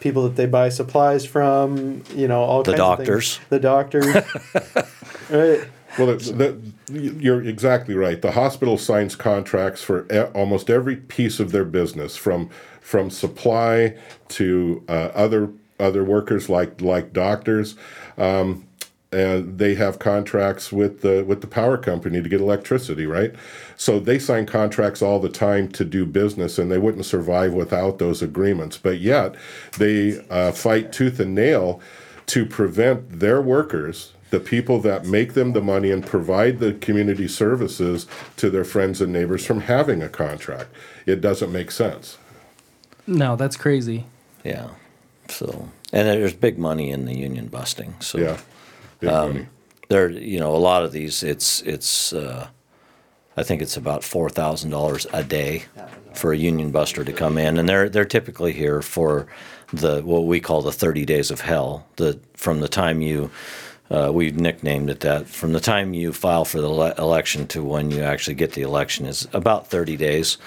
people 0.00 0.22
that 0.22 0.34
they 0.36 0.46
buy 0.46 0.70
supplies 0.70 1.24
from. 1.26 2.02
You 2.16 2.26
know, 2.28 2.40
all 2.40 2.62
The 2.62 2.72
kinds 2.72 2.78
doctors. 2.78 3.26
Of 3.32 3.38
things. 3.38 3.48
The 3.50 3.60
doctors, 3.60 4.06
right? 5.30 5.60
Well, 5.98 6.16
the, 6.16 6.60
the, 6.86 7.00
you're 7.18 7.42
exactly 7.42 7.94
right. 7.94 8.20
The 8.20 8.32
hospital 8.32 8.78
signs 8.78 9.16
contracts 9.16 9.82
for 9.82 10.06
e- 10.12 10.30
almost 10.34 10.70
every 10.70 10.96
piece 10.96 11.40
of 11.40 11.52
their 11.52 11.64
business, 11.64 12.16
from 12.16 12.50
from 12.80 13.10
supply 13.10 13.96
to 14.28 14.84
uh, 14.88 15.10
other 15.14 15.50
other 15.78 16.04
workers 16.04 16.48
like 16.48 16.80
like 16.80 17.12
doctors. 17.12 17.76
Um, 18.16 18.66
and 19.12 19.58
they 19.58 19.74
have 19.74 19.98
contracts 19.98 20.70
with 20.70 21.00
the 21.00 21.24
with 21.24 21.40
the 21.40 21.46
power 21.46 21.76
company 21.76 22.22
to 22.22 22.28
get 22.28 22.40
electricity, 22.40 23.06
right? 23.06 23.34
So 23.76 23.98
they 23.98 24.18
sign 24.18 24.46
contracts 24.46 25.02
all 25.02 25.18
the 25.18 25.28
time 25.28 25.68
to 25.72 25.84
do 25.84 26.06
business, 26.06 26.58
and 26.58 26.70
they 26.70 26.78
wouldn't 26.78 27.06
survive 27.06 27.52
without 27.52 27.98
those 27.98 28.22
agreements. 28.22 28.78
But 28.78 29.00
yet, 29.00 29.34
they 29.78 30.24
uh, 30.30 30.52
fight 30.52 30.92
tooth 30.92 31.18
and 31.18 31.34
nail 31.34 31.80
to 32.26 32.46
prevent 32.46 33.18
their 33.18 33.42
workers, 33.42 34.12
the 34.30 34.40
people 34.40 34.80
that 34.80 35.04
make 35.04 35.34
them 35.34 35.52
the 35.52 35.60
money 35.60 35.90
and 35.90 36.04
provide 36.06 36.58
the 36.58 36.74
community 36.74 37.28
services 37.28 38.06
to 38.36 38.50
their 38.50 38.64
friends 38.64 39.00
and 39.00 39.12
neighbors, 39.12 39.44
from 39.44 39.62
having 39.62 40.02
a 40.02 40.08
contract. 40.08 40.70
It 41.06 41.20
doesn't 41.20 41.52
make 41.52 41.70
sense. 41.70 42.18
No, 43.06 43.36
that's 43.36 43.56
crazy. 43.56 44.06
yeah. 44.44 44.68
So 45.28 45.68
and 45.92 46.08
there's 46.08 46.34
big 46.34 46.58
money 46.58 46.90
in 46.90 47.04
the 47.04 47.16
union 47.16 47.46
busting. 47.46 47.94
So 48.00 48.18
Yeah. 48.18 48.38
Big 49.00 49.10
money. 49.10 49.46
there 49.88 50.08
you 50.10 50.38
know 50.40 50.54
a 50.54 50.58
lot 50.58 50.84
of 50.84 50.92
these 50.92 51.22
it's 51.22 51.62
it's 51.62 52.12
uh, 52.12 52.48
I 53.36 53.42
think 53.44 53.62
it's 53.62 53.76
about 53.76 54.02
four 54.04 54.28
thousand 54.28 54.70
dollars 54.70 55.06
a 55.12 55.22
day 55.22 55.64
for 56.14 56.32
a 56.32 56.36
union 56.36 56.70
buster 56.72 57.04
to 57.04 57.12
come 57.12 57.38
in, 57.38 57.58
and 57.58 57.68
they're 57.68 57.88
they're 57.88 58.04
typically 58.04 58.52
here 58.52 58.82
for 58.82 59.26
the 59.72 60.02
what 60.02 60.24
we 60.26 60.40
call 60.40 60.62
the 60.62 60.72
thirty 60.72 61.04
days 61.04 61.30
of 61.30 61.40
hell. 61.40 61.86
The 61.96 62.18
from 62.34 62.60
the 62.60 62.68
time 62.68 63.00
you 63.00 63.30
uh, 63.90 64.10
we 64.12 64.30
nicknamed 64.30 64.90
it 64.90 65.00
that 65.00 65.26
from 65.26 65.52
the 65.52 65.60
time 65.60 65.94
you 65.94 66.12
file 66.12 66.44
for 66.44 66.60
the 66.60 66.68
le- 66.68 66.94
election 66.96 67.46
to 67.48 67.62
when 67.62 67.90
you 67.90 68.00
actually 68.02 68.34
get 68.34 68.52
the 68.52 68.62
election 68.62 69.06
is 69.06 69.26
about 69.32 69.68
thirty 69.68 69.96
days. 69.96 70.38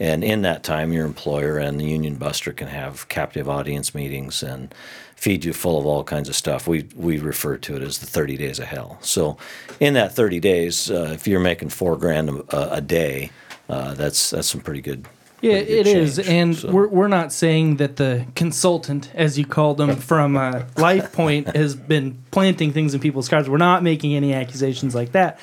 And 0.00 0.24
in 0.24 0.42
that 0.42 0.64
time, 0.64 0.92
your 0.92 1.04
employer 1.04 1.58
and 1.58 1.78
the 1.78 1.84
union 1.84 2.16
buster 2.16 2.52
can 2.52 2.66
have 2.66 3.08
captive 3.08 3.48
audience 3.48 3.94
meetings 3.94 4.42
and 4.42 4.74
feed 5.14 5.44
you 5.44 5.52
full 5.52 5.78
of 5.78 5.86
all 5.86 6.02
kinds 6.02 6.28
of 6.28 6.34
stuff. 6.34 6.66
We 6.66 6.88
we 6.96 7.18
refer 7.18 7.56
to 7.56 7.76
it 7.76 7.82
as 7.82 7.98
the 7.98 8.06
30 8.06 8.36
days 8.36 8.58
of 8.58 8.66
hell. 8.66 8.98
So, 9.02 9.36
in 9.78 9.94
that 9.94 10.12
30 10.12 10.40
days, 10.40 10.90
uh, 10.90 11.10
if 11.14 11.28
you're 11.28 11.38
making 11.38 11.68
four 11.68 11.96
grand 11.96 12.30
a, 12.30 12.74
a 12.74 12.80
day, 12.80 13.30
uh, 13.68 13.94
that's 13.94 14.30
that's 14.30 14.48
some 14.48 14.60
pretty 14.60 14.80
good. 14.80 15.06
Yeah, 15.42 15.54
it 15.54 15.86
is, 15.88 16.16
change. 16.16 16.28
and 16.28 16.56
So- 16.56 16.70
we're 16.70 16.86
we're 16.88 17.08
not 17.08 17.32
saying 17.32 17.76
that 17.76 17.96
the 17.96 18.24
consultant, 18.36 19.10
as 19.14 19.38
you 19.38 19.44
called 19.44 19.76
them 19.76 19.96
from 19.96 20.36
uh, 20.36 20.62
LifePoint, 20.76 21.54
has 21.62 21.74
been 21.74 22.16
planting 22.30 22.72
things 22.72 22.94
in 22.94 23.00
people's 23.00 23.28
cars. 23.28 23.48
We're 23.50 23.56
not 23.58 23.82
making 23.82 24.14
any 24.14 24.32
accusations 24.32 24.94
like 24.94 25.12
that, 25.12 25.38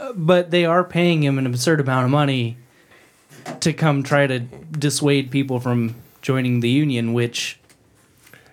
Uh, 0.00 0.12
but 0.14 0.50
they 0.52 0.64
are 0.64 0.84
paying 0.84 1.22
him 1.24 1.38
an 1.38 1.46
absurd 1.46 1.80
amount 1.80 2.04
of 2.04 2.10
money 2.12 2.56
to 3.60 3.72
come 3.72 4.02
try 4.04 4.26
to 4.28 4.38
dissuade 4.38 5.30
people 5.32 5.58
from 5.58 5.96
joining 6.22 6.60
the 6.60 6.70
union, 6.70 7.12
which 7.12 7.58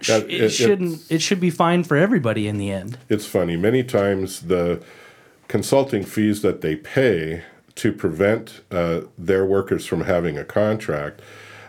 sh- 0.01 0.09
it, 0.09 0.23
it- 0.29 0.41
it- 0.41 0.49
shouldn't. 0.49 1.01
It 1.11 1.21
should 1.21 1.39
be 1.39 1.51
fine 1.51 1.83
for 1.83 1.97
everybody 1.97 2.47
in 2.47 2.57
the 2.57 2.71
end. 2.71 2.97
It's 3.09 3.27
funny. 3.27 3.55
Many 3.57 3.83
times 3.83 4.41
the 4.41 4.81
consulting 5.47 6.03
fees 6.03 6.41
that 6.41 6.61
they 6.61 6.75
pay 6.75 7.43
to 7.79 7.93
prevent 7.93 8.61
uh, 8.71 9.01
their 9.17 9.45
workers 9.45 9.85
from 9.85 10.01
having 10.01 10.37
a 10.37 10.43
contract 10.43 11.21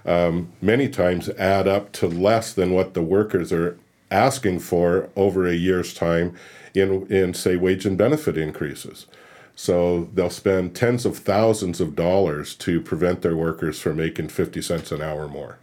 um, 0.04 0.52
many 0.60 0.88
times 0.88 1.28
add 1.30 1.68
up 1.68 1.92
to 1.92 2.06
less 2.06 2.52
than 2.52 2.72
what 2.72 2.94
the 2.94 3.02
workers 3.02 3.52
are 3.52 3.78
asking 4.10 4.58
for 4.58 5.08
over 5.14 5.46
a 5.46 5.54
year's 5.54 5.94
time 5.94 6.34
in, 6.74 7.06
in 7.06 7.34
say, 7.34 7.56
wage 7.56 7.86
and 7.86 7.96
benefit 7.96 8.36
increases. 8.36 9.06
So 9.54 10.08
they'll 10.14 10.30
spend 10.30 10.74
tens 10.74 11.04
of 11.04 11.18
thousands 11.18 11.80
of 11.80 11.94
dollars 11.94 12.54
to 12.56 12.80
prevent 12.80 13.22
their 13.22 13.36
workers 13.36 13.80
from 13.80 13.98
making 13.98 14.28
50 14.28 14.62
cents 14.62 14.90
an 14.90 15.02
hour 15.02 15.28
more. 15.28 15.58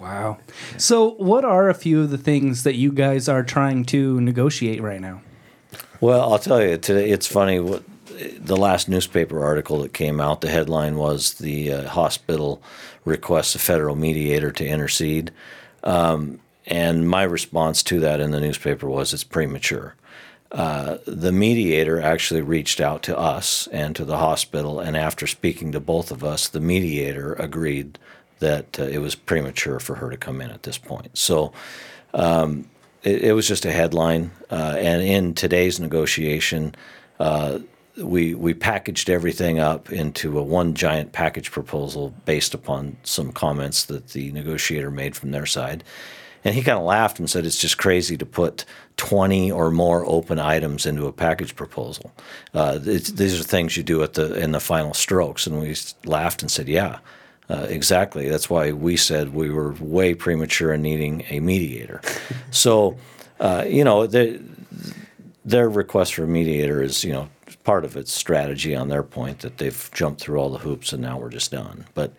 Wow. 0.00 0.38
So, 0.78 1.10
what 1.16 1.44
are 1.44 1.68
a 1.68 1.74
few 1.74 2.00
of 2.00 2.10
the 2.10 2.16
things 2.16 2.62
that 2.62 2.76
you 2.76 2.90
guys 2.90 3.28
are 3.28 3.42
trying 3.42 3.84
to 3.86 4.18
negotiate 4.20 4.80
right 4.80 5.00
now? 5.00 5.20
Well, 6.00 6.32
I'll 6.32 6.38
tell 6.38 6.62
you 6.62 6.78
today. 6.78 7.10
It's 7.10 7.26
funny. 7.26 7.60
What 7.60 7.82
the 8.38 8.56
last 8.56 8.88
newspaper 8.88 9.42
article 9.44 9.80
that 9.80 9.92
came 9.92 10.20
out, 10.20 10.40
the 10.40 10.50
headline 10.50 10.96
was 10.96 11.34
the 11.34 11.72
uh, 11.72 11.88
hospital 11.88 12.62
requests 13.04 13.54
a 13.54 13.58
federal 13.58 13.96
mediator 13.96 14.50
to 14.52 14.66
intercede, 14.66 15.30
um, 15.84 16.40
and 16.66 17.08
my 17.08 17.22
response 17.22 17.82
to 17.82 18.00
that 18.00 18.20
in 18.20 18.30
the 18.30 18.40
newspaper 18.40 18.88
was 18.88 19.12
it's 19.12 19.24
premature. 19.24 19.94
Uh, 20.52 20.98
the 21.06 21.32
mediator 21.32 22.00
actually 22.00 22.42
reached 22.42 22.80
out 22.80 23.02
to 23.04 23.16
us 23.16 23.68
and 23.68 23.94
to 23.96 24.04
the 24.04 24.16
hospital, 24.16 24.80
and 24.80 24.96
after 24.96 25.26
speaking 25.26 25.72
to 25.72 25.80
both 25.80 26.10
of 26.10 26.24
us, 26.24 26.48
the 26.48 26.60
mediator 26.60 27.34
agreed 27.34 27.98
that 28.40 28.80
uh, 28.80 28.84
it 28.84 28.98
was 28.98 29.14
premature 29.14 29.78
for 29.78 29.96
her 29.96 30.10
to 30.10 30.16
come 30.16 30.40
in 30.40 30.50
at 30.50 30.64
this 30.64 30.78
point. 30.78 31.16
So 31.16 31.52
um, 32.12 32.68
it, 33.02 33.22
it 33.22 33.32
was 33.32 33.46
just 33.46 33.64
a 33.64 33.70
headline. 33.70 34.32
Uh, 34.50 34.74
and 34.78 35.02
in 35.02 35.34
today's 35.34 35.78
negotiation, 35.78 36.74
uh, 37.20 37.60
we 38.02 38.34
we 38.34 38.54
packaged 38.54 39.10
everything 39.10 39.58
up 39.58 39.92
into 39.92 40.38
a 40.38 40.42
one 40.42 40.74
giant 40.74 41.12
package 41.12 41.50
proposal 41.50 42.14
based 42.24 42.54
upon 42.54 42.96
some 43.02 43.32
comments 43.32 43.84
that 43.86 44.08
the 44.08 44.32
negotiator 44.32 44.90
made 44.90 45.16
from 45.16 45.30
their 45.30 45.46
side. 45.46 45.84
And 46.42 46.54
he 46.54 46.62
kind 46.62 46.78
of 46.78 46.84
laughed 46.84 47.18
and 47.18 47.28
said, 47.28 47.44
"It's 47.44 47.60
just 47.60 47.76
crazy 47.76 48.16
to 48.16 48.24
put 48.24 48.64
20 48.96 49.52
or 49.52 49.70
more 49.70 50.06
open 50.06 50.38
items 50.38 50.86
into 50.86 51.06
a 51.06 51.12
package 51.12 51.54
proposal. 51.54 52.12
Uh, 52.54 52.78
these 52.78 53.38
are 53.38 53.44
things 53.44 53.76
you 53.76 53.82
do 53.82 54.02
at 54.02 54.14
the 54.14 54.34
in 54.34 54.52
the 54.52 54.60
final 54.60 54.94
strokes." 54.94 55.46
And 55.46 55.60
we 55.60 55.76
laughed 56.04 56.40
and 56.40 56.50
said, 56.50 56.68
"Yeah, 56.68 56.98
uh, 57.50 57.66
exactly. 57.68 58.28
That's 58.28 58.48
why 58.48 58.72
we 58.72 58.96
said 58.96 59.34
we 59.34 59.50
were 59.50 59.72
way 59.80 60.14
premature 60.14 60.72
in 60.72 60.82
needing 60.82 61.24
a 61.28 61.40
mediator." 61.40 62.00
so, 62.50 62.96
uh, 63.38 63.64
you 63.66 63.84
know, 63.84 64.06
the, 64.06 64.40
their 65.44 65.68
request 65.68 66.14
for 66.14 66.24
a 66.24 66.28
mediator 66.28 66.82
is, 66.82 67.04
you 67.04 67.12
know, 67.12 67.28
part 67.70 67.84
of 67.84 67.96
its 67.96 68.12
strategy 68.12 68.74
on 68.74 68.88
their 68.88 69.04
point 69.04 69.38
that 69.38 69.58
they've 69.58 69.90
jumped 69.94 70.20
through 70.20 70.40
all 70.40 70.50
the 70.50 70.58
hoops 70.58 70.92
and 70.92 71.00
now 71.00 71.16
we're 71.16 71.30
just 71.30 71.52
done. 71.52 71.84
But 71.94 72.12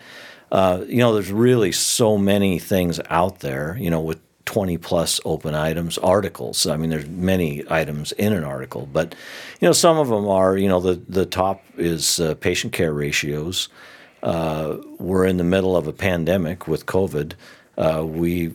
uh, 0.50 0.86
you 0.88 1.00
know, 1.00 1.14
there's 1.14 1.30
really 1.30 1.74
so 1.74 2.18
many 2.18 2.58
things 2.58 3.02
out 3.10 3.42
there, 3.42 3.76
you 3.78 3.90
know, 3.90 4.00
with 4.00 4.22
20 4.46 4.78
plus 4.78 5.20
open 5.26 5.54
items, 5.54 5.98
articles. 5.98 6.66
I 6.66 6.78
mean, 6.78 6.90
there's 6.90 7.06
many 7.06 7.66
items 7.70 8.14
in 8.14 8.32
an 8.32 8.46
article, 8.46 8.88
but 8.94 9.14
you 9.60 9.68
know, 9.68 9.74
some 9.74 9.98
of 9.98 10.08
them 10.08 10.26
are, 10.26 10.56
you 10.56 10.70
know, 10.70 10.80
the 10.80 11.02
the 11.10 11.26
top 11.26 11.62
is 11.78 12.22
uh, 12.22 12.36
patient 12.36 12.72
care 12.72 12.94
ratios. 12.94 13.68
Uh, 14.24 14.78
we're 15.00 15.26
in 15.26 15.36
the 15.36 15.44
middle 15.44 15.76
of 15.76 15.86
a 15.86 15.94
pandemic 15.94 16.66
with 16.66 16.86
COVID. 16.86 17.34
Uh, 17.78 18.06
we 18.06 18.54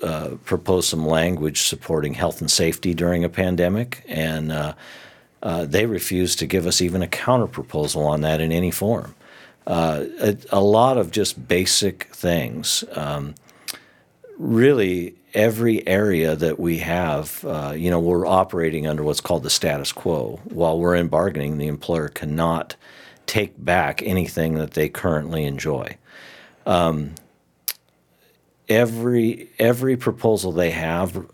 uh, 0.00 0.36
proposed 0.44 0.88
some 0.88 1.04
language 1.04 1.62
supporting 1.62 2.14
health 2.14 2.40
and 2.40 2.52
safety 2.52 2.94
during 2.94 3.24
a 3.24 3.28
pandemic, 3.28 4.04
and 4.06 4.52
uh, 4.52 4.74
uh, 5.42 5.64
they 5.64 5.86
refused 5.86 6.38
to 6.38 6.46
give 6.46 6.66
us 6.66 6.80
even 6.80 7.02
a 7.02 7.08
counter 7.08 7.46
proposal 7.46 8.04
on 8.06 8.20
that 8.20 8.40
in 8.40 8.52
any 8.52 8.70
form 8.70 9.14
uh, 9.66 10.04
a, 10.20 10.36
a, 10.50 10.60
lot 10.60 10.98
of 10.98 11.10
just 11.10 11.46
basic 11.46 12.04
things. 12.06 12.82
Um, 12.92 13.34
really, 14.36 15.14
every 15.34 15.86
area 15.86 16.34
that 16.34 16.58
we 16.58 16.78
have, 16.78 17.44
uh, 17.44 17.74
you 17.76 17.90
know, 17.90 18.00
we're 18.00 18.26
operating 18.26 18.86
under 18.86 19.02
what's 19.02 19.20
called 19.20 19.42
the 19.42 19.50
status 19.50 19.92
quo. 19.92 20.40
While 20.44 20.78
we're 20.78 20.96
in 20.96 21.08
bargaining, 21.08 21.58
the 21.58 21.68
employer 21.68 22.08
cannot 22.08 22.76
take 23.26 23.62
back 23.62 24.02
anything 24.02 24.54
that 24.54 24.72
they 24.72 24.88
currently 24.88 25.44
enjoy. 25.44 25.96
Um, 26.66 27.14
every 28.68 29.50
every 29.58 29.96
proposal 29.96 30.52
they 30.52 30.70
have 30.70 31.26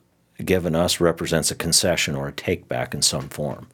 given 0.44 0.74
us 0.74 1.00
represents 1.00 1.50
a 1.50 1.54
concession 1.54 2.14
or 2.14 2.28
a 2.28 2.32
take 2.32 2.68
back 2.68 2.94
in 2.94 3.02
some 3.02 3.28
form. 3.28 3.68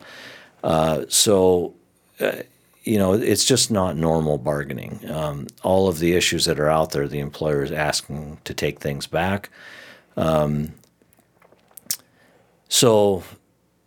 Uh, 0.63 1.05
so 1.09 1.75
uh, 2.21 2.43
you 2.85 2.99
know, 2.99 3.13
it's 3.13 3.45
just 3.45 3.71
not 3.71 3.97
normal 3.97 4.39
bargaining. 4.39 5.09
Um, 5.09 5.47
all 5.63 5.89
of 5.89 6.01
the 6.01 6.15
issues 6.15 6.47
that 6.47 6.59
are 6.59 6.69
out 6.69 6.91
there, 6.91 7.07
the 7.07 7.21
employer 7.21 7.63
is 7.63 7.71
asking 7.71 8.39
to 8.45 8.55
take 8.55 8.81
things 8.81 9.07
back. 9.07 9.51
Um, 10.17 10.75
so 12.69 13.23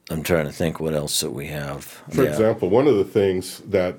I'm 0.10 0.24
trying 0.24 0.46
to 0.46 0.52
think 0.52 0.80
what 0.80 0.94
else 0.94 1.20
that 1.20 1.32
we 1.32 1.48
have. 1.48 1.84
For 1.84 2.24
yeah. 2.24 2.30
example, 2.30 2.70
one 2.70 2.88
of 2.88 2.96
the 2.96 3.04
things 3.04 3.60
that 3.68 3.98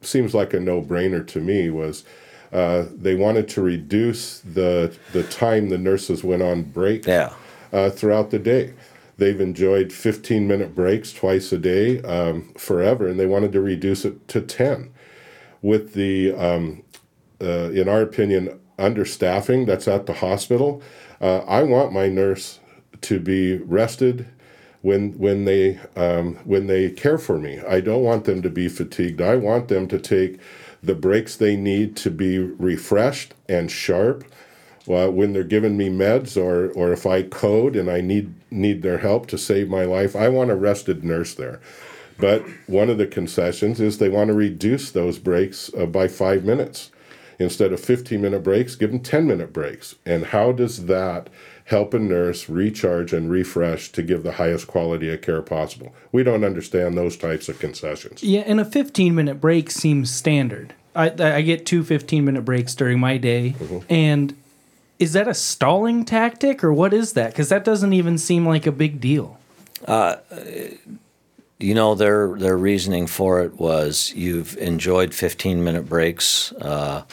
seems 0.00 0.34
like 0.34 0.54
a 0.54 0.60
no-brainer 0.60 1.26
to 1.26 1.40
me 1.40 1.68
was 1.68 2.04
uh, 2.52 2.86
they 2.90 3.14
wanted 3.14 3.48
to 3.48 3.60
reduce 3.60 4.40
the 4.40 4.96
the 5.12 5.24
time 5.24 5.68
the 5.68 5.76
nurses 5.76 6.24
went 6.24 6.40
on 6.40 6.62
break 6.62 7.04
yeah. 7.04 7.34
Uh, 7.72 7.90
throughout 7.90 8.30
the 8.30 8.38
day. 8.38 8.74
They've 9.16 9.40
enjoyed 9.40 9.92
15 9.92 10.46
minute 10.46 10.74
breaks 10.74 11.12
twice 11.12 11.52
a 11.52 11.58
day 11.58 12.00
um, 12.02 12.52
forever, 12.56 13.08
and 13.08 13.18
they 13.18 13.26
wanted 13.26 13.52
to 13.52 13.60
reduce 13.60 14.04
it 14.04 14.28
to 14.28 14.40
10. 14.40 14.92
With 15.60 15.94
the, 15.94 16.32
um, 16.34 16.84
uh, 17.40 17.70
in 17.70 17.88
our 17.88 18.00
opinion, 18.00 18.60
understaffing 18.78 19.66
that's 19.66 19.88
at 19.88 20.06
the 20.06 20.14
hospital, 20.14 20.80
uh, 21.20 21.38
I 21.38 21.64
want 21.64 21.92
my 21.92 22.08
nurse 22.08 22.60
to 23.00 23.18
be 23.18 23.56
rested 23.56 24.26
when 24.82 25.18
when 25.18 25.44
they 25.44 25.80
um, 25.96 26.36
when 26.44 26.68
they 26.68 26.90
care 26.90 27.18
for 27.18 27.38
me. 27.38 27.60
I 27.68 27.80
don't 27.80 28.02
want 28.02 28.24
them 28.24 28.42
to 28.42 28.50
be 28.50 28.68
fatigued. 28.68 29.20
I 29.20 29.36
want 29.36 29.68
them 29.68 29.88
to 29.88 29.98
take 29.98 30.38
the 30.82 30.94
breaks 30.94 31.34
they 31.34 31.56
need 31.56 31.96
to 31.96 32.10
be 32.10 32.38
refreshed 32.38 33.34
and 33.48 33.70
sharp 33.70 34.24
well, 34.88 35.10
when 35.12 35.34
they're 35.34 35.44
giving 35.44 35.76
me 35.76 35.90
meds 35.90 36.42
or, 36.42 36.70
or 36.72 36.92
if 36.92 37.04
I 37.04 37.22
code 37.22 37.76
and 37.76 37.90
I 37.90 38.00
need, 38.00 38.32
need 38.50 38.80
their 38.80 38.98
help 38.98 39.26
to 39.26 39.38
save 39.38 39.68
my 39.68 39.84
life, 39.84 40.16
I 40.16 40.28
want 40.28 40.50
a 40.50 40.56
rested 40.56 41.04
nurse 41.04 41.34
there. 41.34 41.60
But 42.18 42.42
one 42.66 42.88
of 42.88 42.96
the 42.96 43.06
concessions 43.06 43.80
is 43.80 43.98
they 43.98 44.08
want 44.08 44.28
to 44.28 44.34
reduce 44.34 44.90
those 44.90 45.18
breaks 45.18 45.70
uh, 45.74 45.84
by 45.84 46.08
five 46.08 46.44
minutes. 46.44 46.90
Instead 47.38 47.72
of 47.72 47.80
15 47.80 48.20
minute 48.20 48.42
breaks, 48.42 48.74
give 48.74 48.90
them 48.90 49.00
10 49.00 49.26
minute 49.26 49.52
breaks. 49.52 49.94
And 50.06 50.24
how 50.24 50.52
does 50.52 50.86
that 50.86 51.28
help 51.66 51.92
a 51.92 51.98
nurse 51.98 52.48
recharge 52.48 53.12
and 53.12 53.30
refresh 53.30 53.92
to 53.92 54.02
give 54.02 54.22
the 54.22 54.32
highest 54.32 54.66
quality 54.66 55.12
of 55.12 55.20
care 55.20 55.42
possible? 55.42 55.94
We 56.12 56.24
don't 56.24 56.44
understand 56.44 56.96
those 56.96 57.16
types 57.16 57.50
of 57.50 57.58
concessions. 57.58 58.22
Yeah, 58.22 58.40
and 58.46 58.58
a 58.58 58.64
15 58.64 59.14
minute 59.14 59.40
break 59.40 59.70
seems 59.70 60.10
standard. 60.10 60.74
I, 60.96 61.10
I 61.10 61.42
get 61.42 61.66
two 61.66 61.84
15 61.84 62.24
minute 62.24 62.46
breaks 62.46 62.74
during 62.74 62.98
my 62.98 63.18
day. 63.18 63.54
Mm-hmm. 63.58 63.92
And 63.92 64.34
is 64.98 65.12
that 65.12 65.28
a 65.28 65.34
stalling 65.34 66.04
tactic 66.04 66.64
or 66.64 66.72
what 66.72 66.92
is 66.92 67.12
that? 67.12 67.30
Because 67.30 67.48
that 67.48 67.64
doesn't 67.64 67.92
even 67.92 68.18
seem 68.18 68.46
like 68.46 68.66
a 68.66 68.72
big 68.72 69.00
deal. 69.00 69.38
Uh, 69.86 70.16
you 71.58 71.74
know 71.74 71.94
their 71.94 72.36
their 72.38 72.56
reasoning 72.56 73.06
for 73.06 73.40
it 73.42 73.58
was 73.58 74.12
you've 74.14 74.56
enjoyed 74.58 75.14
15 75.14 75.62
minute 75.62 75.88
breaks 75.88 76.52
uh, 76.52 77.04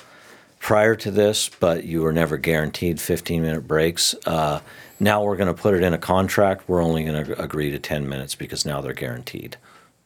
prior 0.59 0.95
to 0.95 1.11
this, 1.11 1.49
but 1.59 1.83
you 1.83 2.01
were 2.01 2.13
never 2.13 2.37
guaranteed 2.37 2.99
15 2.99 3.41
minute 3.41 3.67
breaks. 3.67 4.15
Uh, 4.25 4.61
now 4.99 5.23
we're 5.23 5.35
going 5.35 5.53
to 5.53 5.61
put 5.61 5.73
it 5.73 5.83
in 5.83 5.93
a 5.93 5.97
contract. 5.97 6.67
We're 6.67 6.81
only 6.81 7.03
going 7.03 7.25
to 7.25 7.41
agree 7.41 7.69
to 7.71 7.79
10 7.79 8.07
minutes 8.07 8.33
because 8.33 8.65
now 8.65 8.81
they're 8.81 8.93
guaranteed. 8.93 9.57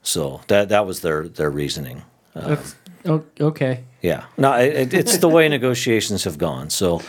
So 0.01 0.41
that 0.47 0.69
that 0.69 0.85
was 0.85 1.01
their 1.01 1.27
their 1.27 1.49
reasoning. 1.49 2.03
Uh, 2.35 2.57
okay. 3.39 3.83
Yeah. 4.01 4.25
No, 4.37 4.53
it, 4.53 4.93
it's 4.93 5.17
the 5.17 5.29
way 5.29 5.49
negotiations 5.49 6.23
have 6.23 6.37
gone. 6.37 6.69
So 6.69 7.01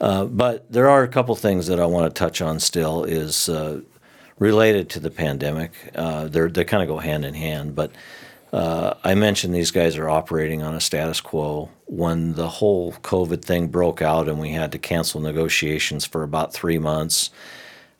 uh, 0.00 0.24
but 0.24 0.70
there 0.70 0.88
are 0.88 1.02
a 1.02 1.08
couple 1.08 1.34
things 1.34 1.66
that 1.66 1.80
I 1.80 1.86
want 1.86 2.12
to 2.12 2.18
touch 2.18 2.40
on 2.40 2.60
still 2.60 3.04
is 3.04 3.48
uh, 3.48 3.80
related 4.38 4.88
to 4.90 5.00
the 5.00 5.10
pandemic. 5.10 5.72
Uh, 5.94 6.28
they 6.28 6.64
kind 6.64 6.82
of 6.82 6.88
go 6.88 6.98
hand 6.98 7.24
in 7.24 7.34
hand, 7.34 7.74
but 7.74 7.90
uh, 8.52 8.94
I 9.04 9.14
mentioned 9.14 9.54
these 9.54 9.70
guys 9.70 9.96
are 9.96 10.08
operating 10.08 10.62
on 10.62 10.74
a 10.74 10.80
status 10.80 11.20
quo. 11.20 11.70
When 11.86 12.34
the 12.34 12.48
whole 12.48 12.92
COVID 12.92 13.42
thing 13.42 13.68
broke 13.68 14.00
out 14.00 14.28
and 14.28 14.38
we 14.38 14.50
had 14.50 14.72
to 14.72 14.78
cancel 14.78 15.20
negotiations 15.20 16.06
for 16.06 16.22
about 16.22 16.54
three 16.54 16.78
months, 16.78 17.30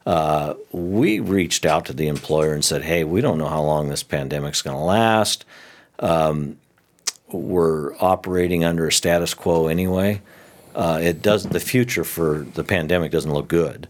uh, 0.07 0.55
we 0.73 1.21
reached 1.21 1.67
out 1.67 1.85
to 1.87 1.93
the 1.93 2.09
employer 2.09 2.55
and 2.55 2.65
said, 2.65 2.83
"Hey, 2.83 3.05
we 3.05 3.21
don't 3.21 3.39
know 3.39 3.49
how 3.49 3.63
long 3.63 3.89
this 3.89 4.03
pandemic's 4.03 4.63
going 4.63 4.77
to 4.77 4.83
last. 4.83 5.45
Um, 5.99 6.57
we're 7.31 7.95
operating 7.97 8.65
under 8.65 8.87
a 8.87 8.93
status 8.93 9.35
quo 9.35 9.67
anyway." 9.67 10.23
Uh, 10.75 10.99
it 11.03 11.23
does 11.23 11.45
the 11.45 11.61
future 11.61 12.05
for 12.05 12.47
the 12.55 12.65
pandemic 12.65 13.11
doesn't 13.11 13.33
look 13.33 13.49
good. 13.49 13.89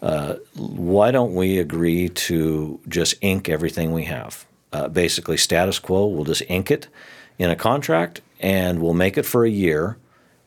Uh, 0.00 0.34
why 0.54 1.10
don't 1.10 1.34
we 1.34 1.58
agree 1.58 2.08
to 2.08 2.80
just 2.88 3.14
ink 3.20 3.48
everything 3.48 3.92
we 3.92 4.04
have? 4.04 4.46
Uh, 4.72 4.88
basically, 4.88 5.36
status 5.36 5.78
quo. 5.78 6.06
We'll 6.06 6.24
just 6.24 6.42
ink 6.48 6.70
it 6.70 6.88
in 7.38 7.50
a 7.50 7.56
contract, 7.56 8.20
and 8.40 8.80
we'll 8.80 8.94
make 8.94 9.16
it 9.16 9.24
for 9.24 9.44
a 9.44 9.50
year, 9.50 9.96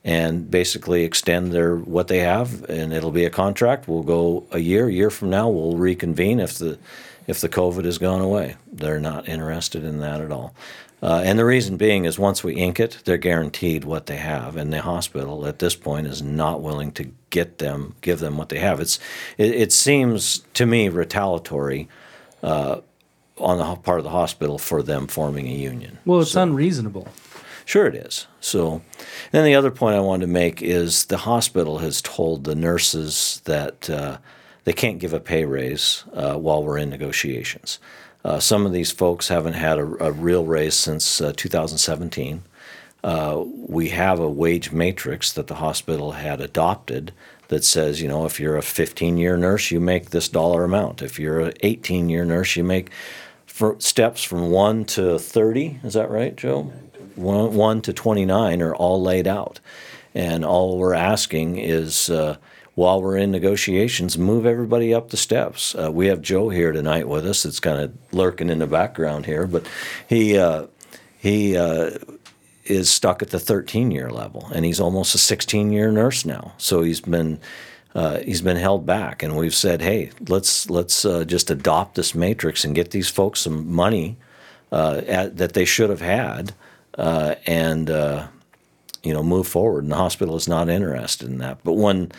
and 0.03 0.49
basically 0.49 1.03
extend 1.03 1.51
their 1.51 1.75
what 1.75 2.07
they 2.07 2.19
have, 2.19 2.63
and 2.69 2.93
it'll 2.93 3.11
be 3.11 3.25
a 3.25 3.29
contract. 3.29 3.87
We'll 3.87 4.03
go 4.03 4.45
a 4.51 4.59
year. 4.59 4.87
A 4.87 4.93
year 4.93 5.09
from 5.09 5.29
now, 5.29 5.49
we'll 5.49 5.77
reconvene 5.77 6.39
if 6.39 6.57
the 6.57 6.77
if 7.27 7.41
the 7.41 7.49
COVID 7.49 7.85
has 7.85 7.97
gone 7.97 8.21
away. 8.21 8.55
They're 8.71 8.99
not 8.99 9.27
interested 9.27 9.83
in 9.83 9.99
that 9.99 10.21
at 10.21 10.31
all. 10.31 10.53
Uh, 11.01 11.21
and 11.25 11.39
the 11.39 11.45
reason 11.45 11.77
being 11.77 12.05
is 12.05 12.19
once 12.19 12.43
we 12.43 12.53
ink 12.53 12.79
it, 12.79 12.99
they're 13.05 13.17
guaranteed 13.17 13.83
what 13.83 14.05
they 14.05 14.17
have, 14.17 14.55
and 14.55 14.71
the 14.71 14.81
hospital 14.81 15.47
at 15.47 15.59
this 15.59 15.75
point 15.75 16.05
is 16.05 16.21
not 16.21 16.61
willing 16.61 16.91
to 16.91 17.11
get 17.31 17.57
them, 17.57 17.95
give 18.01 18.19
them 18.19 18.37
what 18.37 18.49
they 18.49 18.59
have. 18.59 18.79
It's, 18.79 18.99
it, 19.37 19.51
it 19.51 19.73
seems 19.73 20.39
to 20.53 20.65
me 20.65 20.89
retaliatory 20.89 21.89
uh, 22.43 22.81
on 23.37 23.57
the 23.57 23.75
part 23.77 23.97
of 23.97 24.03
the 24.03 24.11
hospital 24.11 24.59
for 24.59 24.83
them 24.83 25.07
forming 25.07 25.47
a 25.47 25.55
union. 25.55 25.97
Well, 26.05 26.21
it's 26.21 26.31
so, 26.31 26.43
unreasonable. 26.43 27.07
Sure, 27.65 27.87
it 27.87 27.95
is. 27.95 28.27
So, 28.39 28.81
then 29.31 29.45
the 29.45 29.55
other 29.55 29.71
point 29.71 29.95
I 29.95 30.01
wanted 30.01 30.27
to 30.27 30.31
make 30.31 30.61
is 30.61 31.05
the 31.05 31.17
hospital 31.17 31.79
has 31.79 32.01
told 32.01 32.43
the 32.43 32.55
nurses 32.55 33.41
that 33.45 33.89
uh, 33.89 34.17
they 34.65 34.73
can't 34.73 34.99
give 34.99 35.13
a 35.13 35.19
pay 35.19 35.45
raise 35.45 36.03
uh, 36.13 36.35
while 36.35 36.63
we're 36.63 36.77
in 36.77 36.89
negotiations. 36.89 37.79
Uh, 38.23 38.39
some 38.39 38.65
of 38.65 38.71
these 38.71 38.91
folks 38.91 39.29
haven't 39.29 39.53
had 39.53 39.79
a, 39.79 40.05
a 40.05 40.11
real 40.11 40.45
raise 40.45 40.75
since 40.75 41.21
uh, 41.21 41.33
2017. 41.35 42.43
uh, 43.03 43.43
we 43.67 43.89
have 43.89 44.19
a 44.19 44.29
wage 44.29 44.71
matrix 44.71 45.33
that 45.33 45.47
the 45.47 45.55
hospital 45.55 46.11
had 46.13 46.39
adopted 46.39 47.11
that 47.47 47.63
says, 47.63 48.01
you 48.01 48.07
know, 48.07 48.25
if 48.25 48.39
you're 48.39 48.57
a 48.57 48.61
15 48.61 49.17
year 49.17 49.35
nurse, 49.37 49.71
you 49.71 49.79
make 49.79 50.11
this 50.11 50.29
dollar 50.29 50.63
amount. 50.63 51.01
If 51.01 51.19
you're 51.19 51.39
an 51.39 51.53
18 51.61 52.09
year 52.09 52.23
nurse, 52.25 52.55
you 52.55 52.63
make 52.63 52.91
steps 53.79 54.23
from 54.23 54.49
1 54.51 54.85
to 54.85 55.19
30. 55.19 55.79
Is 55.83 55.93
that 55.93 56.09
right, 56.09 56.35
Joe? 56.35 56.71
1, 57.15 57.53
1 57.53 57.81
to 57.81 57.93
29 57.93 58.61
are 58.61 58.75
all 58.75 59.01
laid 59.01 59.27
out. 59.27 59.59
And 60.13 60.45
all 60.45 60.77
we're 60.77 60.93
asking 60.93 61.57
is, 61.57 62.09
uh, 62.09 62.37
while 62.75 63.01
we're 63.01 63.17
in 63.17 63.31
negotiations, 63.31 64.17
move 64.17 64.45
everybody 64.45 64.93
up 64.93 65.09
the 65.09 65.17
steps. 65.17 65.75
Uh, 65.75 65.91
we 65.91 66.07
have 66.07 66.21
Joe 66.21 66.49
here 66.49 66.71
tonight 66.71 67.07
with 67.07 67.25
us. 67.25 67.45
It's 67.45 67.59
kind 67.59 67.81
of 67.81 67.93
lurking 68.13 68.49
in 68.49 68.59
the 68.59 68.67
background 68.67 69.25
here, 69.25 69.45
but 69.45 69.67
he 70.07 70.37
uh, 70.37 70.67
he 71.17 71.57
uh, 71.57 71.91
is 72.65 72.89
stuck 72.89 73.21
at 73.21 73.31
the 73.31 73.39
13 73.39 73.91
year 73.91 74.09
level, 74.09 74.49
and 74.53 74.63
he's 74.63 74.79
almost 74.79 75.13
a 75.15 75.17
16 75.17 75.71
year 75.71 75.91
nurse 75.91 76.25
now. 76.25 76.53
So 76.57 76.81
he's 76.81 77.01
been 77.01 77.39
uh, 77.93 78.19
he's 78.19 78.41
been 78.41 78.57
held 78.57 78.85
back, 78.85 79.21
and 79.21 79.35
we've 79.35 79.55
said, 79.55 79.81
hey, 79.81 80.11
let's 80.29 80.69
let's 80.69 81.03
uh, 81.03 81.25
just 81.25 81.51
adopt 81.51 81.95
this 81.95 82.15
matrix 82.15 82.63
and 82.63 82.73
get 82.73 82.91
these 82.91 83.09
folks 83.09 83.41
some 83.41 83.69
money 83.69 84.17
uh, 84.71 85.01
at, 85.07 85.35
that 85.35 85.53
they 85.53 85.65
should 85.65 85.89
have 85.89 85.99
had, 85.99 86.53
and 86.97 87.89
you 89.03 89.13
know 89.13 89.23
move 89.23 89.45
forward. 89.45 89.83
And 89.83 89.91
the 89.91 89.97
hospital 89.97 90.37
is 90.37 90.47
not 90.47 90.69
interested 90.69 91.27
in 91.27 91.39
that. 91.39 91.61
But 91.65 91.73
when 91.73 92.13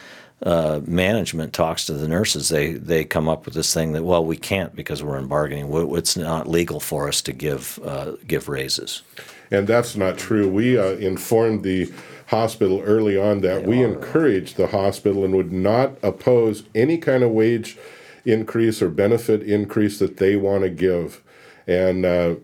uh, 0.44 0.80
management 0.86 1.52
talks 1.52 1.86
to 1.86 1.92
the 1.92 2.08
nurses, 2.08 2.48
they 2.48 2.72
they 2.72 3.04
come 3.04 3.28
up 3.28 3.44
with 3.44 3.54
this 3.54 3.72
thing 3.72 3.92
that 3.92 4.02
well 4.02 4.24
we 4.24 4.36
can't 4.36 4.74
because 4.74 5.02
we're 5.02 5.18
in 5.18 5.28
bargaining. 5.28 5.70
It's 5.96 6.16
not 6.16 6.48
legal 6.48 6.80
for 6.80 7.08
us 7.08 7.22
to 7.22 7.32
give 7.32 7.78
give 8.26 8.48
raises. 8.48 9.02
And 9.50 9.68
that's 9.68 9.96
not 9.96 10.16
true. 10.16 10.48
We 10.48 10.78
uh, 10.78 10.92
informed 10.92 11.62
the 11.62 11.92
hospital 12.28 12.80
early 12.80 13.18
on 13.18 13.42
that 13.42 13.66
we 13.66 13.82
encouraged 13.82 14.56
the 14.56 14.68
hospital 14.68 15.22
and 15.22 15.34
would 15.34 15.52
not 15.52 15.92
oppose 16.02 16.62
any 16.74 16.96
kind 16.96 17.22
of 17.22 17.30
wage 17.30 17.76
increase 18.24 18.80
or 18.80 18.88
benefit 18.88 19.42
increase 19.42 19.98
that 19.98 20.16
they 20.16 20.36
want 20.36 20.62
to 20.62 20.70
give. 20.70 21.22
And 21.66 22.06
uh, 22.06 22.36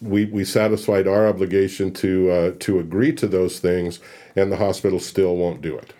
we, 0.00 0.24
we 0.24 0.44
satisfied 0.44 1.06
our 1.06 1.28
obligation 1.28 1.92
to 1.94 2.30
uh, 2.30 2.52
to 2.58 2.80
agree 2.80 3.12
to 3.12 3.28
those 3.28 3.60
things, 3.60 4.00
and 4.34 4.50
the 4.50 4.56
hospital 4.56 4.98
still 4.98 5.36
won't 5.36 5.62
do 5.62 5.78
it. 5.78 5.92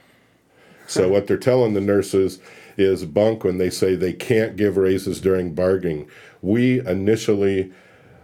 So 0.93 1.09
what 1.11 1.26
they're 1.26 1.36
telling 1.36 1.74
the 1.74 1.80
nurses 1.80 2.38
is 2.76 3.05
bunk 3.05 3.45
when 3.45 3.59
they 3.59 3.70
say 3.70 3.95
they 3.95 4.12
can't 4.12 4.57
give 4.57 4.76
raises 4.76 5.20
during 5.20 5.55
bargaining. 5.55 6.09
We 6.40 6.80
initially 6.80 7.72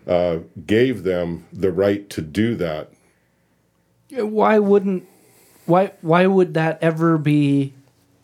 uh, 0.07 0.39
gave 0.67 1.03
them 1.03 1.47
the 1.53 1.71
right 1.71 2.09
to 2.11 2.23
do 2.23 2.55
that. 2.57 2.91
Why 4.11 4.59
wouldn't 4.59 5.07
why 5.67 5.93
why 6.01 6.27
would 6.27 6.55
that 6.55 6.79
ever 6.83 7.19
be 7.19 7.75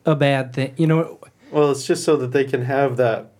a 0.06 0.14
bad 0.14 0.54
thing? 0.54 0.72
You 0.76 0.86
know, 0.86 1.20
Well, 1.50 1.70
it's 1.72 1.86
just 1.86 2.04
so 2.04 2.16
that 2.16 2.32
they 2.32 2.44
can 2.44 2.62
have 2.62 2.96
that 2.96 3.33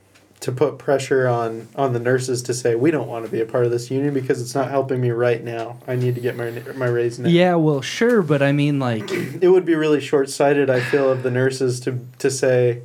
to 0.45 0.53
put 0.53 0.77
pressure 0.77 1.27
on 1.27 1.67
on 1.75 1.95
the 1.95 1.99
nurses 1.99 2.43
to 2.43 2.53
say 2.53 2.75
we 2.75 2.91
don't 2.91 3.09
want 3.09 3.25
to 3.25 3.31
be 3.31 3.41
a 3.41 3.47
part 3.47 3.65
of 3.65 3.71
this 3.71 3.91
union 3.91 4.13
because 4.13 4.43
it's 4.43 4.55
not 4.55 4.69
helping 4.69 5.01
me 5.01 5.11
right 5.11 5.43
now. 5.43 5.79
I 5.89 5.97
need 5.97 6.15
to 6.17 6.21
get 6.21 6.37
my 6.37 6.51
my 6.77 6.85
raise 6.85 7.19
now. 7.19 7.31
yeah, 7.31 7.55
well, 7.55 7.81
sure, 7.81 8.21
but 8.21 8.43
I 8.43 8.53
mean, 8.53 8.79
like, 8.79 9.11
It 9.41 9.49
would 9.49 9.65
be 9.65 9.75
really 9.75 10.03
short 10.03 10.29
sighted. 10.29 10.69
I 10.69 10.81
feel 10.81 11.11
of 11.11 11.23
the 11.23 11.31
nurses 11.31 11.81
to 11.81 12.07
to 12.19 12.31
say, 12.31 12.83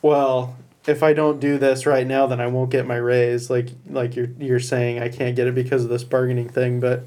well, 0.00 0.56
if 0.86 1.02
I 1.02 1.12
don't 1.12 1.40
do 1.40 1.58
this 1.58 1.86
right 1.86 2.06
now, 2.06 2.28
then 2.28 2.40
I 2.40 2.46
won't 2.46 2.70
get 2.70 2.86
my 2.86 2.96
raise. 2.96 3.50
Like 3.50 3.70
like 3.90 4.14
you're 4.14 4.30
you're 4.38 4.60
saying, 4.60 5.00
I 5.00 5.08
can't 5.08 5.34
get 5.34 5.48
it 5.48 5.56
because 5.56 5.82
of 5.82 5.90
this 5.90 6.04
bargaining 6.04 6.48
thing. 6.48 6.78
But 6.78 7.02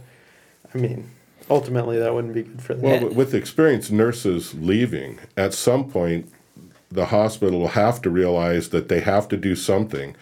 I 0.76 0.78
mean, 0.78 1.10
ultimately, 1.50 2.00
that 2.00 2.14
wouldn't 2.14 2.34
be 2.34 2.44
good 2.44 2.62
for 2.62 2.74
them. 2.74 2.84
Well, 2.84 3.14
with 3.14 3.34
experienced 3.34 3.94
nurses 3.94 4.54
leaving, 4.56 5.20
at 5.38 5.54
some 5.54 5.90
point, 5.90 6.30
the 6.90 7.08
hospital 7.08 7.60
will 7.60 7.68
have 7.70 8.02
to 8.02 8.10
realize 8.10 8.70
that 8.70 8.90
they 8.90 9.00
have 9.02 9.28
to 9.30 9.38
do 9.38 9.56
something 9.56 10.16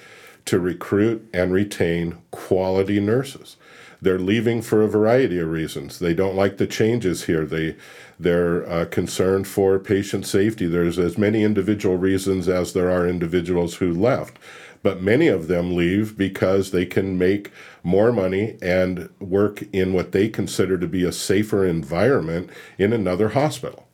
to 0.46 0.60
recruit 0.60 1.28
and 1.34 1.52
retain 1.52 2.18
quality 2.32 3.00
nurses. 3.00 3.58
They're 4.02 4.20
leaving 4.20 4.62
for 4.62 4.82
a 4.82 4.88
variety 4.88 5.40
of 5.40 5.50
reasons. 5.50 6.00
They 6.00 6.14
don't 6.14 6.36
like 6.36 6.58
the 6.58 6.68
changes 6.68 7.24
here. 7.24 7.46
They 7.46 7.76
they're 8.20 8.68
uh, 8.70 8.86
concerned 8.86 9.48
for 9.48 9.78
patient 9.80 10.26
safety. 10.26 10.66
There's 10.66 10.98
as 10.98 11.18
many 11.18 11.44
individual 11.44 11.98
reasons 11.98 12.48
as 12.48 12.74
there 12.74 12.90
are 12.90 13.08
individuals 13.08 13.76
who 13.76 13.94
left, 13.94 14.38
but 14.82 15.02
many 15.02 15.28
of 15.28 15.48
them 15.48 15.76
leave 15.76 16.18
because 16.18 16.72
they 16.72 16.86
can 16.86 17.18
make 17.18 17.52
more 17.84 18.12
money 18.12 18.58
and 18.62 19.10
work 19.20 19.64
in 19.72 19.94
what 19.94 20.14
they 20.14 20.30
consider 20.30 20.78
to 20.78 20.88
be 20.88 21.04
a 21.04 21.12
safer 21.12 21.66
environment 21.66 22.50
in 22.78 22.92
another 22.92 23.30
hospital. 23.30 23.88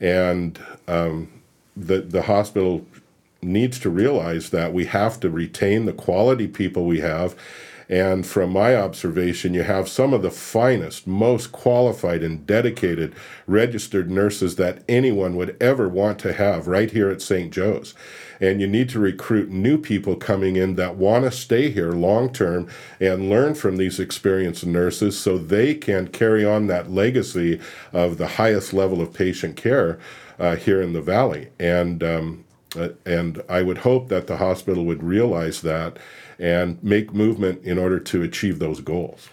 And 0.00 0.58
um, 0.88 1.39
the 1.86 2.00
the 2.00 2.22
hospital 2.22 2.86
needs 3.42 3.78
to 3.80 3.90
realize 3.90 4.50
that 4.50 4.72
we 4.72 4.86
have 4.86 5.18
to 5.20 5.30
retain 5.30 5.86
the 5.86 5.92
quality 5.92 6.46
people 6.46 6.84
we 6.84 7.00
have. 7.00 7.34
And 7.88 8.24
from 8.24 8.52
my 8.52 8.76
observation, 8.76 9.52
you 9.52 9.64
have 9.64 9.88
some 9.88 10.14
of 10.14 10.22
the 10.22 10.30
finest, 10.30 11.08
most 11.08 11.50
qualified, 11.50 12.22
and 12.22 12.46
dedicated 12.46 13.16
registered 13.48 14.08
nurses 14.08 14.54
that 14.56 14.84
anyone 14.88 15.34
would 15.34 15.56
ever 15.60 15.88
want 15.88 16.20
to 16.20 16.32
have 16.32 16.68
right 16.68 16.88
here 16.88 17.10
at 17.10 17.20
St. 17.20 17.52
Joe's. 17.52 17.94
And 18.40 18.60
you 18.60 18.68
need 18.68 18.90
to 18.90 19.00
recruit 19.00 19.50
new 19.50 19.76
people 19.76 20.14
coming 20.14 20.54
in 20.54 20.76
that 20.76 20.94
want 20.94 21.24
to 21.24 21.32
stay 21.32 21.68
here 21.70 21.90
long 21.90 22.32
term 22.32 22.68
and 23.00 23.28
learn 23.28 23.56
from 23.56 23.76
these 23.76 23.98
experienced 23.98 24.64
nurses 24.64 25.18
so 25.18 25.36
they 25.36 25.74
can 25.74 26.06
carry 26.06 26.44
on 26.44 26.68
that 26.68 26.92
legacy 26.92 27.60
of 27.92 28.18
the 28.18 28.28
highest 28.28 28.72
level 28.72 29.02
of 29.02 29.12
patient 29.12 29.56
care 29.56 29.98
uh, 30.40 30.56
here 30.56 30.82
in 30.82 30.92
the 30.94 31.02
valley. 31.02 31.50
And 31.60 32.02
um, 32.02 32.44
uh, 32.76 32.88
and 33.04 33.42
I 33.48 33.62
would 33.62 33.78
hope 33.78 34.08
that 34.08 34.26
the 34.26 34.38
hospital 34.38 34.84
would 34.86 35.02
realize 35.02 35.60
that 35.62 35.98
and 36.38 36.82
make 36.82 37.12
movement 37.12 37.62
in 37.64 37.78
order 37.78 37.98
to 38.00 38.22
achieve 38.22 38.58
those 38.58 38.80
goals. 38.80 39.28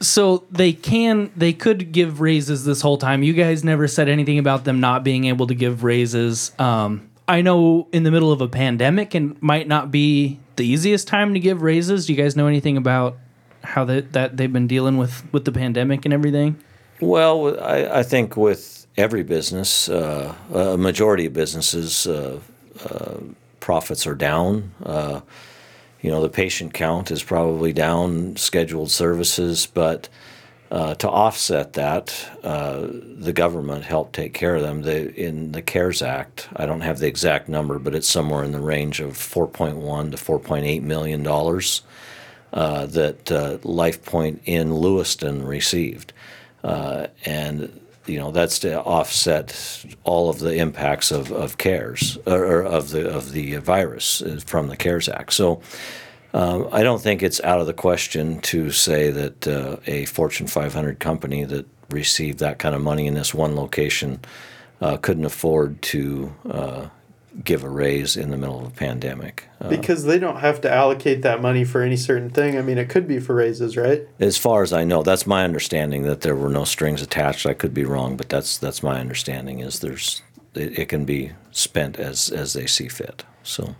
so 0.00 0.44
they 0.50 0.72
can 0.72 1.30
they 1.36 1.52
could 1.52 1.90
give 1.90 2.20
raises 2.20 2.64
this 2.64 2.82
whole 2.82 2.98
time. 2.98 3.22
You 3.22 3.32
guys 3.32 3.64
never 3.64 3.88
said 3.88 4.08
anything 4.08 4.38
about 4.38 4.64
them 4.64 4.78
not 4.78 5.02
being 5.04 5.24
able 5.24 5.46
to 5.46 5.54
give 5.54 5.84
raises. 5.84 6.52
Um, 6.58 7.08
I 7.26 7.40
know 7.40 7.88
in 7.92 8.02
the 8.02 8.10
middle 8.10 8.30
of 8.30 8.40
a 8.40 8.48
pandemic 8.48 9.14
and 9.14 9.40
might 9.42 9.66
not 9.66 9.90
be 9.90 10.38
the 10.56 10.66
easiest 10.66 11.08
time 11.08 11.32
to 11.34 11.40
give 11.40 11.62
raises. 11.62 12.06
Do 12.06 12.12
you 12.12 12.22
guys 12.22 12.36
know 12.36 12.46
anything 12.46 12.76
about 12.76 13.16
how 13.64 13.84
that 13.86 14.12
that 14.12 14.36
they've 14.36 14.52
been 14.52 14.66
dealing 14.66 14.98
with 14.98 15.24
with 15.32 15.44
the 15.46 15.52
pandemic 15.52 16.04
and 16.04 16.12
everything? 16.12 16.56
Well, 17.00 17.58
I, 17.60 18.00
I 18.00 18.02
think 18.02 18.36
with 18.36 18.75
every 18.96 19.22
business, 19.22 19.88
uh, 19.88 20.34
a 20.52 20.76
majority 20.76 21.26
of 21.26 21.32
businesses, 21.32 22.06
uh, 22.06 22.40
uh, 22.84 23.16
profits 23.60 24.06
are 24.06 24.14
down. 24.14 24.72
Uh, 24.84 25.20
you 26.00 26.10
know, 26.10 26.22
the 26.22 26.28
patient 26.28 26.72
count 26.72 27.10
is 27.10 27.22
probably 27.22 27.72
down, 27.72 28.36
scheduled 28.36 28.90
services, 28.90 29.66
but 29.66 30.08
uh, 30.70 30.94
to 30.94 31.08
offset 31.08 31.74
that, 31.74 32.28
uh, 32.42 32.86
the 32.90 33.32
government 33.32 33.84
helped 33.84 34.14
take 34.14 34.34
care 34.34 34.56
of 34.56 34.62
them. 34.62 34.82
The, 34.82 35.14
in 35.14 35.52
the 35.52 35.62
CARES 35.62 36.02
Act, 36.02 36.48
I 36.56 36.66
don't 36.66 36.80
have 36.80 36.98
the 36.98 37.06
exact 37.06 37.48
number, 37.48 37.78
but 37.78 37.94
it's 37.94 38.08
somewhere 38.08 38.44
in 38.44 38.52
the 38.52 38.60
range 38.60 39.00
of 39.00 39.12
4.1 39.12 40.10
to 40.10 40.16
4.8 40.16 40.82
million 40.82 41.22
dollars 41.22 41.82
that 42.52 43.24
LifePoint 43.26 44.40
in 44.44 44.74
Lewiston 44.74 45.44
received, 45.44 46.12
and 46.62 47.80
you 48.06 48.18
know 48.18 48.30
that's 48.30 48.58
to 48.60 48.80
offset 48.82 49.84
all 50.04 50.28
of 50.28 50.38
the 50.38 50.56
impacts 50.56 51.10
of, 51.10 51.32
of 51.32 51.58
CARES 51.58 52.18
or, 52.26 52.62
of 52.62 52.90
the 52.90 53.08
of 53.08 53.32
the 53.32 53.56
virus 53.56 54.22
uh, 54.22 54.40
from 54.44 54.68
the 54.68 54.76
CARES 54.76 55.08
Act. 55.08 55.32
So. 55.32 55.60
Um, 56.34 56.68
I 56.70 56.82
don't 56.82 57.00
think 57.00 57.22
it's 57.22 57.40
out 57.44 57.60
of 57.60 57.66
the 57.66 57.72
question 57.72 58.40
to 58.40 58.70
say 58.70 59.10
that 59.10 59.48
uh, 59.48 59.78
a 59.86 60.04
Fortune 60.04 60.46
500 60.46 60.98
company 60.98 61.44
that 61.44 61.66
received 61.88 62.40
that 62.40 62.58
kind 62.58 62.74
of 62.74 62.82
money 62.82 63.06
in 63.06 63.14
this 63.14 63.32
one 63.32 63.56
location 63.56 64.20
uh, 64.82 64.98
couldn't 64.98 65.24
afford 65.24 65.80
to 65.82 66.34
uh, 66.50 66.88
give 67.44 67.64
a 67.64 67.68
raise 67.68 68.16
in 68.16 68.30
the 68.30 68.36
middle 68.36 68.60
of 68.60 68.66
a 68.66 68.70
pandemic. 68.70 69.48
Uh, 69.60 69.68
because 69.68 70.04
they 70.04 70.18
don't 70.18 70.38
have 70.38 70.60
to 70.62 70.72
allocate 70.72 71.22
that 71.22 71.42
money 71.42 71.64
for 71.64 71.82
any 71.82 71.96
certain 71.96 72.30
thing. 72.30 72.56
I 72.56 72.62
mean, 72.62 72.78
it 72.78 72.88
could 72.88 73.06
be 73.06 73.20
for 73.20 73.34
raises, 73.34 73.76
right? 73.76 74.06
as 74.18 74.38
far 74.38 74.62
as 74.62 74.72
I 74.72 74.84
know, 74.84 75.02
that's 75.02 75.26
my 75.26 75.44
understanding 75.44 76.02
that 76.02 76.22
there 76.22 76.36
were 76.36 76.48
no 76.48 76.64
strings 76.64 77.02
attached. 77.02 77.46
I 77.46 77.54
could 77.54 77.74
be 77.74 77.84
wrong, 77.84 78.16
but 78.16 78.28
that's 78.28 78.56
that's 78.58 78.82
my 78.82 79.00
understanding. 79.00 79.60
Is 79.60 79.80
there's 79.80 80.22
it, 80.54 80.78
it 80.78 80.88
can 80.88 81.04
be 81.04 81.32
spent 81.50 81.98
as 81.98 82.30
as 82.30 82.52
they 82.54 82.66
see 82.66 82.88
fit. 82.88 83.24
So. 83.42 83.76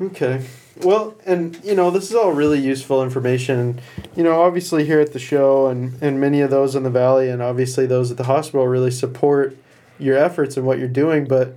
Okay. 0.00 0.44
Well, 0.82 1.14
and 1.24 1.62
you 1.64 1.74
know, 1.74 1.90
this 1.90 2.10
is 2.10 2.16
all 2.16 2.32
really 2.32 2.58
useful 2.60 3.02
information. 3.02 3.80
You 4.16 4.24
know, 4.24 4.42
obviously 4.42 4.84
here 4.84 4.98
at 4.98 5.12
the 5.12 5.20
show 5.20 5.68
and, 5.68 6.00
and 6.02 6.20
many 6.20 6.40
of 6.40 6.50
those 6.50 6.74
in 6.74 6.82
the 6.82 6.90
valley 6.90 7.28
and 7.28 7.40
obviously 7.40 7.86
those 7.86 8.10
at 8.10 8.16
the 8.16 8.24
hospital 8.24 8.66
really 8.66 8.90
support 8.90 9.56
your 10.00 10.16
efforts 10.16 10.56
and 10.56 10.66
what 10.66 10.80
you're 10.80 10.88
doing, 10.88 11.26
but 11.26 11.56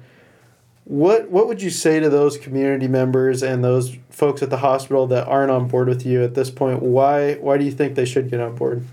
what 0.87 1.29
what 1.29 1.47
would 1.47 1.61
you 1.61 1.69
say 1.69 1.99
to 1.99 2.09
those 2.09 2.37
community 2.37 2.87
members 2.87 3.43
and 3.43 3.61
those 3.61 3.97
folks 4.09 4.41
at 4.41 4.49
the 4.49 4.57
hospital 4.57 5.05
that 5.07 5.27
aren't 5.27 5.51
on 5.51 5.67
board 5.67 5.89
with 5.89 6.05
you 6.05 6.23
at 6.23 6.33
this 6.33 6.49
point? 6.49 6.81
Why 6.81 7.35
why 7.35 7.57
do 7.57 7.65
you 7.65 7.71
think 7.71 7.95
they 7.95 8.05
should 8.05 8.29
get 8.29 8.39
on 8.39 8.55
board? 8.55 8.85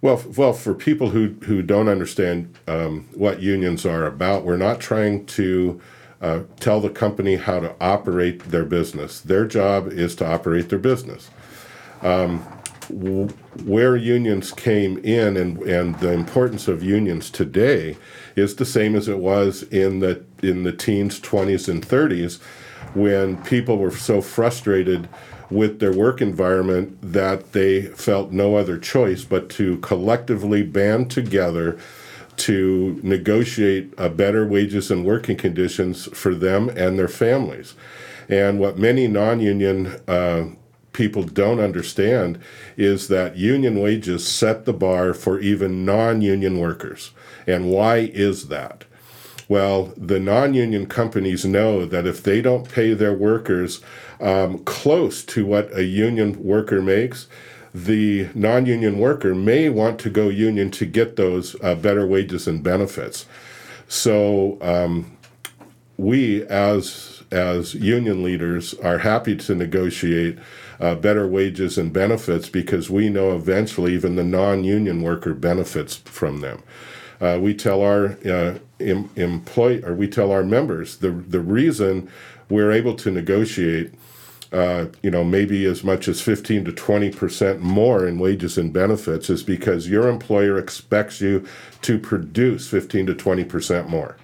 Well, 0.00 0.22
well, 0.36 0.52
for 0.52 0.74
people 0.74 1.10
who, 1.10 1.36
who 1.44 1.62
don't 1.62 1.88
understand 1.88 2.58
um, 2.66 3.08
what 3.14 3.40
unions 3.40 3.86
are 3.86 4.04
about, 4.04 4.44
we're 4.44 4.56
not 4.56 4.80
trying 4.80 5.26
to 5.26 5.80
uh, 6.20 6.40
tell 6.58 6.80
the 6.80 6.90
company 6.90 7.36
how 7.36 7.60
to 7.60 7.74
operate 7.80 8.40
their 8.50 8.64
business. 8.64 9.20
Their 9.20 9.46
job 9.46 9.86
is 9.86 10.16
to 10.16 10.26
operate 10.26 10.70
their 10.70 10.80
business. 10.80 11.30
Um, 12.02 12.40
where 13.64 13.94
unions 13.94 14.50
came 14.50 14.98
in 14.98 15.36
and, 15.36 15.62
and 15.62 15.98
the 16.00 16.12
importance 16.12 16.66
of 16.66 16.82
unions 16.82 17.30
today 17.30 17.96
is 18.34 18.56
the 18.56 18.64
same 18.64 18.96
as 18.96 19.06
it 19.06 19.18
was 19.18 19.62
in 19.64 20.00
the 20.00 20.24
in 20.42 20.64
the 20.64 20.72
teens, 20.72 21.20
20s, 21.20 21.68
and 21.68 21.86
30s 21.86 22.40
when 22.94 23.42
people 23.44 23.78
were 23.78 23.90
so 23.90 24.20
frustrated 24.20 25.08
with 25.50 25.78
their 25.80 25.92
work 25.92 26.20
environment 26.20 26.98
that 27.02 27.52
they 27.52 27.82
felt 27.82 28.32
no 28.32 28.56
other 28.56 28.78
choice 28.78 29.24
but 29.24 29.48
to 29.50 29.76
collectively 29.78 30.62
band 30.62 31.10
together 31.10 31.78
to 32.36 32.98
negotiate 33.02 33.92
uh, 33.98 34.08
better 34.08 34.46
wages 34.46 34.90
and 34.90 35.04
working 35.04 35.36
conditions 35.36 36.06
for 36.16 36.34
them 36.34 36.70
and 36.70 36.98
their 36.98 37.08
families. 37.08 37.74
And 38.28 38.58
what 38.58 38.78
many 38.78 39.06
non 39.06 39.40
union 39.40 40.00
uh, 40.08 40.46
people 40.92 41.22
don't 41.22 41.60
understand 41.60 42.40
is 42.76 43.08
that 43.08 43.36
union 43.36 43.78
wages 43.80 44.26
set 44.26 44.64
the 44.64 44.72
bar 44.72 45.12
for 45.12 45.38
even 45.40 45.84
non 45.84 46.22
union 46.22 46.58
workers. 46.58 47.12
And 47.46 47.70
why 47.70 47.96
is 47.98 48.48
that? 48.48 48.84
Well, 49.48 49.92
the 49.96 50.20
non 50.20 50.54
union 50.54 50.86
companies 50.86 51.44
know 51.44 51.84
that 51.86 52.06
if 52.06 52.22
they 52.22 52.40
don't 52.40 52.68
pay 52.68 52.94
their 52.94 53.14
workers 53.14 53.80
um, 54.20 54.58
close 54.60 55.24
to 55.24 55.44
what 55.44 55.76
a 55.76 55.84
union 55.84 56.42
worker 56.42 56.80
makes, 56.80 57.26
the 57.74 58.28
non 58.34 58.66
union 58.66 58.98
worker 58.98 59.34
may 59.34 59.68
want 59.68 59.98
to 60.00 60.10
go 60.10 60.28
union 60.28 60.70
to 60.72 60.86
get 60.86 61.16
those 61.16 61.56
uh, 61.62 61.74
better 61.74 62.06
wages 62.06 62.46
and 62.46 62.62
benefits. 62.62 63.26
So, 63.88 64.58
um, 64.60 65.16
we 65.96 66.44
as 66.44 67.22
as 67.30 67.74
union 67.74 68.22
leaders 68.22 68.74
are 68.74 68.98
happy 68.98 69.34
to 69.34 69.54
negotiate 69.54 70.38
uh, 70.80 70.94
better 70.94 71.26
wages 71.26 71.78
and 71.78 71.92
benefits 71.92 72.48
because 72.48 72.90
we 72.90 73.08
know 73.08 73.34
eventually 73.34 73.94
even 73.94 74.16
the 74.16 74.24
non-union 74.24 75.00
worker 75.00 75.32
benefits 75.32 75.96
from 75.96 76.40
them. 76.40 76.62
Uh, 77.22 77.38
we 77.40 77.54
tell 77.54 77.80
our 77.80 78.18
uh, 78.26 78.58
em- 78.80 79.08
employ 79.16 79.80
or 79.82 79.94
we 79.94 80.08
tell 80.08 80.30
our 80.32 80.44
members 80.44 80.96
the 80.96 81.10
the 81.10 81.40
reason 81.40 82.10
we're 82.50 82.72
able 82.72 82.94
to 82.94 83.10
negotiate 83.10 83.94
uh, 84.52 84.86
you 85.02 85.10
know, 85.10 85.24
maybe 85.24 85.64
as 85.64 85.82
much 85.82 86.06
as 86.08 86.20
15 86.20 86.66
to 86.66 86.72
20 86.72 87.10
percent 87.12 87.60
more 87.60 88.06
in 88.06 88.18
wages 88.18 88.58
and 88.58 88.72
benefits 88.72 89.30
is 89.30 89.42
because 89.42 89.88
your 89.88 90.08
employer 90.08 90.58
expects 90.58 91.22
you 91.22 91.46
to 91.80 91.98
produce 91.98 92.68
15 92.68 93.06
to 93.06 93.14
20 93.14 93.44
percent 93.44 93.88
more. 93.88 94.16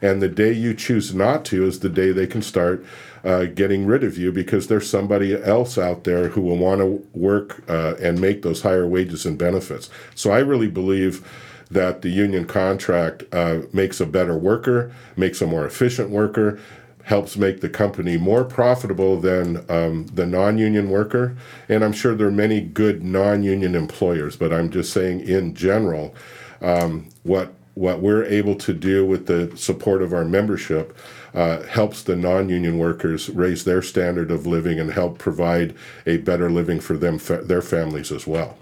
And 0.00 0.22
the 0.22 0.28
day 0.28 0.52
you 0.52 0.74
choose 0.74 1.14
not 1.14 1.44
to 1.46 1.66
is 1.66 1.80
the 1.80 1.88
day 1.88 2.12
they 2.12 2.26
can 2.26 2.42
start 2.42 2.84
uh, 3.24 3.46
getting 3.46 3.86
rid 3.86 4.04
of 4.04 4.16
you 4.16 4.32
because 4.32 4.68
there's 4.68 4.88
somebody 4.88 5.34
else 5.34 5.76
out 5.76 6.04
there 6.04 6.28
who 6.28 6.40
will 6.40 6.58
want 6.58 6.80
to 6.80 7.06
work 7.12 7.62
uh, 7.68 7.94
and 8.00 8.20
make 8.20 8.42
those 8.42 8.62
higher 8.62 8.86
wages 8.86 9.26
and 9.26 9.36
benefits. 9.36 9.90
So 10.14 10.30
I 10.30 10.38
really 10.38 10.68
believe 10.68 11.26
that 11.70 12.02
the 12.02 12.08
union 12.08 12.46
contract 12.46 13.24
uh, 13.32 13.60
makes 13.72 14.00
a 14.00 14.06
better 14.06 14.36
worker, 14.36 14.92
makes 15.16 15.40
a 15.40 15.46
more 15.46 15.66
efficient 15.66 16.10
worker, 16.10 16.60
helps 17.02 17.36
make 17.36 17.60
the 17.60 17.68
company 17.68 18.16
more 18.16 18.44
profitable 18.44 19.20
than 19.20 19.64
um, 19.70 20.06
the 20.08 20.26
non-union 20.26 20.90
worker. 20.90 21.36
And 21.68 21.84
I'm 21.84 21.92
sure 21.92 22.14
there 22.14 22.26
are 22.26 22.32
many 22.32 22.60
good 22.60 23.04
non-union 23.04 23.76
employers, 23.76 24.36
but 24.36 24.52
I'm 24.52 24.70
just 24.70 24.92
saying 24.92 25.20
in 25.20 25.54
general, 25.54 26.14
um, 26.60 27.08
what 27.22 27.52
what 27.74 28.00
we're 28.00 28.24
able 28.24 28.54
to 28.54 28.72
do 28.72 29.04
with 29.04 29.26
the 29.26 29.54
support 29.54 30.00
of 30.00 30.14
our 30.14 30.24
membership 30.24 30.96
uh, 31.34 31.62
helps 31.64 32.02
the 32.02 32.16
non-union 32.16 32.78
workers 32.78 33.28
raise 33.28 33.64
their 33.64 33.82
standard 33.82 34.30
of 34.30 34.46
living 34.46 34.80
and 34.80 34.90
help 34.90 35.18
provide 35.18 35.74
a 36.06 36.16
better 36.16 36.50
living 36.50 36.80
for 36.80 36.96
them 36.96 37.18
fa- 37.18 37.42
their 37.42 37.60
families 37.60 38.10
as 38.10 38.26
well. 38.26 38.56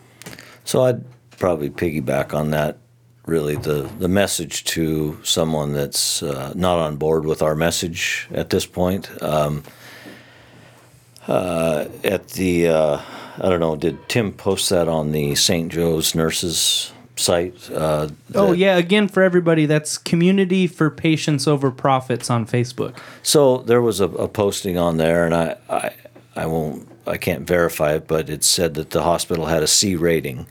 So 0.64 0.82
I'd 0.82 1.04
probably 1.38 1.70
piggyback 1.70 2.34
on 2.34 2.50
that. 2.50 2.78
Really, 3.26 3.56
the 3.56 3.90
the 3.98 4.08
message 4.08 4.64
to 4.64 5.18
someone 5.22 5.72
that's 5.72 6.22
uh, 6.22 6.52
not 6.54 6.78
on 6.78 6.96
board 6.96 7.24
with 7.24 7.40
our 7.40 7.54
message 7.54 8.28
at 8.30 8.50
this 8.50 8.66
point. 8.66 9.10
Um, 9.22 9.62
uh, 11.26 11.86
at 12.02 12.28
the 12.28 12.68
uh, 12.68 13.00
I 13.38 13.48
don't 13.48 13.60
know, 13.60 13.76
did 13.76 14.08
Tim 14.08 14.32
post 14.32 14.68
that 14.70 14.88
on 14.88 15.12
the 15.12 15.34
St. 15.34 15.72
Joe's 15.72 16.14
nurses 16.14 16.92
site? 17.16 17.70
Uh, 17.70 18.08
Oh 18.34 18.52
yeah, 18.52 18.76
again 18.76 19.08
for 19.08 19.22
everybody, 19.22 19.64
that's 19.66 19.96
Community 19.96 20.66
for 20.66 20.90
Patients 20.90 21.48
Over 21.48 21.70
Profits 21.70 22.28
on 22.28 22.46
Facebook. 22.46 22.96
So 23.22 23.58
there 23.58 23.80
was 23.80 24.00
a, 24.00 24.08
a 24.08 24.28
posting 24.28 24.76
on 24.76 24.98
there, 24.98 25.24
and 25.24 25.34
I, 25.34 25.56
I, 25.70 25.90
I 26.36 26.46
won't, 26.46 26.88
I 27.06 27.16
can't 27.16 27.46
verify 27.46 27.94
it, 27.94 28.06
but 28.06 28.30
it 28.30 28.44
said 28.44 28.74
that 28.74 28.90
the 28.90 29.02
hospital 29.02 29.46
had 29.46 29.62
a 29.62 29.66
C 29.66 29.94
rating, 29.96 30.46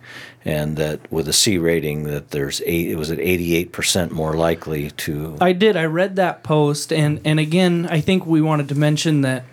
and 0.45 0.78
that 0.78 1.12
with 1.12 1.28
a 1.28 1.34
C 1.34 1.58
rating, 1.58 2.04
that 2.04 2.32
there's 2.32 2.62
eight, 2.66 2.89
it 2.89 2.95
was 2.95 3.12
at 3.12 3.20
eighty 3.20 3.56
eight 3.56 3.72
percent 3.72 4.12
more 4.12 4.34
likely 4.34 4.91
to. 4.91 5.38
I 5.41 5.54
did. 5.54 5.76
I 5.76 5.86
read 5.86 6.16
that 6.18 6.43
post, 6.43 6.93
and 6.93 7.20
and 7.26 7.39
again, 7.39 7.88
I 7.89 8.01
think 8.01 8.26
we 8.26 8.41
wanted 8.41 8.70
to 8.70 8.76
mention 8.76 9.22
that 9.22 9.45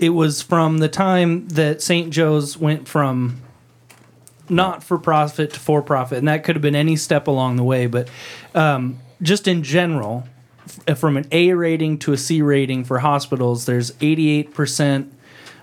it 0.00 0.10
was 0.10 0.42
from 0.42 0.78
the 0.78 0.88
time 0.88 1.46
that 1.48 1.80
St. 1.80 2.10
Joe's 2.10 2.56
went 2.56 2.88
from 2.88 3.40
not 4.48 4.82
for 4.82 4.98
profit 4.98 5.52
to 5.52 5.60
for 5.60 5.80
profit, 5.80 6.18
and 6.18 6.28
that 6.28 6.42
could 6.42 6.56
have 6.56 6.62
been 6.62 6.74
any 6.74 6.96
step 6.96 7.28
along 7.28 7.56
the 7.56 7.64
way. 7.64 7.86
But 7.86 8.08
um, 8.54 8.98
just 9.22 9.46
in 9.46 9.62
general, 9.62 10.26
from 10.96 11.16
an 11.16 11.26
A 11.30 11.52
rating 11.52 11.98
to 11.98 12.12
a 12.12 12.16
C 12.16 12.42
rating 12.42 12.84
for 12.84 12.98
hospitals, 12.98 13.66
there's 13.66 13.92
88% 13.92 15.08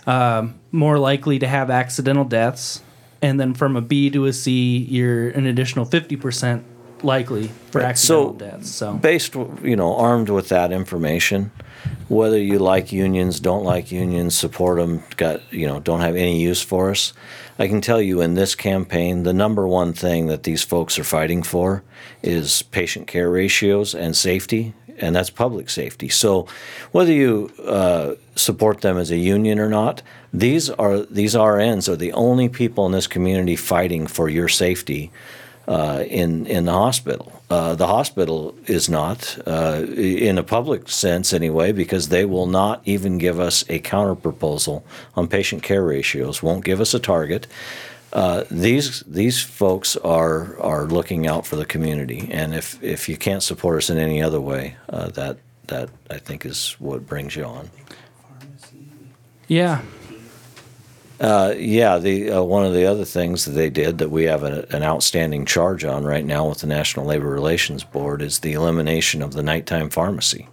um, 0.08 0.60
more 0.72 0.98
likely 0.98 1.40
to 1.40 1.48
have 1.48 1.70
accidental 1.70 2.26
deaths, 2.26 2.82
and 3.22 3.40
then 3.40 3.54
from 3.54 3.76
a 3.76 3.82
B 3.82 4.10
to 4.12 4.26
a 4.26 4.34
C, 4.34 4.78
you're 4.78 5.30
an 5.30 5.46
additional 5.46 5.86
50% 5.86 6.64
likely 7.04 7.50
for 7.72 7.82
accidental 7.82 8.34
So, 8.34 8.38
deaths. 8.38 8.70
So 8.70 8.94
based, 8.94 9.36
you 9.36 9.76
know, 9.76 9.96
armed 9.96 10.30
with 10.30 10.50
that 10.50 10.72
information, 10.72 11.52
whether 12.08 12.38
you 12.38 12.60
like 12.60 12.92
unions, 12.92 13.40
don't 13.40 13.64
like 13.64 13.92
unions, 13.92 14.38
support 14.38 14.80
them, 14.80 15.04
got, 15.18 15.42
you 15.54 15.66
know, 15.66 15.80
don't 15.80 16.02
have 16.02 16.16
any 16.16 16.42
use 16.42 16.62
for 16.62 16.92
us, 16.92 17.14
I 17.58 17.68
can 17.68 17.82
tell 17.82 18.02
you 18.02 18.22
in 18.22 18.34
this 18.36 18.56
campaign, 18.56 19.24
the 19.24 19.34
number 19.34 19.68
one 19.68 19.94
thing 19.94 20.28
that 20.28 20.44
these 20.44 20.64
folks 20.64 20.98
are 20.98 21.04
fighting 21.04 21.44
for 21.44 21.84
is 22.24 22.62
patient 22.64 23.08
care 23.08 23.30
ratios 23.30 23.94
and 23.94 24.16
safety, 24.16 24.74
and 25.00 25.16
that's 25.16 25.30
public 25.30 25.70
safety. 25.70 26.10
So, 26.10 26.48
whether 26.92 27.12
you 27.12 27.52
uh, 27.64 28.16
support 28.36 28.82
them 28.82 28.98
as 28.98 29.12
a 29.12 29.18
union 29.18 29.60
or 29.60 29.70
not, 29.70 30.02
these 30.34 30.70
are 30.70 31.00
these 31.00 31.36
RNs 31.36 31.90
are 31.90 31.96
the 31.96 32.14
only 32.14 32.50
people 32.50 32.86
in 32.86 32.92
this 32.92 33.08
community 33.08 33.56
fighting 33.56 34.08
for 34.08 34.30
your 34.30 34.48
safety 34.48 35.12
uh, 35.68 36.04
in 36.08 36.46
in 36.46 36.66
the 36.66 36.74
hospital. 36.74 37.40
Uh, 37.50 37.74
the 37.74 37.88
hospital 37.88 38.54
is 38.68 38.90
not, 38.90 39.36
uh, 39.48 39.84
in 39.98 40.38
a 40.38 40.44
public 40.44 40.88
sense 40.88 41.34
anyway, 41.34 41.72
because 41.72 42.10
they 42.10 42.24
will 42.24 42.46
not 42.46 42.80
even 42.86 43.18
give 43.18 43.40
us 43.40 43.66
a 43.70 43.80
counter 43.80 44.14
proposal 44.14 44.86
on 45.16 45.28
patient 45.28 45.64
care 45.64 45.84
ratios. 45.84 46.44
Won't 46.44 46.64
give 46.64 46.80
us 46.80 46.94
a 46.94 47.00
target. 47.00 47.48
Uh, 48.12 48.44
these 48.50 49.02
these 49.02 49.42
folks 49.42 49.96
are 49.98 50.60
are 50.60 50.86
looking 50.86 51.28
out 51.28 51.46
for 51.46 51.56
the 51.58 51.66
community, 51.66 52.28
and 52.32 52.56
if 52.56 52.82
if 52.84 53.08
you 53.08 53.16
can't 53.18 53.44
support 53.44 53.78
us 53.78 53.90
in 53.90 53.98
any 53.98 54.22
other 54.22 54.42
way, 54.42 54.76
uh, 54.90 55.10
that 55.10 55.38
that 55.68 55.90
I 56.10 56.18
think 56.18 56.46
is 56.46 56.76
what 56.80 57.06
brings 57.06 57.36
you 57.36 57.44
on. 57.46 57.70
yeah, 59.48 59.82
Uh, 61.20 61.54
yeah, 61.58 61.98
the 61.98 62.32
uh, 62.32 62.42
one 62.42 62.66
of 62.66 62.74
the 62.74 62.86
other 62.86 63.04
things 63.06 63.44
that 63.46 63.52
they 63.52 63.70
did 63.70 63.98
that 63.98 64.10
we 64.10 64.24
have 64.24 64.44
a, 64.44 64.66
an 64.72 64.84
outstanding 64.84 65.46
charge 65.46 65.84
on 65.84 66.06
right 66.06 66.26
now 66.26 66.48
with 66.48 66.60
the 66.60 66.68
National 66.68 67.06
Labor 67.06 67.28
Relations 67.30 67.84
Board 67.84 68.22
is 68.22 68.40
the 68.40 68.54
elimination 68.54 69.22
of 69.22 69.34
the 69.34 69.44
nighttime 69.44 69.90
pharmacy. 69.90 70.48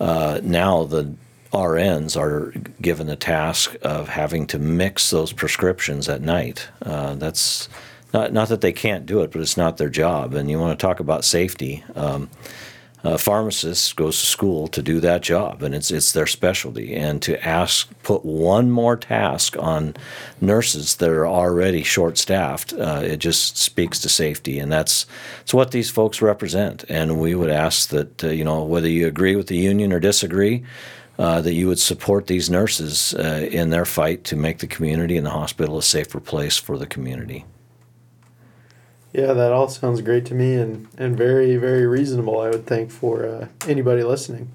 Uh, 0.00 0.40
now 0.42 0.84
the 0.84 1.14
RNs 1.54 2.20
are 2.20 2.52
given 2.82 3.06
the 3.06 3.16
task 3.16 3.76
of 3.82 4.08
having 4.08 4.46
to 4.48 4.58
mix 4.58 5.10
those 5.10 5.32
prescriptions 5.32 6.08
at 6.08 6.20
night. 6.20 6.68
Uh, 6.82 7.14
that's 7.14 7.68
not 8.12 8.32
not 8.32 8.48
that 8.48 8.60
they 8.60 8.72
can't 8.72 9.06
do 9.06 9.22
it, 9.22 9.30
but 9.30 9.40
it's 9.40 9.56
not 9.56 9.76
their 9.76 9.88
job. 9.88 10.34
And 10.34 10.50
you 10.50 10.58
want 10.58 10.78
to 10.78 10.86
talk 10.86 11.00
about 11.00 11.24
safety. 11.24 11.84
Um, 11.94 12.28
a 13.04 13.18
pharmacist 13.18 13.96
goes 13.96 14.18
to 14.18 14.24
school 14.24 14.66
to 14.68 14.80
do 14.80 14.98
that 15.00 15.20
job, 15.20 15.62
and 15.62 15.74
it's 15.74 15.90
it's 15.90 16.12
their 16.12 16.26
specialty. 16.26 16.94
And 16.94 17.20
to 17.22 17.42
ask 17.46 17.88
put 18.02 18.24
one 18.24 18.70
more 18.70 18.96
task 18.96 19.56
on 19.58 19.94
nurses 20.40 20.96
that 20.96 21.10
are 21.10 21.26
already 21.26 21.82
short 21.82 22.16
staffed, 22.16 22.72
uh, 22.72 23.02
it 23.04 23.18
just 23.18 23.58
speaks 23.58 24.00
to 24.00 24.08
safety, 24.08 24.58
and 24.58 24.72
that's 24.72 25.04
it's 25.42 25.52
what 25.52 25.70
these 25.70 25.90
folks 25.90 26.22
represent. 26.22 26.84
And 26.88 27.20
we 27.20 27.34
would 27.34 27.50
ask 27.50 27.90
that 27.90 28.24
uh, 28.24 28.28
you 28.28 28.42
know 28.44 28.64
whether 28.64 28.88
you 28.88 29.06
agree 29.06 29.36
with 29.36 29.48
the 29.48 29.58
union 29.58 29.92
or 29.92 30.00
disagree. 30.00 30.64
Uh, 31.16 31.40
that 31.40 31.54
you 31.54 31.68
would 31.68 31.78
support 31.78 32.26
these 32.26 32.50
nurses 32.50 33.14
uh, 33.14 33.48
in 33.48 33.70
their 33.70 33.84
fight 33.84 34.24
to 34.24 34.34
make 34.34 34.58
the 34.58 34.66
community 34.66 35.16
and 35.16 35.24
the 35.24 35.30
hospital 35.30 35.78
a 35.78 35.82
safer 35.82 36.18
place 36.18 36.56
for 36.56 36.76
the 36.76 36.86
community. 36.86 37.44
Yeah, 39.12 39.32
that 39.32 39.52
all 39.52 39.68
sounds 39.68 40.00
great 40.00 40.26
to 40.26 40.34
me 40.34 40.54
and, 40.54 40.88
and 40.98 41.16
very, 41.16 41.54
very 41.56 41.86
reasonable, 41.86 42.40
I 42.40 42.50
would 42.50 42.66
think, 42.66 42.90
for 42.90 43.24
uh, 43.24 43.46
anybody 43.68 44.02
listening. 44.02 44.50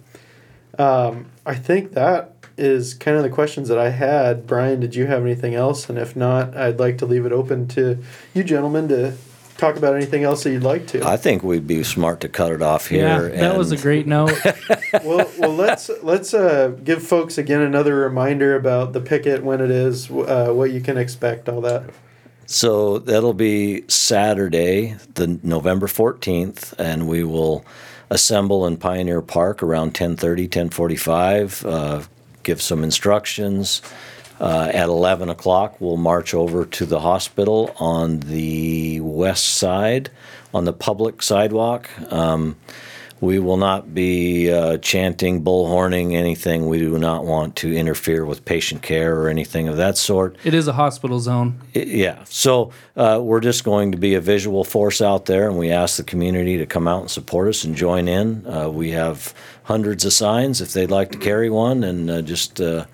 Um, 0.77 1.27
I 1.45 1.55
think 1.55 1.93
that 1.93 2.33
is 2.57 2.93
kind 2.93 3.15
of 3.15 3.23
the 3.23 3.29
questions 3.29 3.69
that 3.69 3.77
I 3.77 3.91
had. 3.91 4.45
Brian, 4.45 4.81
did 4.81 4.95
you 4.95 5.05
have 5.05 5.21
anything 5.21 5.55
else? 5.55 5.89
And 5.89 5.97
if 5.97 6.13
not, 6.13 6.57
I'd 6.57 6.77
like 6.77 6.97
to 6.97 7.05
leave 7.05 7.25
it 7.25 7.31
open 7.31 7.69
to 7.69 8.03
you 8.33 8.43
gentlemen 8.43 8.89
to 8.89 9.13
talk 9.59 9.75
about 9.75 9.95
anything 9.95 10.23
else 10.23 10.43
that 10.43 10.51
you'd 10.51 10.63
like 10.63 10.87
to. 10.87 11.05
I 11.05 11.17
think 11.17 11.43
we'd 11.43 11.67
be 11.67 11.83
smart 11.83 12.21
to 12.21 12.29
cut 12.29 12.51
it 12.51 12.61
off 12.61 12.87
here. 12.87 13.07
Yeah, 13.07 13.19
here. 13.19 13.29
that 13.37 13.57
was 13.57 13.71
a 13.71 13.77
great 13.77 14.07
note. 14.07 14.31
well, 15.03 15.29
well, 15.37 15.53
let's 15.53 15.89
let's 16.01 16.33
uh, 16.33 16.69
give 16.83 17.03
folks 17.03 17.37
again 17.37 17.61
another 17.61 17.95
reminder 17.95 18.55
about 18.55 18.93
the 18.93 19.01
picket 19.01 19.43
when 19.43 19.61
it 19.61 19.71
is, 19.71 20.09
uh, 20.09 20.51
what 20.53 20.71
you 20.71 20.81
can 20.81 20.97
expect, 20.97 21.49
all 21.49 21.61
that. 21.61 21.89
So 22.45 22.97
that'll 22.97 23.35
be 23.35 23.83
Saturday, 23.87 24.95
the 25.13 25.39
November 25.43 25.85
14th, 25.85 26.73
and 26.79 27.07
we 27.07 27.23
will 27.23 27.63
assemble 28.09 28.65
in 28.65 28.77
Pioneer 28.77 29.21
Park 29.21 29.61
around 29.61 29.93
10:30, 29.93 30.47
10:45. 30.47 31.65
Uh, 31.65 32.01
give 32.43 32.61
some 32.61 32.83
instructions. 32.83 33.81
Uh, 34.39 34.71
at 34.73 34.87
11 34.87 35.27
o'clock, 35.29 35.75
we'll 35.81 35.97
march 35.97 36.33
over 36.33 36.65
to 36.65 36.85
the 36.85 36.99
hospital 37.01 37.75
on 37.77 38.21
the 38.21 38.99
west 39.01 39.45
side, 39.55 40.09
on 40.53 40.63
the 40.65 40.73
public 40.73 41.21
sidewalk. 41.21 41.89
Um, 42.11 42.55
we 43.21 43.37
will 43.37 43.57
not 43.57 43.93
be 43.93 44.49
uh, 44.49 44.77
chanting, 44.77 45.43
bullhorning, 45.43 46.13
anything. 46.13 46.67
We 46.67 46.79
do 46.79 46.97
not 46.97 47.25
want 47.25 47.57
to 47.57 47.75
interfere 47.75 48.23
with 48.25 48.45
patient 48.45 48.81
care 48.81 49.19
or 49.19 49.27
anything 49.27 49.67
of 49.67 49.75
that 49.75 49.97
sort. 49.97 50.37
it 50.45 50.53
is 50.53 50.69
a 50.69 50.73
hospital 50.73 51.19
zone. 51.19 51.59
I- 51.75 51.79
Yeah, 51.79 52.23
so 52.23 52.71
uh, 52.95 53.19
we're 53.21 53.41
just 53.41 53.65
going 53.65 53.91
to 53.91 53.97
be 53.97 54.15
a 54.15 54.21
visual 54.21 54.63
force 54.63 55.01
out 55.01 55.25
there, 55.25 55.49
and 55.49 55.57
we 55.57 55.69
ask 55.69 55.97
the 55.97 56.03
community 56.03 56.57
to 56.59 56.65
come 56.65 56.87
out 56.87 57.01
and 57.01 57.11
support 57.11 57.49
us 57.49 57.65
and 57.65 57.75
join 57.75 58.07
in. 58.07 58.47
Uh, 58.47 58.69
we 58.69 58.91
have 58.91 59.33
hundreds 59.63 60.05
of 60.05 60.13
signs 60.13 60.61
if 60.61 60.71
they'd 60.71 60.89
like 60.89 61.11
to 61.11 61.17
carry 61.17 61.49
one 61.49 61.83
and 61.83 62.09
uh, 62.09 62.21
just 62.21 62.61
uh, 62.61 62.85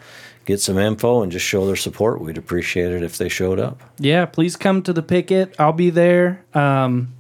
get 0.46 0.62
some 0.62 0.78
info 0.78 1.24
and 1.24 1.32
just 1.32 1.46
show 1.46 1.66
their 1.66 1.76
support. 1.76 2.22
We'd 2.22 2.38
appreciate 2.38 2.92
it 2.92 3.04
if 3.04 3.18
they 3.18 3.30
showed 3.30 3.60
up. 3.60 3.82
Yeah, 3.98 4.26
please 4.26 4.56
come 4.56 4.82
to 4.84 4.94
the 4.94 5.04
picket. 5.04 5.56
I'll 5.60 5.74
be 5.74 5.90
there. 5.90 6.46
Um, 6.54 7.14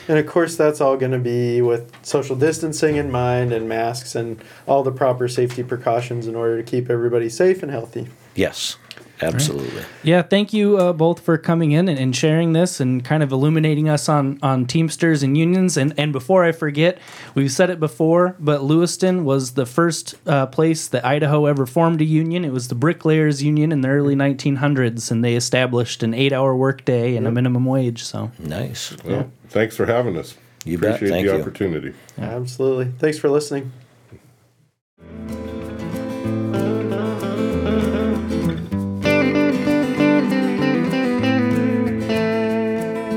And 0.08 0.20
of 0.20 0.28
course, 0.28 0.56
that's 0.56 0.80
all 0.80 0.96
going 0.98 1.12
to 1.12 1.20
be 1.20 1.62
with 1.62 1.92
social 2.06 2.36
distancing 2.36 2.96
in 2.96 3.12
mind 3.12 3.52
and 3.52 3.68
masks 3.68 4.16
and 4.16 4.42
all 4.66 4.84
the 4.84 4.92
proper 4.92 5.28
safety 5.28 5.64
precautions 5.64 6.28
in 6.28 6.36
order 6.36 6.58
to 6.58 6.64
keep 6.64 6.90
everybody 6.90 7.30
safe 7.30 7.64
and 7.64 7.72
healthy. 7.72 8.08
Yes, 8.36 8.78
absolutely. 9.22 9.84
Yeah, 10.04 10.22
thank 10.22 10.54
you 10.54 10.78
uh, 10.78 10.94
both 10.94 11.22
for 11.22 11.38
coming 11.38 11.72
in 11.72 11.88
and, 11.88 11.98
and 11.98 12.16
sharing 12.16 12.54
this 12.54 12.80
and 12.80 13.04
kind 13.04 13.24
of 13.24 13.32
illuminating 13.32 13.90
us 13.90 14.10
on, 14.10 14.40
on 14.42 14.66
Teamsters 14.66 15.24
and 15.24 15.38
unions. 15.38 15.78
And, 15.78 15.94
and 15.98 16.12
before 16.12 16.44
I 16.44 16.52
forget, 16.52 17.00
we've 17.36 17.52
said 17.52 17.70
it 17.70 17.80
before, 17.80 18.36
but 18.40 18.64
Lewiston 18.64 19.24
was 19.24 19.54
the 19.54 19.66
first 19.66 20.16
uh, 20.28 20.48
place 20.48 20.88
that 20.88 21.06
Idaho 21.06 21.46
ever 21.46 21.66
formed 21.66 22.02
a 22.02 22.06
union. 22.06 22.44
It 22.44 22.52
was 22.52 22.68
the 22.68 22.76
Bricklayers 22.76 23.42
Union 23.42 23.72
in 23.72 23.82
the 23.82 23.90
early 23.90 24.16
1900s, 24.16 25.12
and 25.12 25.24
they 25.24 25.36
established 25.36 26.04
an 26.04 26.14
eight 26.14 26.34
hour 26.34 26.56
workday 26.56 27.16
and 27.16 27.28
a 27.28 27.32
minimum 27.32 27.66
wage. 27.66 28.04
So, 28.04 28.32
Nice. 28.40 28.96
Well, 29.04 29.32
thanks 29.50 29.76
for 29.76 29.86
having 29.86 30.18
us. 30.18 30.36
You 30.66 30.78
bet. 30.78 30.96
Appreciate 30.96 31.10
Thank 31.16 31.28
the 31.28 31.36
you. 31.36 31.42
opportunity. 31.42 31.94
Absolutely. 32.18 32.86
Thanks 32.98 33.18
for 33.18 33.30
listening. 33.30 33.72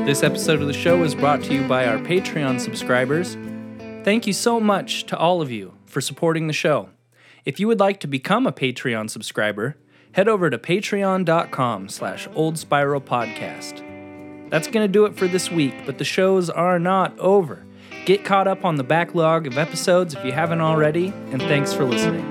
This 0.07 0.23
episode 0.23 0.61
of 0.61 0.69
the 0.69 0.73
show 0.73 1.03
is 1.03 1.17
brought 1.17 1.43
to 1.43 1.53
you 1.53 1.67
by 1.67 1.85
our 1.85 1.99
Patreon 1.99 2.61
subscribers. 2.61 3.37
Thank 4.05 4.25
you 4.29 4.33
so 4.33 4.61
much 4.61 5.05
to 5.07 5.19
all 5.19 5.43
of 5.43 5.51
you 5.51 5.75
for 5.85 6.01
supporting 6.01 6.47
the 6.47 6.53
show. 6.53 6.91
If 7.45 7.59
you 7.59 7.67
would 7.67 7.81
like 7.81 7.99
to 8.01 8.07
become 8.07 8.47
a 8.47 8.53
Patreon 8.53 9.11
subscriber, 9.11 9.77
head 10.13 10.29
over 10.29 10.49
to 10.49 10.59
patreon.com 10.59 11.89
slash 11.89 12.29
old 12.37 12.57
spiral 12.57 13.01
podcast. 13.01 13.83
That's 14.49 14.69
going 14.69 14.87
to 14.87 14.93
do 14.93 15.07
it 15.07 15.17
for 15.17 15.27
this 15.27 15.51
week, 15.51 15.75
but 15.85 15.99
the 15.99 16.05
shows 16.05 16.49
are 16.49 16.79
not 16.79 17.19
over. 17.19 17.67
Get 18.05 18.25
caught 18.25 18.47
up 18.47 18.65
on 18.65 18.77
the 18.77 18.85
backlog 18.85 19.49
of 19.49 19.59
episodes 19.59 20.15
if 20.15 20.25
you 20.25 20.31
haven't 20.31 20.61
already, 20.61 21.09
and 21.33 21.43
thanks 21.43 21.73
for 21.73 21.85
listening. 21.85 22.25